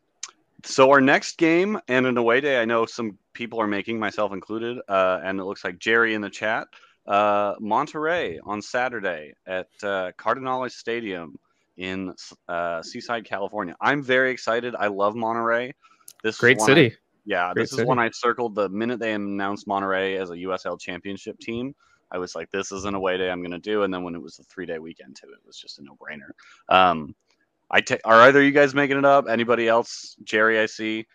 so 0.64 0.92
our 0.92 1.02
next 1.02 1.38
game 1.38 1.80
and 1.88 2.06
an 2.06 2.18
away 2.18 2.42
day, 2.42 2.62
I 2.62 2.66
know 2.66 2.86
some 2.86 3.18
people 3.34 3.62
are 3.62 3.68
making, 3.68 4.00
myself 4.00 4.34
included, 4.34 4.80
uh, 4.88 5.22
and 5.24 5.40
it 5.40 5.44
looks 5.44 5.64
like 5.64 5.80
Jerry 5.80 6.14
in 6.14 6.22
the 6.22 6.30
chat. 6.30 6.68
Uh, 7.06 7.56
Monterey 7.60 8.38
on 8.44 8.62
Saturday 8.62 9.34
at 9.46 9.70
uh, 9.82 10.12
Cardinales 10.18 10.76
Stadium 10.76 11.40
in 11.78 12.14
uh, 12.50 12.82
Seaside, 12.82 13.24
California. 13.24 13.76
I'm 13.80 14.04
very 14.04 14.32
excited. 14.32 14.76
I 14.78 14.88
love 14.88 15.16
Monterey. 15.16 15.74
This 16.24 16.36
is 16.36 16.40
Great 16.42 16.60
I- 16.62 16.66
city. 16.66 16.96
Yeah, 17.28 17.54
Great 17.54 17.64
this 17.64 17.72
is 17.74 17.78
city. 17.78 17.88
one 17.88 18.00
I 18.00 18.10
circled 18.10 18.56
the 18.56 18.70
minute 18.70 19.00
they 19.00 19.14
announced 19.14 19.68
Monterey 19.68 20.18
as 20.18 20.32
a 20.32 20.34
USL 20.36 20.80
championship 20.80 21.38
team. 21.40 21.76
I 22.10 22.18
was 22.18 22.34
like, 22.36 22.50
this 22.52 22.72
is 22.72 22.86
an 22.86 22.96
away 22.96 23.18
day 23.18 23.30
I'm 23.30 23.42
going 23.42 23.52
to 23.52 23.60
do. 23.60 23.84
And 23.84 23.94
then 23.94 24.02
when 24.02 24.16
it 24.16 24.22
was 24.22 24.40
a 24.40 24.44
three 24.44 24.66
day 24.66 24.80
weekend 24.80 25.18
too, 25.18 25.28
it 25.28 25.46
was 25.46 25.58
just 25.58 25.78
a 25.78 25.84
no 25.84 25.96
brainer. 26.02 26.32
Um, 26.74 27.14
I 27.70 27.82
ta- 27.82 27.98
are 28.06 28.22
either 28.22 28.42
you 28.42 28.52
guys 28.52 28.74
making 28.74 28.98
it 28.98 29.04
up? 29.06 29.28
Anybody 29.30 29.68
else? 29.68 30.16
Jerry, 30.24 30.58
I 30.60 30.66
see. 30.68 31.06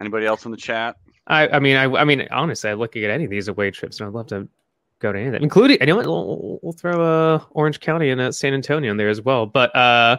Anybody 0.00 0.26
else 0.26 0.44
in 0.44 0.50
the 0.52 0.56
chat? 0.56 0.96
I, 1.26 1.48
I 1.48 1.58
mean, 1.58 1.76
I, 1.76 1.84
I 1.84 2.04
mean, 2.04 2.26
honestly, 2.30 2.70
I 2.70 2.74
look 2.74 2.96
at 2.96 3.10
any 3.10 3.24
of 3.24 3.30
these 3.30 3.48
away 3.48 3.70
trips, 3.70 4.00
and 4.00 4.06
I'd 4.06 4.14
love 4.14 4.28
to 4.28 4.48
go 5.00 5.12
to 5.12 5.18
any 5.18 5.26
of 5.28 5.32
them, 5.34 5.42
including. 5.42 5.78
You 5.80 5.86
know 5.86 5.96
what? 5.96 6.06
We'll, 6.06 6.26
we'll- 6.38 6.58
we'll 6.62 6.72
throw 6.72 7.02
uh, 7.34 7.40
Orange 7.50 7.80
County 7.80 8.10
and 8.10 8.20
uh, 8.20 8.32
San 8.32 8.54
Antonio 8.54 8.90
in 8.90 8.96
there 8.96 9.08
as 9.08 9.20
well. 9.20 9.44
But, 9.46 9.74
uh, 9.74 10.18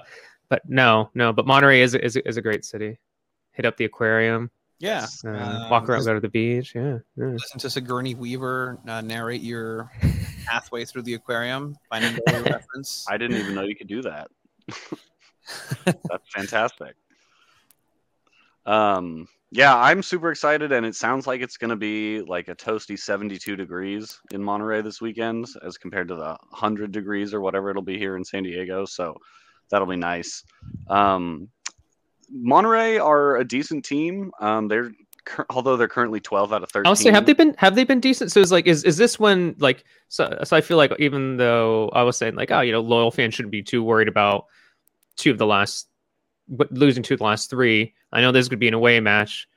but 0.49 0.61
no, 0.67 1.09
no. 1.15 1.31
But 1.33 1.47
Monterey 1.47 1.81
is 1.81 1.95
is, 1.95 2.17
is 2.17 2.35
a 2.37 2.41
great 2.41 2.65
city. 2.65 2.99
Hit 3.53 3.65
up 3.65 3.77
the 3.77 3.85
aquarium, 3.85 4.51
Yeah. 4.81 5.05
uh, 5.25 5.29
Um, 5.29 5.69
walk 5.69 5.87
around, 5.87 5.99
listen- 5.99 6.11
go 6.11 6.13
to 6.15 6.19
the 6.19 6.29
beach. 6.29 6.73
Yeah, 6.75 6.97
yeah. 7.15 7.25
Listen 7.25 7.59
to 7.59 7.69
Sigourney 7.69 8.15
Weaver 8.15 8.79
uh, 8.87 9.01
narrate 9.01 9.41
your 9.41 9.91
pathway 10.45 10.85
through 10.85 11.03
the 11.03 11.13
aquarium, 11.13 11.77
finding 11.89 12.13
the 12.25 12.41
reference. 12.49 13.05
I 13.09 13.17
didn't 13.17 13.37
even 13.37 13.55
know 13.55 13.63
you 13.63 13.75
could 13.75 13.87
do 13.87 14.01
that. 14.01 14.27
That's 15.85 16.29
fantastic. 16.33 16.95
Um, 18.65 19.27
yeah, 19.51 19.75
I'm 19.75 20.01
super 20.01 20.31
excited, 20.31 20.71
and 20.71 20.85
it 20.85 20.95
sounds 20.95 21.27
like 21.27 21.41
it's 21.41 21.57
going 21.57 21.71
to 21.71 21.75
be 21.75 22.21
like 22.21 22.47
a 22.47 22.55
toasty 22.55 22.97
72 22.97 23.55
degrees 23.55 24.19
in 24.31 24.41
Monterey 24.41 24.81
this 24.81 25.01
weekend, 25.01 25.47
as 25.65 25.77
compared 25.77 26.07
to 26.07 26.15
the 26.15 26.37
100 26.51 26.91
degrees 26.91 27.33
or 27.33 27.41
whatever 27.41 27.69
it'll 27.69 27.81
be 27.81 27.97
here 27.97 28.15
in 28.15 28.23
San 28.23 28.43
Diego. 28.43 28.85
So 28.85 29.17
that'll 29.69 29.87
be 29.87 29.97
nice. 29.97 30.43
Um, 30.89 31.49
Monterey 32.31 32.97
are 32.97 33.37
a 33.37 33.45
decent 33.45 33.85
team. 33.85 34.31
Um, 34.39 34.67
they're 34.67 34.91
although 35.49 35.77
they're 35.77 35.87
currently 35.87 36.19
12 36.19 36.53
out 36.53 36.63
of 36.63 36.71
13. 36.71 36.87
I 36.87 36.89
would 36.89 36.97
say, 36.97 37.11
have 37.11 37.25
they 37.25 37.33
been 37.33 37.55
have 37.57 37.75
they 37.75 37.83
been 37.83 37.99
decent? 37.99 38.31
So 38.31 38.39
it's 38.39 38.51
like, 38.51 38.67
is 38.67 38.83
is 38.83 38.97
this 38.97 39.19
when 39.19 39.55
like 39.59 39.83
so? 40.07 40.39
So 40.43 40.55
I 40.55 40.61
feel 40.61 40.77
like 40.77 40.91
even 40.99 41.37
though 41.37 41.89
I 41.89 42.03
was 42.03 42.17
saying 42.17 42.35
like, 42.35 42.51
oh, 42.51 42.61
you 42.61 42.71
know, 42.71 42.81
loyal 42.81 43.11
fans 43.11 43.33
shouldn't 43.33 43.51
be 43.51 43.63
too 43.63 43.83
worried 43.83 44.07
about 44.07 44.45
two 45.17 45.31
of 45.31 45.37
the 45.37 45.45
last, 45.45 45.87
but 46.47 46.71
losing 46.71 47.03
two 47.03 47.15
of 47.15 47.19
the 47.19 47.25
last 47.25 47.49
three. 47.49 47.93
I 48.11 48.21
know 48.21 48.31
this 48.31 48.47
could 48.47 48.59
be 48.59 48.67
an 48.67 48.73
away 48.73 48.99
match, 48.99 49.47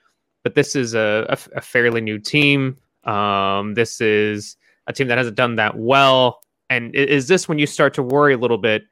but 0.42 0.54
this 0.54 0.76
is 0.76 0.94
a, 0.94 1.26
a, 1.28 1.58
a 1.58 1.60
fairly 1.60 2.00
new 2.00 2.18
team. 2.18 2.76
Um, 3.04 3.74
this 3.74 4.00
is 4.00 4.56
a 4.86 4.92
team 4.92 5.08
that 5.08 5.18
hasn't 5.18 5.36
done 5.36 5.56
that 5.56 5.76
well. 5.76 6.40
And 6.70 6.94
is 6.94 7.28
this 7.28 7.48
when 7.48 7.58
you 7.58 7.66
start 7.66 7.94
to 7.94 8.02
worry 8.02 8.34
a 8.34 8.38
little 8.38 8.58
bit 8.58 8.84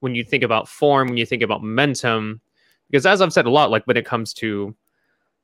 when 0.00 0.14
you 0.14 0.24
think 0.24 0.42
about 0.42 0.68
form, 0.68 1.08
when 1.08 1.16
you 1.16 1.26
think 1.26 1.42
about 1.42 1.62
momentum? 1.62 2.40
Because 2.92 3.06
as 3.06 3.22
I've 3.22 3.32
said 3.32 3.46
a 3.46 3.50
lot, 3.50 3.70
like 3.70 3.84
when 3.86 3.96
it 3.96 4.04
comes 4.04 4.34
to 4.34 4.74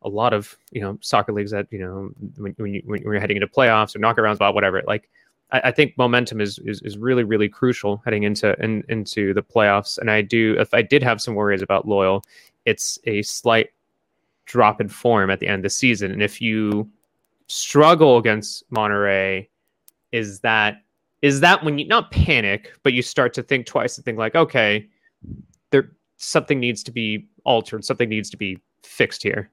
a 0.03 0.09
lot 0.09 0.33
of 0.33 0.57
you 0.71 0.81
know 0.81 0.97
soccer 1.01 1.33
leagues 1.33 1.51
that 1.51 1.67
you 1.71 1.79
know 1.79 2.11
when, 2.37 2.55
when 2.59 2.75
you 2.75 2.83
when 2.85 3.03
you're 3.03 3.19
heading 3.19 3.39
into 3.39 3.49
playoffs 3.49 3.97
or 3.97 3.99
knockarounds, 3.99 4.37
about 4.37 4.55
whatever, 4.55 4.83
like 4.87 5.09
I, 5.51 5.73
think 5.73 5.97
momentum 5.97 6.43
is, 6.43 6.59
is 6.61 6.83
is 6.83 6.99
really 6.99 7.25
really 7.25 7.49
crucial 7.49 8.03
heading 8.05 8.25
into 8.25 8.55
in, 8.63 8.85
into 8.91 9.33
the 9.33 9.43
playoffs. 9.43 9.99
And 9.99 10.11
I 10.11 10.21
do 10.21 10.57
if 10.59 10.75
I 10.75 10.83
did 10.83 11.03
have 11.03 11.23
some 11.23 11.35
worries 11.35 11.63
about 11.63 11.89
Loyal, 11.89 12.23
it's 12.67 12.99
a 13.05 13.23
slight 13.23 13.71
drop 14.45 14.81
in 14.81 14.89
form 14.89 15.31
at 15.31 15.41
the 15.41 15.49
end 15.49 15.61
of 15.61 15.63
the 15.63 15.71
season. 15.71 16.13
And 16.13 16.23
if 16.23 16.41
you 16.41 16.89
struggle 17.47 18.19
against 18.19 18.65
Monterey, 18.71 19.49
is 20.13 20.41
that 20.41 20.83
is 21.23 21.41
that 21.41 21.65
when 21.65 21.79
you 21.79 21.87
not 21.87 22.11
panic, 22.11 22.73
but 22.83 22.93
you 22.93 23.01
start 23.01 23.33
to 23.35 23.43
think 23.43 23.65
twice 23.65 23.97
and 23.97 24.05
think 24.05 24.19
like, 24.19 24.35
okay, 24.35 24.87
there 25.71 25.91
something 26.19 26.61
needs 26.61 26.83
to 26.85 26.93
be 26.93 27.27
altered, 27.45 27.85
something 27.85 28.09
needs 28.09 28.31
to 28.31 28.37
be 28.37 28.59
fixed 28.83 29.23
here. 29.23 29.51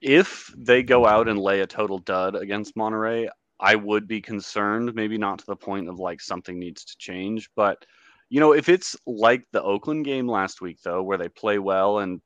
if 0.00 0.52
they 0.56 0.82
go 0.82 1.06
out 1.06 1.28
and 1.28 1.38
lay 1.40 1.60
a 1.60 1.66
total 1.66 1.98
dud 1.98 2.36
against 2.36 2.76
Monterey, 2.76 3.28
I 3.60 3.74
would 3.74 4.06
be 4.06 4.20
concerned. 4.20 4.94
Maybe 4.94 5.18
not 5.18 5.40
to 5.40 5.46
the 5.46 5.56
point 5.56 5.88
of 5.88 5.98
like 5.98 6.20
something 6.20 6.58
needs 6.58 6.84
to 6.84 6.96
change, 6.98 7.50
but 7.56 7.84
you 8.30 8.40
know, 8.40 8.52
if 8.52 8.68
it's 8.68 8.94
like 9.06 9.44
the 9.52 9.62
Oakland 9.62 10.04
game 10.04 10.28
last 10.28 10.60
week, 10.60 10.78
though, 10.82 11.02
where 11.02 11.18
they 11.18 11.28
play 11.28 11.58
well 11.58 11.98
and 12.00 12.20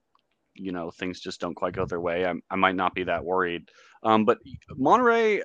you 0.55 0.73
know 0.73 0.91
things 0.91 1.21
just 1.21 1.41
don't 1.41 1.55
quite 1.55 1.75
go 1.75 1.87
their 1.87 2.01
way, 2.01 2.27
I, 2.27 2.35
I 2.51 2.57
might 2.57 2.77
not 2.77 2.95
be 2.95 3.05
that 3.05 3.25
worried. 3.25 3.71
Um, 4.03 4.25
but 4.25 4.39
Monterey, 4.77 5.43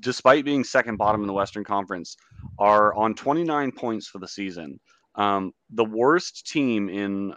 despite 0.00 0.44
being 0.44 0.64
second 0.64 0.96
bottom 0.96 1.20
in 1.22 1.26
the 1.26 1.32
Western 1.32 1.64
Conference, 1.64 2.16
are 2.58 2.94
on 2.94 3.14
29 3.14 3.72
points 3.72 4.06
for 4.06 4.20
the 4.20 4.28
season. 4.28 4.78
Um, 5.18 5.52
the 5.68 5.84
worst 5.84 6.46
team 6.46 6.88
in 6.88 7.34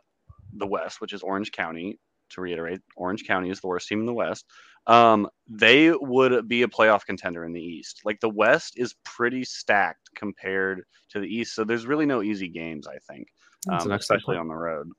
the 0.53 0.67
West, 0.67 1.01
which 1.01 1.11
is 1.11 1.23
Orange 1.23 1.51
County, 1.51 1.99
to 2.29 2.41
reiterate, 2.41 2.79
Orange 2.95 3.25
County 3.27 3.49
is 3.49 3.59
the 3.59 3.67
worst 3.67 3.89
team 3.89 3.99
in 3.99 4.05
the 4.05 4.13
West. 4.13 4.45
Um, 4.87 5.27
they 5.49 5.91
would 5.91 6.47
be 6.47 6.61
a 6.61 6.67
playoff 6.67 7.05
contender 7.05 7.43
in 7.43 7.51
the 7.51 7.61
East. 7.61 8.01
Like 8.05 8.19
the 8.19 8.29
West 8.29 8.75
is 8.77 8.95
pretty 9.03 9.43
stacked 9.43 10.09
compared 10.15 10.83
to 11.09 11.19
the 11.19 11.27
East, 11.27 11.55
so 11.55 11.63
there's 11.63 11.85
really 11.85 12.05
no 12.05 12.21
easy 12.21 12.47
games. 12.47 12.87
I 12.87 12.97
think, 13.11 13.27
That's 13.65 13.85
um, 13.85 13.91
especially 13.91 14.37
on 14.37 14.47
the 14.47 14.55
road. 14.55 14.91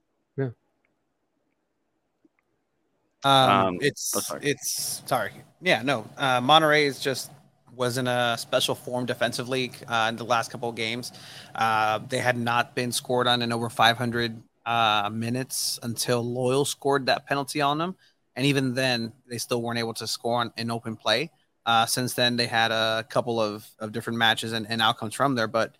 Um, 3.25 3.51
Um, 3.51 3.79
it's 3.81 4.13
oh, 4.17 4.21
sorry. 4.21 4.41
it's 4.43 5.03
sorry. 5.07 5.33
Yeah, 5.61 5.83
no. 5.83 6.07
Uh, 6.17 6.41
Monterey 6.41 6.87
is 6.87 6.99
just 6.99 7.31
was 7.75 7.99
in 7.99 8.07
a 8.07 8.37
special 8.39 8.75
form 8.75 9.07
defensively 9.07 9.73
uh, 9.89 10.07
in 10.11 10.17
the 10.17 10.25
last 10.25 10.51
couple 10.51 10.69
of 10.69 10.75
games. 10.75 11.13
Uh, 11.55 11.99
they 12.09 12.19
had 12.19 12.37
not 12.37 12.75
been 12.75 12.93
scored 12.93 13.27
on 13.27 13.43
in 13.43 13.53
over 13.53 13.71
500 13.71 14.43
uh, 14.67 15.11
minutes 15.13 15.79
until 15.83 16.23
Loyal 16.23 16.65
scored 16.65 17.07
that 17.07 17.27
penalty 17.27 17.61
on 17.61 17.79
them, 17.79 17.97
and 18.37 18.47
even 18.47 18.75
then 18.75 19.13
they 19.29 19.39
still 19.39 19.63
weren't 19.63 19.79
able 19.79 19.95
to 19.95 20.07
score 20.07 20.41
on, 20.41 20.53
in 20.57 20.71
open 20.71 20.97
play. 20.97 21.31
Uh, 21.65 21.87
since 21.87 22.15
then, 22.15 22.37
they 22.37 22.47
had 22.47 22.73
a 22.73 23.05
couple 23.09 23.41
of, 23.41 23.67
of 23.79 23.93
different 23.93 24.19
matches 24.19 24.53
and, 24.53 24.67
and 24.69 24.83
outcomes 24.83 25.15
from 25.15 25.35
there, 25.35 25.47
but 25.47 25.77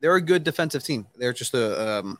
they're 0.00 0.16
a 0.16 0.20
good 0.20 0.44
defensive 0.44 0.82
team. 0.82 1.06
They're 1.16 1.32
just 1.32 1.54
a 1.54 1.98
um, 1.98 2.18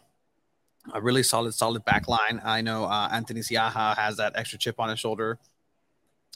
a 0.95 1.01
really 1.01 1.23
solid, 1.23 1.53
solid 1.55 1.85
back 1.85 2.09
line. 2.09 2.41
I 2.45 2.61
know 2.61 2.85
uh, 2.85 3.09
Anthony 3.11 3.41
Siaha 3.41 3.97
has 3.97 4.17
that 4.19 4.35
extra 4.37 4.59
chip 4.59 4.79
on 4.79 4.89
his 4.89 5.01
shoulder 5.01 5.39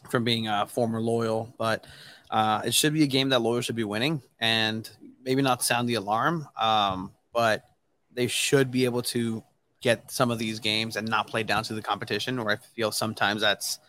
from 0.08 0.24
being 0.24 0.48
a 0.48 0.66
former 0.66 1.00
loyal, 1.00 1.54
but 1.58 1.86
uh, 2.30 2.62
it 2.64 2.74
should 2.74 2.94
be 2.94 3.02
a 3.02 3.06
game 3.06 3.30
that 3.30 3.40
loyal 3.40 3.60
should 3.60 3.76
be 3.76 3.84
winning 3.84 4.22
and 4.38 4.88
maybe 5.24 5.42
not 5.42 5.62
sound 5.62 5.88
the 5.88 5.94
alarm, 5.94 6.46
um, 6.60 7.12
but 7.32 7.64
they 8.12 8.26
should 8.26 8.70
be 8.70 8.84
able 8.84 9.02
to 9.02 9.42
get 9.80 10.10
some 10.10 10.30
of 10.30 10.38
these 10.38 10.60
games 10.60 10.96
and 10.96 11.08
not 11.08 11.26
play 11.26 11.42
down 11.42 11.64
to 11.64 11.74
the 11.74 11.82
competition. 11.82 12.38
Or 12.38 12.50
I 12.50 12.56
feel 12.56 12.92
sometimes 12.92 13.40
that's 13.40 13.80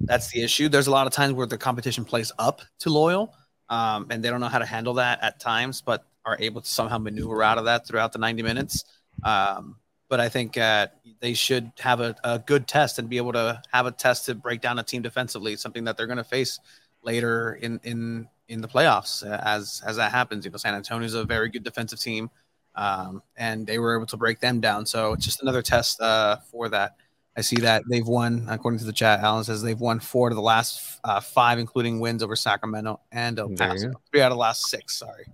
that's 0.00 0.30
the 0.30 0.42
issue. 0.42 0.68
There's 0.68 0.86
a 0.86 0.92
lot 0.92 1.06
of 1.08 1.12
times 1.12 1.32
where 1.32 1.46
the 1.46 1.58
competition 1.58 2.04
plays 2.04 2.30
up 2.38 2.62
to 2.80 2.90
loyal, 2.90 3.34
um, 3.68 4.06
and 4.10 4.22
they 4.22 4.30
don't 4.30 4.40
know 4.40 4.48
how 4.48 4.60
to 4.60 4.66
handle 4.66 4.94
that 4.94 5.22
at 5.22 5.40
times, 5.40 5.80
but 5.80 6.04
are 6.24 6.36
able 6.38 6.60
to 6.60 6.68
somehow 6.68 6.98
maneuver 6.98 7.42
out 7.42 7.58
of 7.58 7.64
that 7.64 7.86
throughout 7.86 8.12
the 8.12 8.18
90 8.18 8.42
minutes. 8.42 8.84
Um, 9.24 9.76
but 10.08 10.20
I 10.20 10.28
think 10.28 10.56
uh, 10.56 10.86
they 11.20 11.34
should 11.34 11.72
have 11.80 12.00
a, 12.00 12.14
a 12.22 12.38
good 12.38 12.68
test 12.68 12.98
and 12.98 13.08
be 13.08 13.16
able 13.16 13.32
to 13.32 13.60
have 13.72 13.86
a 13.86 13.90
test 13.90 14.26
to 14.26 14.34
break 14.34 14.60
down 14.60 14.78
a 14.78 14.82
team 14.82 15.02
defensively, 15.02 15.56
something 15.56 15.84
that 15.84 15.96
they're 15.96 16.06
going 16.06 16.18
to 16.18 16.24
face 16.24 16.60
later 17.02 17.54
in 17.54 17.80
in 17.84 18.28
in 18.48 18.60
the 18.60 18.68
playoffs 18.68 19.24
uh, 19.28 19.40
as 19.44 19.82
as 19.86 19.96
that 19.96 20.10
happens. 20.12 20.44
You 20.44 20.50
know, 20.50 20.56
San 20.56 20.74
Antonio's 20.74 21.14
a 21.14 21.24
very 21.24 21.48
good 21.48 21.62
defensive 21.64 22.00
team, 22.00 22.30
um, 22.74 23.22
and 23.36 23.66
they 23.66 23.78
were 23.78 23.96
able 23.96 24.06
to 24.06 24.16
break 24.16 24.40
them 24.40 24.60
down. 24.60 24.86
So 24.86 25.12
it's 25.12 25.24
just 25.24 25.42
another 25.42 25.62
test 25.62 26.00
uh, 26.00 26.36
for 26.50 26.68
that. 26.70 26.96
I 27.36 27.40
see 27.40 27.56
that 27.56 27.84
they've 27.88 28.06
won, 28.06 28.46
according 28.48 28.80
to 28.80 28.84
the 28.84 28.92
chat. 28.92 29.20
Alan 29.20 29.44
says 29.44 29.62
they've 29.62 29.78
won 29.78 30.00
four 30.00 30.28
of 30.28 30.34
the 30.34 30.42
last 30.42 30.98
uh, 31.04 31.20
five, 31.20 31.60
including 31.60 32.00
wins 32.00 32.20
over 32.20 32.34
Sacramento 32.34 32.98
and 33.12 33.38
El 33.38 33.50
There 33.50 33.68
you 33.68 33.74
Paso. 33.74 33.92
Three 34.10 34.22
out 34.22 34.32
of 34.32 34.36
the 34.36 34.40
last 34.40 34.66
six. 34.66 34.98
Sorry. 34.98 35.26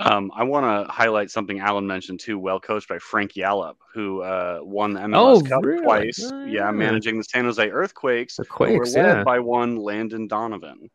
Um, 0.00 0.32
I 0.34 0.42
want 0.42 0.64
to 0.64 0.92
highlight 0.92 1.30
something 1.30 1.60
Alan 1.60 1.86
mentioned 1.86 2.18
too. 2.18 2.36
Well 2.36 2.58
coached 2.58 2.88
by 2.88 2.98
Frank 2.98 3.36
Yallop, 3.36 3.76
who 3.94 4.22
uh, 4.22 4.58
won 4.62 4.94
the 4.94 5.00
MLS 5.00 5.14
Oh, 5.14 5.40
Cup 5.42 5.64
really? 5.64 5.84
twice. 5.84 6.18
Yeah, 6.18 6.46
yeah. 6.46 6.70
managing 6.72 7.18
the 7.18 7.24
San 7.24 7.44
Jose 7.44 7.70
Earthquakes. 7.70 8.36
The 8.36 8.44
who 8.44 8.78
were 8.78 8.84
led 8.86 8.94
yeah. 9.18 9.22
by 9.22 9.38
one 9.38 9.76
Landon 9.76 10.26
Donovan. 10.26 10.90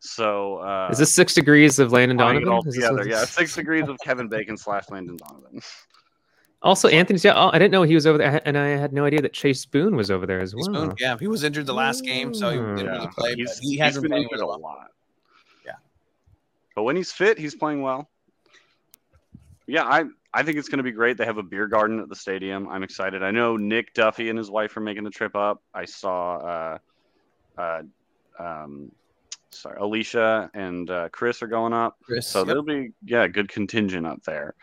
So 0.00 0.56
uh, 0.56 0.88
Is 0.90 0.98
this 0.98 1.12
six 1.12 1.34
degrees 1.34 1.78
of 1.78 1.92
Landon 1.92 2.16
Donovan? 2.16 2.48
all 2.48 2.60
Is 2.66 2.74
this 2.74 2.84
together? 2.88 3.06
Yeah, 3.08 3.24
six 3.26 3.54
degrees 3.54 3.86
of 3.88 3.98
Kevin 4.02 4.28
Bacon 4.28 4.56
slash 4.56 4.88
Landon 4.90 5.16
Donovan. 5.16 5.60
Also, 6.62 6.88
Anthony's. 6.88 7.24
Yeah, 7.24 7.34
oh, 7.36 7.50
I 7.52 7.58
didn't 7.58 7.70
know 7.72 7.82
he 7.82 7.94
was 7.94 8.06
over 8.06 8.18
there, 8.18 8.40
and 8.46 8.56
I 8.58 8.68
had 8.68 8.92
no 8.92 9.04
idea 9.04 9.20
that 9.22 9.32
Chase 9.32 9.64
Boone 9.64 9.96
was 9.96 10.10
over 10.10 10.26
there 10.26 10.40
as 10.40 10.54
well. 10.54 10.64
Spoon, 10.64 10.94
yeah, 10.98 11.16
he 11.18 11.26
was 11.26 11.42
injured 11.44 11.66
the 11.66 11.72
last 11.74 12.04
game, 12.04 12.34
so 12.34 12.50
he 12.50 12.56
didn't 12.56 12.78
Yeah. 12.78 12.90
really 12.92 13.06
play. 13.08 13.34
he's, 13.34 13.48
But 13.54 13.58
he 13.62 13.70
he's 13.70 13.80
has 13.80 13.94
been 13.94 14.02
been 14.02 14.10
playing 14.10 14.24
injured 14.24 14.40
a 14.40 14.46
well. 14.46 14.60
lot. 14.60 14.90
Yeah. 15.64 15.72
but 16.74 16.82
when 16.84 16.96
he's 16.96 17.12
fit, 17.12 17.38
he's 17.38 17.54
playing 17.54 17.80
well. 17.82 18.10
Yeah, 19.66 19.84
I 19.84 20.04
I 20.34 20.42
think 20.42 20.58
it's 20.58 20.68
going 20.68 20.78
to 20.78 20.84
be 20.84 20.92
great. 20.92 21.16
They 21.16 21.24
have 21.24 21.38
a 21.38 21.42
beer 21.42 21.66
garden 21.66 21.98
at 22.00 22.08
the 22.08 22.16
stadium. 22.16 22.68
I'm 22.68 22.82
excited. 22.82 23.22
I 23.22 23.30
know 23.30 23.56
Nick 23.56 23.94
Duffy 23.94 24.28
and 24.30 24.38
his 24.38 24.50
wife 24.50 24.76
are 24.76 24.80
making 24.80 25.04
the 25.04 25.10
trip 25.10 25.34
up. 25.34 25.62
I 25.74 25.84
saw, 25.86 26.36
uh, 26.36 26.78
uh, 27.58 27.82
um, 28.38 28.92
sorry, 29.52 29.78
Alicia 29.80 30.50
and 30.54 30.90
uh, 30.90 31.08
Chris 31.10 31.42
are 31.42 31.46
going 31.46 31.72
up. 31.72 31.98
Chris, 32.02 32.26
So 32.26 32.40
yep. 32.40 32.46
there'll 32.46 32.62
be 32.62 32.92
yeah, 33.04 33.26
good 33.28 33.48
contingent 33.48 34.06
up 34.06 34.22
there. 34.22 34.54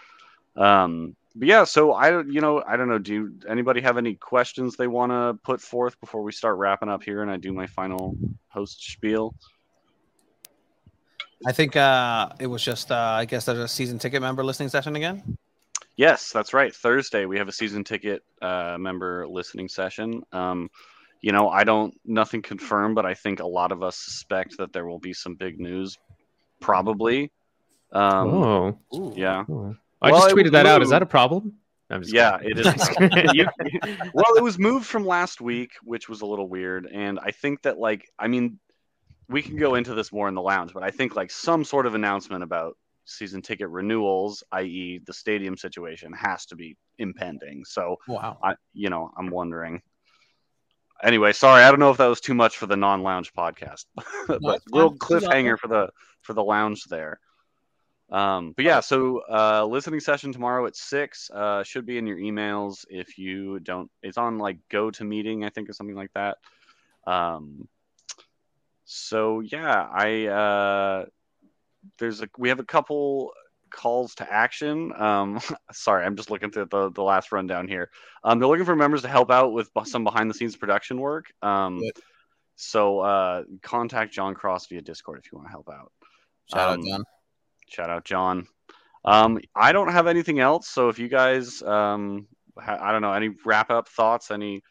Um, 0.55 1.15
but 1.35 1.47
yeah, 1.47 1.63
so 1.65 1.93
I 1.93 2.09
don't, 2.09 2.31
you 2.31 2.41
know, 2.41 2.63
I 2.67 2.77
don't 2.77 2.89
know. 2.89 2.97
Do 2.97 3.13
you, 3.13 3.33
anybody 3.47 3.81
have 3.81 3.97
any 3.97 4.15
questions 4.15 4.75
they 4.75 4.87
want 4.87 5.11
to 5.11 5.37
put 5.43 5.61
forth 5.61 5.99
before 5.99 6.23
we 6.23 6.31
start 6.31 6.57
wrapping 6.57 6.89
up 6.89 7.03
here 7.03 7.21
and 7.21 7.29
I 7.29 7.37
do 7.37 7.53
my 7.53 7.67
final 7.67 8.17
host 8.47 8.83
spiel? 8.83 9.35
I 11.45 11.51
think 11.51 11.75
uh, 11.75 12.29
it 12.39 12.47
was 12.47 12.63
just, 12.63 12.91
uh, 12.91 12.95
I 12.95 13.25
guess 13.25 13.45
there's 13.45 13.59
a 13.59 13.67
season 13.67 13.99
ticket 13.99 14.21
member 14.21 14.43
listening 14.43 14.69
session 14.69 14.95
again. 14.95 15.37
Yes, 15.95 16.31
that's 16.31 16.53
right. 16.53 16.73
Thursday 16.73 17.25
we 17.25 17.37
have 17.37 17.47
a 17.47 17.51
season 17.51 17.83
ticket 17.83 18.23
uh, 18.41 18.77
member 18.79 19.27
listening 19.27 19.67
session. 19.67 20.23
Um, 20.31 20.69
you 21.21 21.31
know, 21.31 21.49
I 21.49 21.63
don't 21.63 21.93
nothing 22.05 22.41
confirmed, 22.41 22.95
but 22.95 23.05
I 23.05 23.13
think 23.13 23.39
a 23.39 23.47
lot 23.47 23.71
of 23.71 23.81
us 23.83 23.97
suspect 23.97 24.57
that 24.57 24.73
there 24.73 24.85
will 24.85 24.99
be 24.99 25.13
some 25.13 25.35
big 25.35 25.59
news, 25.59 25.97
probably. 26.61 27.31
Um, 27.91 28.27
oh, 28.29 28.79
Yeah. 29.15 29.45
oh. 29.49 29.75
I 30.01 30.11
Well, 30.11 30.21
just 30.21 30.35
tweeted 30.35 30.51
that 30.51 30.65
out. 30.65 30.81
Is 30.81 30.89
that 30.89 31.01
a 31.01 31.05
problem? 31.07 31.53
I'm 31.89 32.01
just 32.03 32.13
Yeah, 32.13 32.37
kidding. 32.37 32.57
it 32.57 32.67
is. 32.67 32.89
a. 32.99 33.33
You- 33.33 33.97
well, 34.13 34.35
it 34.35 34.43
was 34.43 34.59
moved 34.59 34.85
from 34.85 35.05
last 35.05 35.39
week, 35.41 35.71
which 35.83 36.09
was 36.09 36.21
a 36.21 36.25
little 36.25 36.47
weird, 36.49 36.85
and 36.91 37.19
I 37.19 37.31
think 37.31 37.61
that 37.63 37.79
like, 37.79 38.07
I 38.19 38.27
mean, 38.27 38.59
we 39.29 39.41
can 39.41 39.55
go 39.57 39.75
into 39.75 39.93
this 39.93 40.11
more 40.11 40.27
in 40.27 40.35
the 40.35 40.41
lounge, 40.41 40.73
but 40.73 40.83
I 40.83 40.91
think 40.91 41.15
like 41.15 41.31
some 41.31 41.63
sort 41.63 41.85
of 41.85 41.95
announcement 41.95 42.43
about 42.43 42.77
season 43.05 43.41
ticket 43.41 43.69
renewals, 43.69 44.43
i.e., 44.51 44.99
the 45.05 45.13
stadium 45.13 45.55
situation, 45.57 46.11
has 46.13 46.45
to 46.47 46.55
be 46.55 46.75
impending. 46.99 47.63
So 47.65 47.95
Wow. 48.07 48.37
I, 48.43 48.55
you 48.73 48.89
know, 48.89 49.11
I'm 49.17 49.29
wondering. 49.29 49.81
Anyway, 51.03 51.31
sorry, 51.33 51.63
I 51.63 51.69
don't 51.69 51.79
know 51.79 51.91
if 51.91 51.97
that 51.97 52.07
was 52.07 52.21
too 52.21 52.33
much 52.33 52.57
for 52.57 52.65
the 52.65 52.75
non-lounge 52.75 53.33
podcast, 53.33 53.85
but 54.27 54.39
it's 54.41 54.41
real 54.41 54.55
fine. 54.55 54.57
It's 54.61 54.73
all 54.73 54.95
cliffhanger 54.97 55.59
for 55.59 55.67
the 55.67 55.89
for 56.21 56.33
the 56.33 56.43
lounge 56.43 56.83
there. 56.85 57.19
Um, 58.09 58.53
but 58.55 58.63
yeah, 58.65 58.79
so 58.79 59.21
uh, 59.29 59.65
listening 59.65 59.99
session 59.99 60.31
tomorrow 60.31 60.65
at 60.65 60.75
six 60.75 61.29
uh, 61.29 61.63
should 61.63 61.85
be 61.85 61.97
in 61.97 62.07
your 62.07 62.17
emails. 62.17 62.85
If 62.89 63.17
you 63.17 63.59
don't, 63.59 63.91
it's 64.01 64.17
on 64.17 64.37
like 64.37 64.57
Go 64.69 64.91
to 64.91 65.03
Meeting, 65.03 65.43
I 65.43 65.49
think, 65.49 65.69
or 65.69 65.73
something 65.73 65.95
like 65.95 66.13
that. 66.13 66.37
Um, 67.05 67.67
so 68.85 69.41
yeah, 69.41 69.87
I 69.91 70.27
uh, 70.27 71.05
there's 71.99 72.21
a 72.21 72.29
we 72.37 72.49
have 72.49 72.59
a 72.59 72.65
couple 72.65 73.33
calls 73.69 74.15
to 74.15 74.31
action. 74.31 74.91
Um, 74.99 75.39
sorry, 75.71 76.05
I'm 76.05 76.15
just 76.15 76.29
looking 76.31 76.51
through 76.51 76.67
the, 76.71 76.91
the 76.91 77.03
last 77.03 77.31
rundown 77.31 77.67
here. 77.67 77.89
Um, 78.23 78.39
they're 78.39 78.47
looking 78.47 78.65
for 78.65 78.75
members 78.75 79.01
to 79.03 79.07
help 79.07 79.31
out 79.31 79.53
with 79.53 79.69
some 79.85 80.03
behind 80.03 80.29
the 80.29 80.33
scenes 80.33 80.55
production 80.55 80.99
work. 80.99 81.25
Um, 81.41 81.79
Good. 81.79 81.93
so 82.55 82.99
uh, 82.99 83.43
contact 83.61 84.13
John 84.13 84.33
Cross 84.33 84.67
via 84.67 84.81
Discord 84.81 85.19
if 85.23 85.31
you 85.31 85.37
want 85.37 85.47
to 85.47 85.51
help 85.51 85.69
out. 85.69 85.91
Shout 86.53 86.69
Um, 86.73 86.79
out, 86.79 86.85
John. 86.85 87.03
Shout 87.69 87.89
out, 87.89 88.05
John. 88.05 88.47
Um, 89.05 89.39
I 89.55 89.71
don't 89.71 89.91
have 89.91 90.07
anything 90.07 90.39
else. 90.39 90.67
So 90.67 90.89
if 90.89 90.99
you 90.99 91.07
guys, 91.07 91.61
um, 91.63 92.27
ha- 92.59 92.79
I 92.81 92.91
don't 92.91 93.01
know, 93.01 93.13
any 93.13 93.29
wrap 93.45 93.69
up 93.69 93.87
thoughts, 93.87 94.31
any 94.31 94.61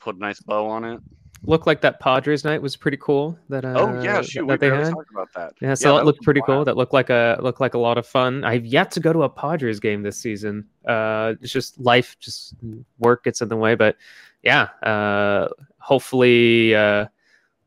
put 0.00 0.16
a 0.16 0.18
nice 0.18 0.40
bow 0.40 0.68
on 0.68 0.84
it. 0.84 1.00
Looked 1.44 1.66
like 1.66 1.80
that 1.80 2.00
Padres 2.00 2.44
night 2.44 2.60
was 2.60 2.76
pretty 2.76 2.98
cool. 2.98 3.38
That 3.48 3.64
uh, 3.64 3.74
oh 3.76 4.02
yeah, 4.02 4.16
that- 4.16 4.26
shoot, 4.26 4.46
that, 4.46 4.60
we 4.60 4.68
they 4.68 4.76
had. 4.76 4.92
about 5.10 5.32
that. 5.34 5.54
Yeah, 5.60 5.72
so 5.72 5.92
that 5.92 6.00
that 6.00 6.04
looked 6.04 6.22
pretty 6.22 6.40
wild. 6.40 6.46
cool. 6.46 6.64
That 6.66 6.76
looked 6.76 6.92
like 6.92 7.08
a 7.08 7.38
looked 7.40 7.60
like 7.60 7.72
a 7.72 7.78
lot 7.78 7.96
of 7.96 8.06
fun. 8.06 8.44
I've 8.44 8.66
yet 8.66 8.90
to 8.92 9.00
go 9.00 9.12
to 9.12 9.22
a 9.22 9.28
Padres 9.28 9.80
game 9.80 10.02
this 10.02 10.18
season. 10.18 10.66
Uh, 10.86 11.34
it's 11.40 11.52
just 11.52 11.80
life, 11.80 12.16
just 12.20 12.54
work 12.98 13.24
gets 13.24 13.40
in 13.40 13.48
the 13.48 13.56
way. 13.56 13.74
But 13.74 13.96
yeah, 14.42 14.64
uh, 14.82 15.48
hopefully 15.78 16.74
uh, 16.74 17.06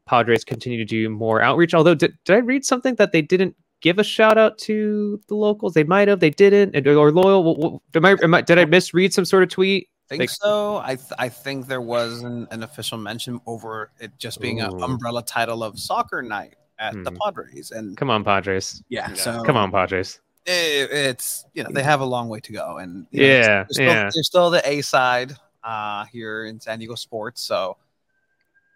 Padres 0.06 0.44
continue 0.44 0.78
to 0.78 0.86
do 0.86 1.10
more 1.10 1.42
outreach. 1.42 1.74
Although, 1.74 1.96
did, 1.96 2.14
did 2.26 2.36
I 2.36 2.40
read 2.40 2.66
something 2.66 2.96
that 2.96 3.12
they 3.12 3.22
didn't 3.24 3.56
give 3.82 3.98
a 4.00 4.04
shout 4.04 4.38
out 4.38 4.58
to 4.60 5.20
the 5.28 5.36
locals? 5.36 5.74
They 5.74 5.84
might 5.84 6.08
have, 6.08 6.20
they 6.20 6.30
didn't, 6.30 6.88
or 6.88 7.12
loyal. 7.12 7.82
Am 7.96 8.06
I, 8.06 8.18
am 8.22 8.34
I, 8.34 8.42
did 8.42 8.60
I 8.60 8.66
misread 8.66 9.14
some 9.14 9.26
sort 9.26 9.44
of 9.44 9.50
tweet? 9.50 9.90
Think 10.10 10.22
Like- 10.22 10.30
so. 10.30 10.78
I 10.78 10.96
th- 10.96 11.12
I 11.18 11.30
think 11.30 11.68
there 11.68 11.82
was 11.82 12.22
an, 12.24 12.48
an 12.52 12.64
official 12.64 12.98
mention 12.98 13.40
over 13.46 13.92
it 14.00 14.12
just 14.18 14.40
being 14.42 14.62
an 14.62 14.82
umbrella 14.84 15.24
title 15.24 15.64
of 15.64 15.80
soccer 15.80 16.22
night 16.22 16.56
at 16.80 16.94
the 17.04 17.12
Hmm. 17.12 17.18
Padres, 17.24 17.72
and 17.72 17.96
Come 17.98 18.10
on, 18.10 18.24
Padres. 18.24 18.84
yeah, 18.90 19.10
Yeah. 19.10 19.16
so 19.16 19.44
Come 19.44 19.58
on, 19.58 19.72
Padres. 19.72 20.20
it, 20.46 20.92
it's 20.92 21.46
you 21.54 21.64
know 21.64 21.70
they 21.72 21.84
have 21.84 22.02
a 22.02 22.06
long 22.06 22.28
way 22.30 22.40
to 22.42 22.52
go, 22.52 22.78
and 22.78 23.08
you 23.12 23.22
know, 23.22 23.28
Yeah, 23.28 23.42
they're 23.48 23.68
still, 23.72 23.86
yeah. 23.86 24.10
they're 24.14 24.24
still 24.24 24.50
the 24.50 24.68
A 24.70 24.82
side 24.82 25.36
uh, 25.64 26.06
here 26.06 26.46
in 26.46 26.60
San 26.60 26.80
Diego 26.80 26.96
sports. 26.96 27.42
So, 27.42 27.78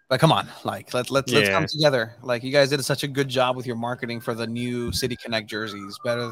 but 0.08 0.20
come 0.20 0.32
on, 0.32 0.48
like 0.64 0.94
let 0.94 1.10
let 1.10 1.28
let's 1.30 1.50
come 1.50 1.66
together. 1.66 2.14
Like 2.22 2.42
you 2.42 2.50
guys 2.52 2.70
did 2.70 2.82
such 2.84 3.02
a 3.02 3.08
good 3.08 3.28
job 3.28 3.56
with 3.56 3.66
your 3.66 3.76
marketing 3.76 4.20
for 4.20 4.32
the 4.34 4.46
new 4.46 4.90
City 4.92 5.16
Connect 5.22 5.46
jerseys. 5.50 5.98
Better, 6.02 6.30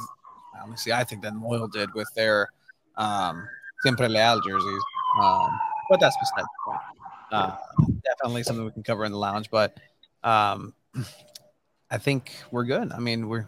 honestly, 0.62 0.92
I 0.94 1.04
think 1.04 1.20
than 1.22 1.42
Loyal 1.42 1.68
did 1.68 1.92
with 1.94 2.08
their 2.14 2.48
um, 2.96 3.46
Siempre 3.86 4.08
Leal 4.08 4.40
jerseys. 4.40 4.82
Um, 5.22 5.48
but 5.88 6.00
that's 6.00 6.16
beside 6.18 6.42
the 6.42 6.48
point. 6.64 6.80
Uh, 7.30 7.56
definitely 8.04 8.42
something 8.42 8.64
we 8.64 8.72
can 8.72 8.82
cover 8.82 9.04
in 9.04 9.12
the 9.12 9.18
lounge, 9.18 9.48
but 9.50 9.76
um, 10.24 10.74
I 11.90 11.98
think 11.98 12.32
we're 12.50 12.64
good. 12.64 12.90
I 12.92 12.98
mean, 12.98 13.28
we're 13.28 13.46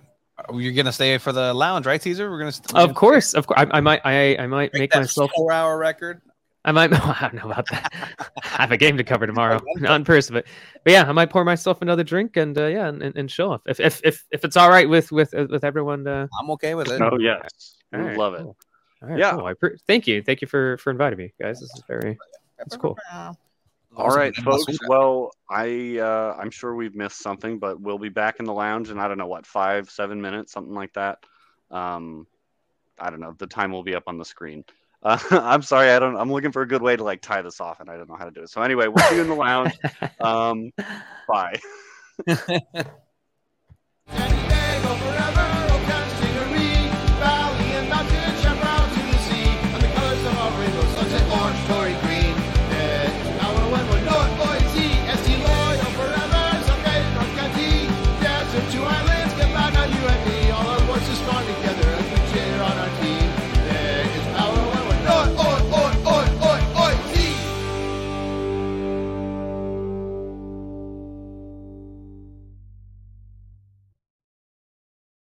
you're 0.54 0.72
gonna 0.72 0.92
stay 0.92 1.18
for 1.18 1.32
the 1.32 1.52
lounge, 1.52 1.86
right, 1.86 2.00
Cesar? 2.00 2.30
We're 2.30 2.38
gonna. 2.38 2.52
st- 2.52 2.70
Of 2.70 2.74
gonna 2.74 2.94
course, 2.94 3.34
of 3.34 3.46
course. 3.48 3.58
I, 3.60 3.78
I 3.78 3.80
might, 3.80 4.00
I, 4.04 4.36
I 4.36 4.46
might 4.46 4.70
break 4.70 4.82
make 4.82 4.92
that 4.92 5.00
myself. 5.00 5.32
four-hour 5.34 5.76
record. 5.76 6.20
I 6.64 6.70
might. 6.72 6.92
I 6.92 7.18
don't 7.22 7.34
know 7.34 7.50
about 7.50 7.66
that. 7.70 7.92
I 8.44 8.62
have 8.62 8.70
a 8.72 8.76
game 8.76 8.96
to 8.98 9.04
cover 9.04 9.26
tomorrow, 9.26 9.60
not 9.76 9.96
in 9.96 10.04
person, 10.04 10.34
but 10.34 10.46
but 10.84 10.92
yeah, 10.92 11.08
I 11.08 11.12
might 11.12 11.30
pour 11.30 11.44
myself 11.44 11.82
another 11.82 12.04
drink 12.04 12.36
and 12.36 12.56
uh, 12.56 12.66
yeah, 12.66 12.86
and, 12.88 13.02
and, 13.02 13.16
and 13.16 13.30
show 13.30 13.50
off 13.50 13.62
if, 13.66 13.80
if 13.80 14.00
if 14.04 14.24
if 14.30 14.44
it's 14.44 14.56
all 14.56 14.70
right 14.70 14.88
with 14.88 15.10
with 15.10 15.34
uh, 15.34 15.46
with 15.50 15.64
everyone. 15.64 16.06
Uh, 16.06 16.28
I'm 16.40 16.50
okay 16.52 16.74
with 16.76 16.88
it. 16.90 17.00
Oh 17.00 17.18
yes, 17.18 17.76
all 17.92 18.00
right, 18.00 18.16
love 18.16 18.34
it. 18.34 18.46
Cool. 19.00 19.08
All 19.08 19.14
right, 19.14 19.18
Yeah. 19.18 19.32
cool. 19.32 19.46
I 19.46 19.54
pre- 19.54 19.78
thank 19.86 20.06
you, 20.06 20.22
thank 20.22 20.40
you 20.40 20.48
for 20.48 20.76
for 20.78 20.90
inviting 20.90 21.18
me, 21.18 21.32
guys. 21.40 21.60
This 21.60 21.70
is 21.74 21.82
very 21.88 22.18
That's 22.58 22.76
cool. 22.76 22.96
All 23.96 24.10
right, 24.10 24.34
folks. 24.36 24.66
Well, 24.86 25.32
I 25.50 25.98
uh, 25.98 26.36
I'm 26.38 26.50
sure 26.50 26.74
we've 26.74 26.94
missed 26.94 27.20
something, 27.20 27.58
but 27.58 27.80
we'll 27.80 27.98
be 27.98 28.10
back 28.10 28.38
in 28.38 28.44
the 28.44 28.52
lounge 28.52 28.90
in 28.90 28.98
I 28.98 29.08
don't 29.08 29.18
know 29.18 29.26
what 29.26 29.46
five 29.46 29.90
seven 29.90 30.20
minutes, 30.20 30.52
something 30.52 30.74
like 30.74 30.92
that. 30.94 31.18
Um, 31.70 32.26
I 32.98 33.10
don't 33.10 33.20
know. 33.20 33.34
The 33.38 33.46
time 33.46 33.72
will 33.72 33.82
be 33.82 33.94
up 33.94 34.04
on 34.06 34.18
the 34.18 34.24
screen. 34.24 34.64
Uh, 35.02 35.18
I'm 35.30 35.62
sorry. 35.62 35.90
I 35.90 35.98
don't. 35.98 36.16
I'm 36.16 36.30
looking 36.30 36.52
for 36.52 36.62
a 36.62 36.68
good 36.68 36.82
way 36.82 36.96
to 36.96 37.02
like 37.04 37.22
tie 37.22 37.42
this 37.42 37.60
off, 37.60 37.80
and 37.80 37.88
I 37.90 37.96
don't 37.96 38.08
know 38.08 38.16
how 38.16 38.24
to 38.26 38.30
do 38.30 38.42
it. 38.42 38.50
So 38.50 38.62
anyway, 38.62 38.88
we'll 38.88 39.04
see 39.06 39.16
you 39.16 39.22
in 39.22 39.28
the 39.28 39.34
lounge. 39.34 39.72
Um, 40.20 40.72
bye. 41.28 41.58
Forever. 44.06 45.54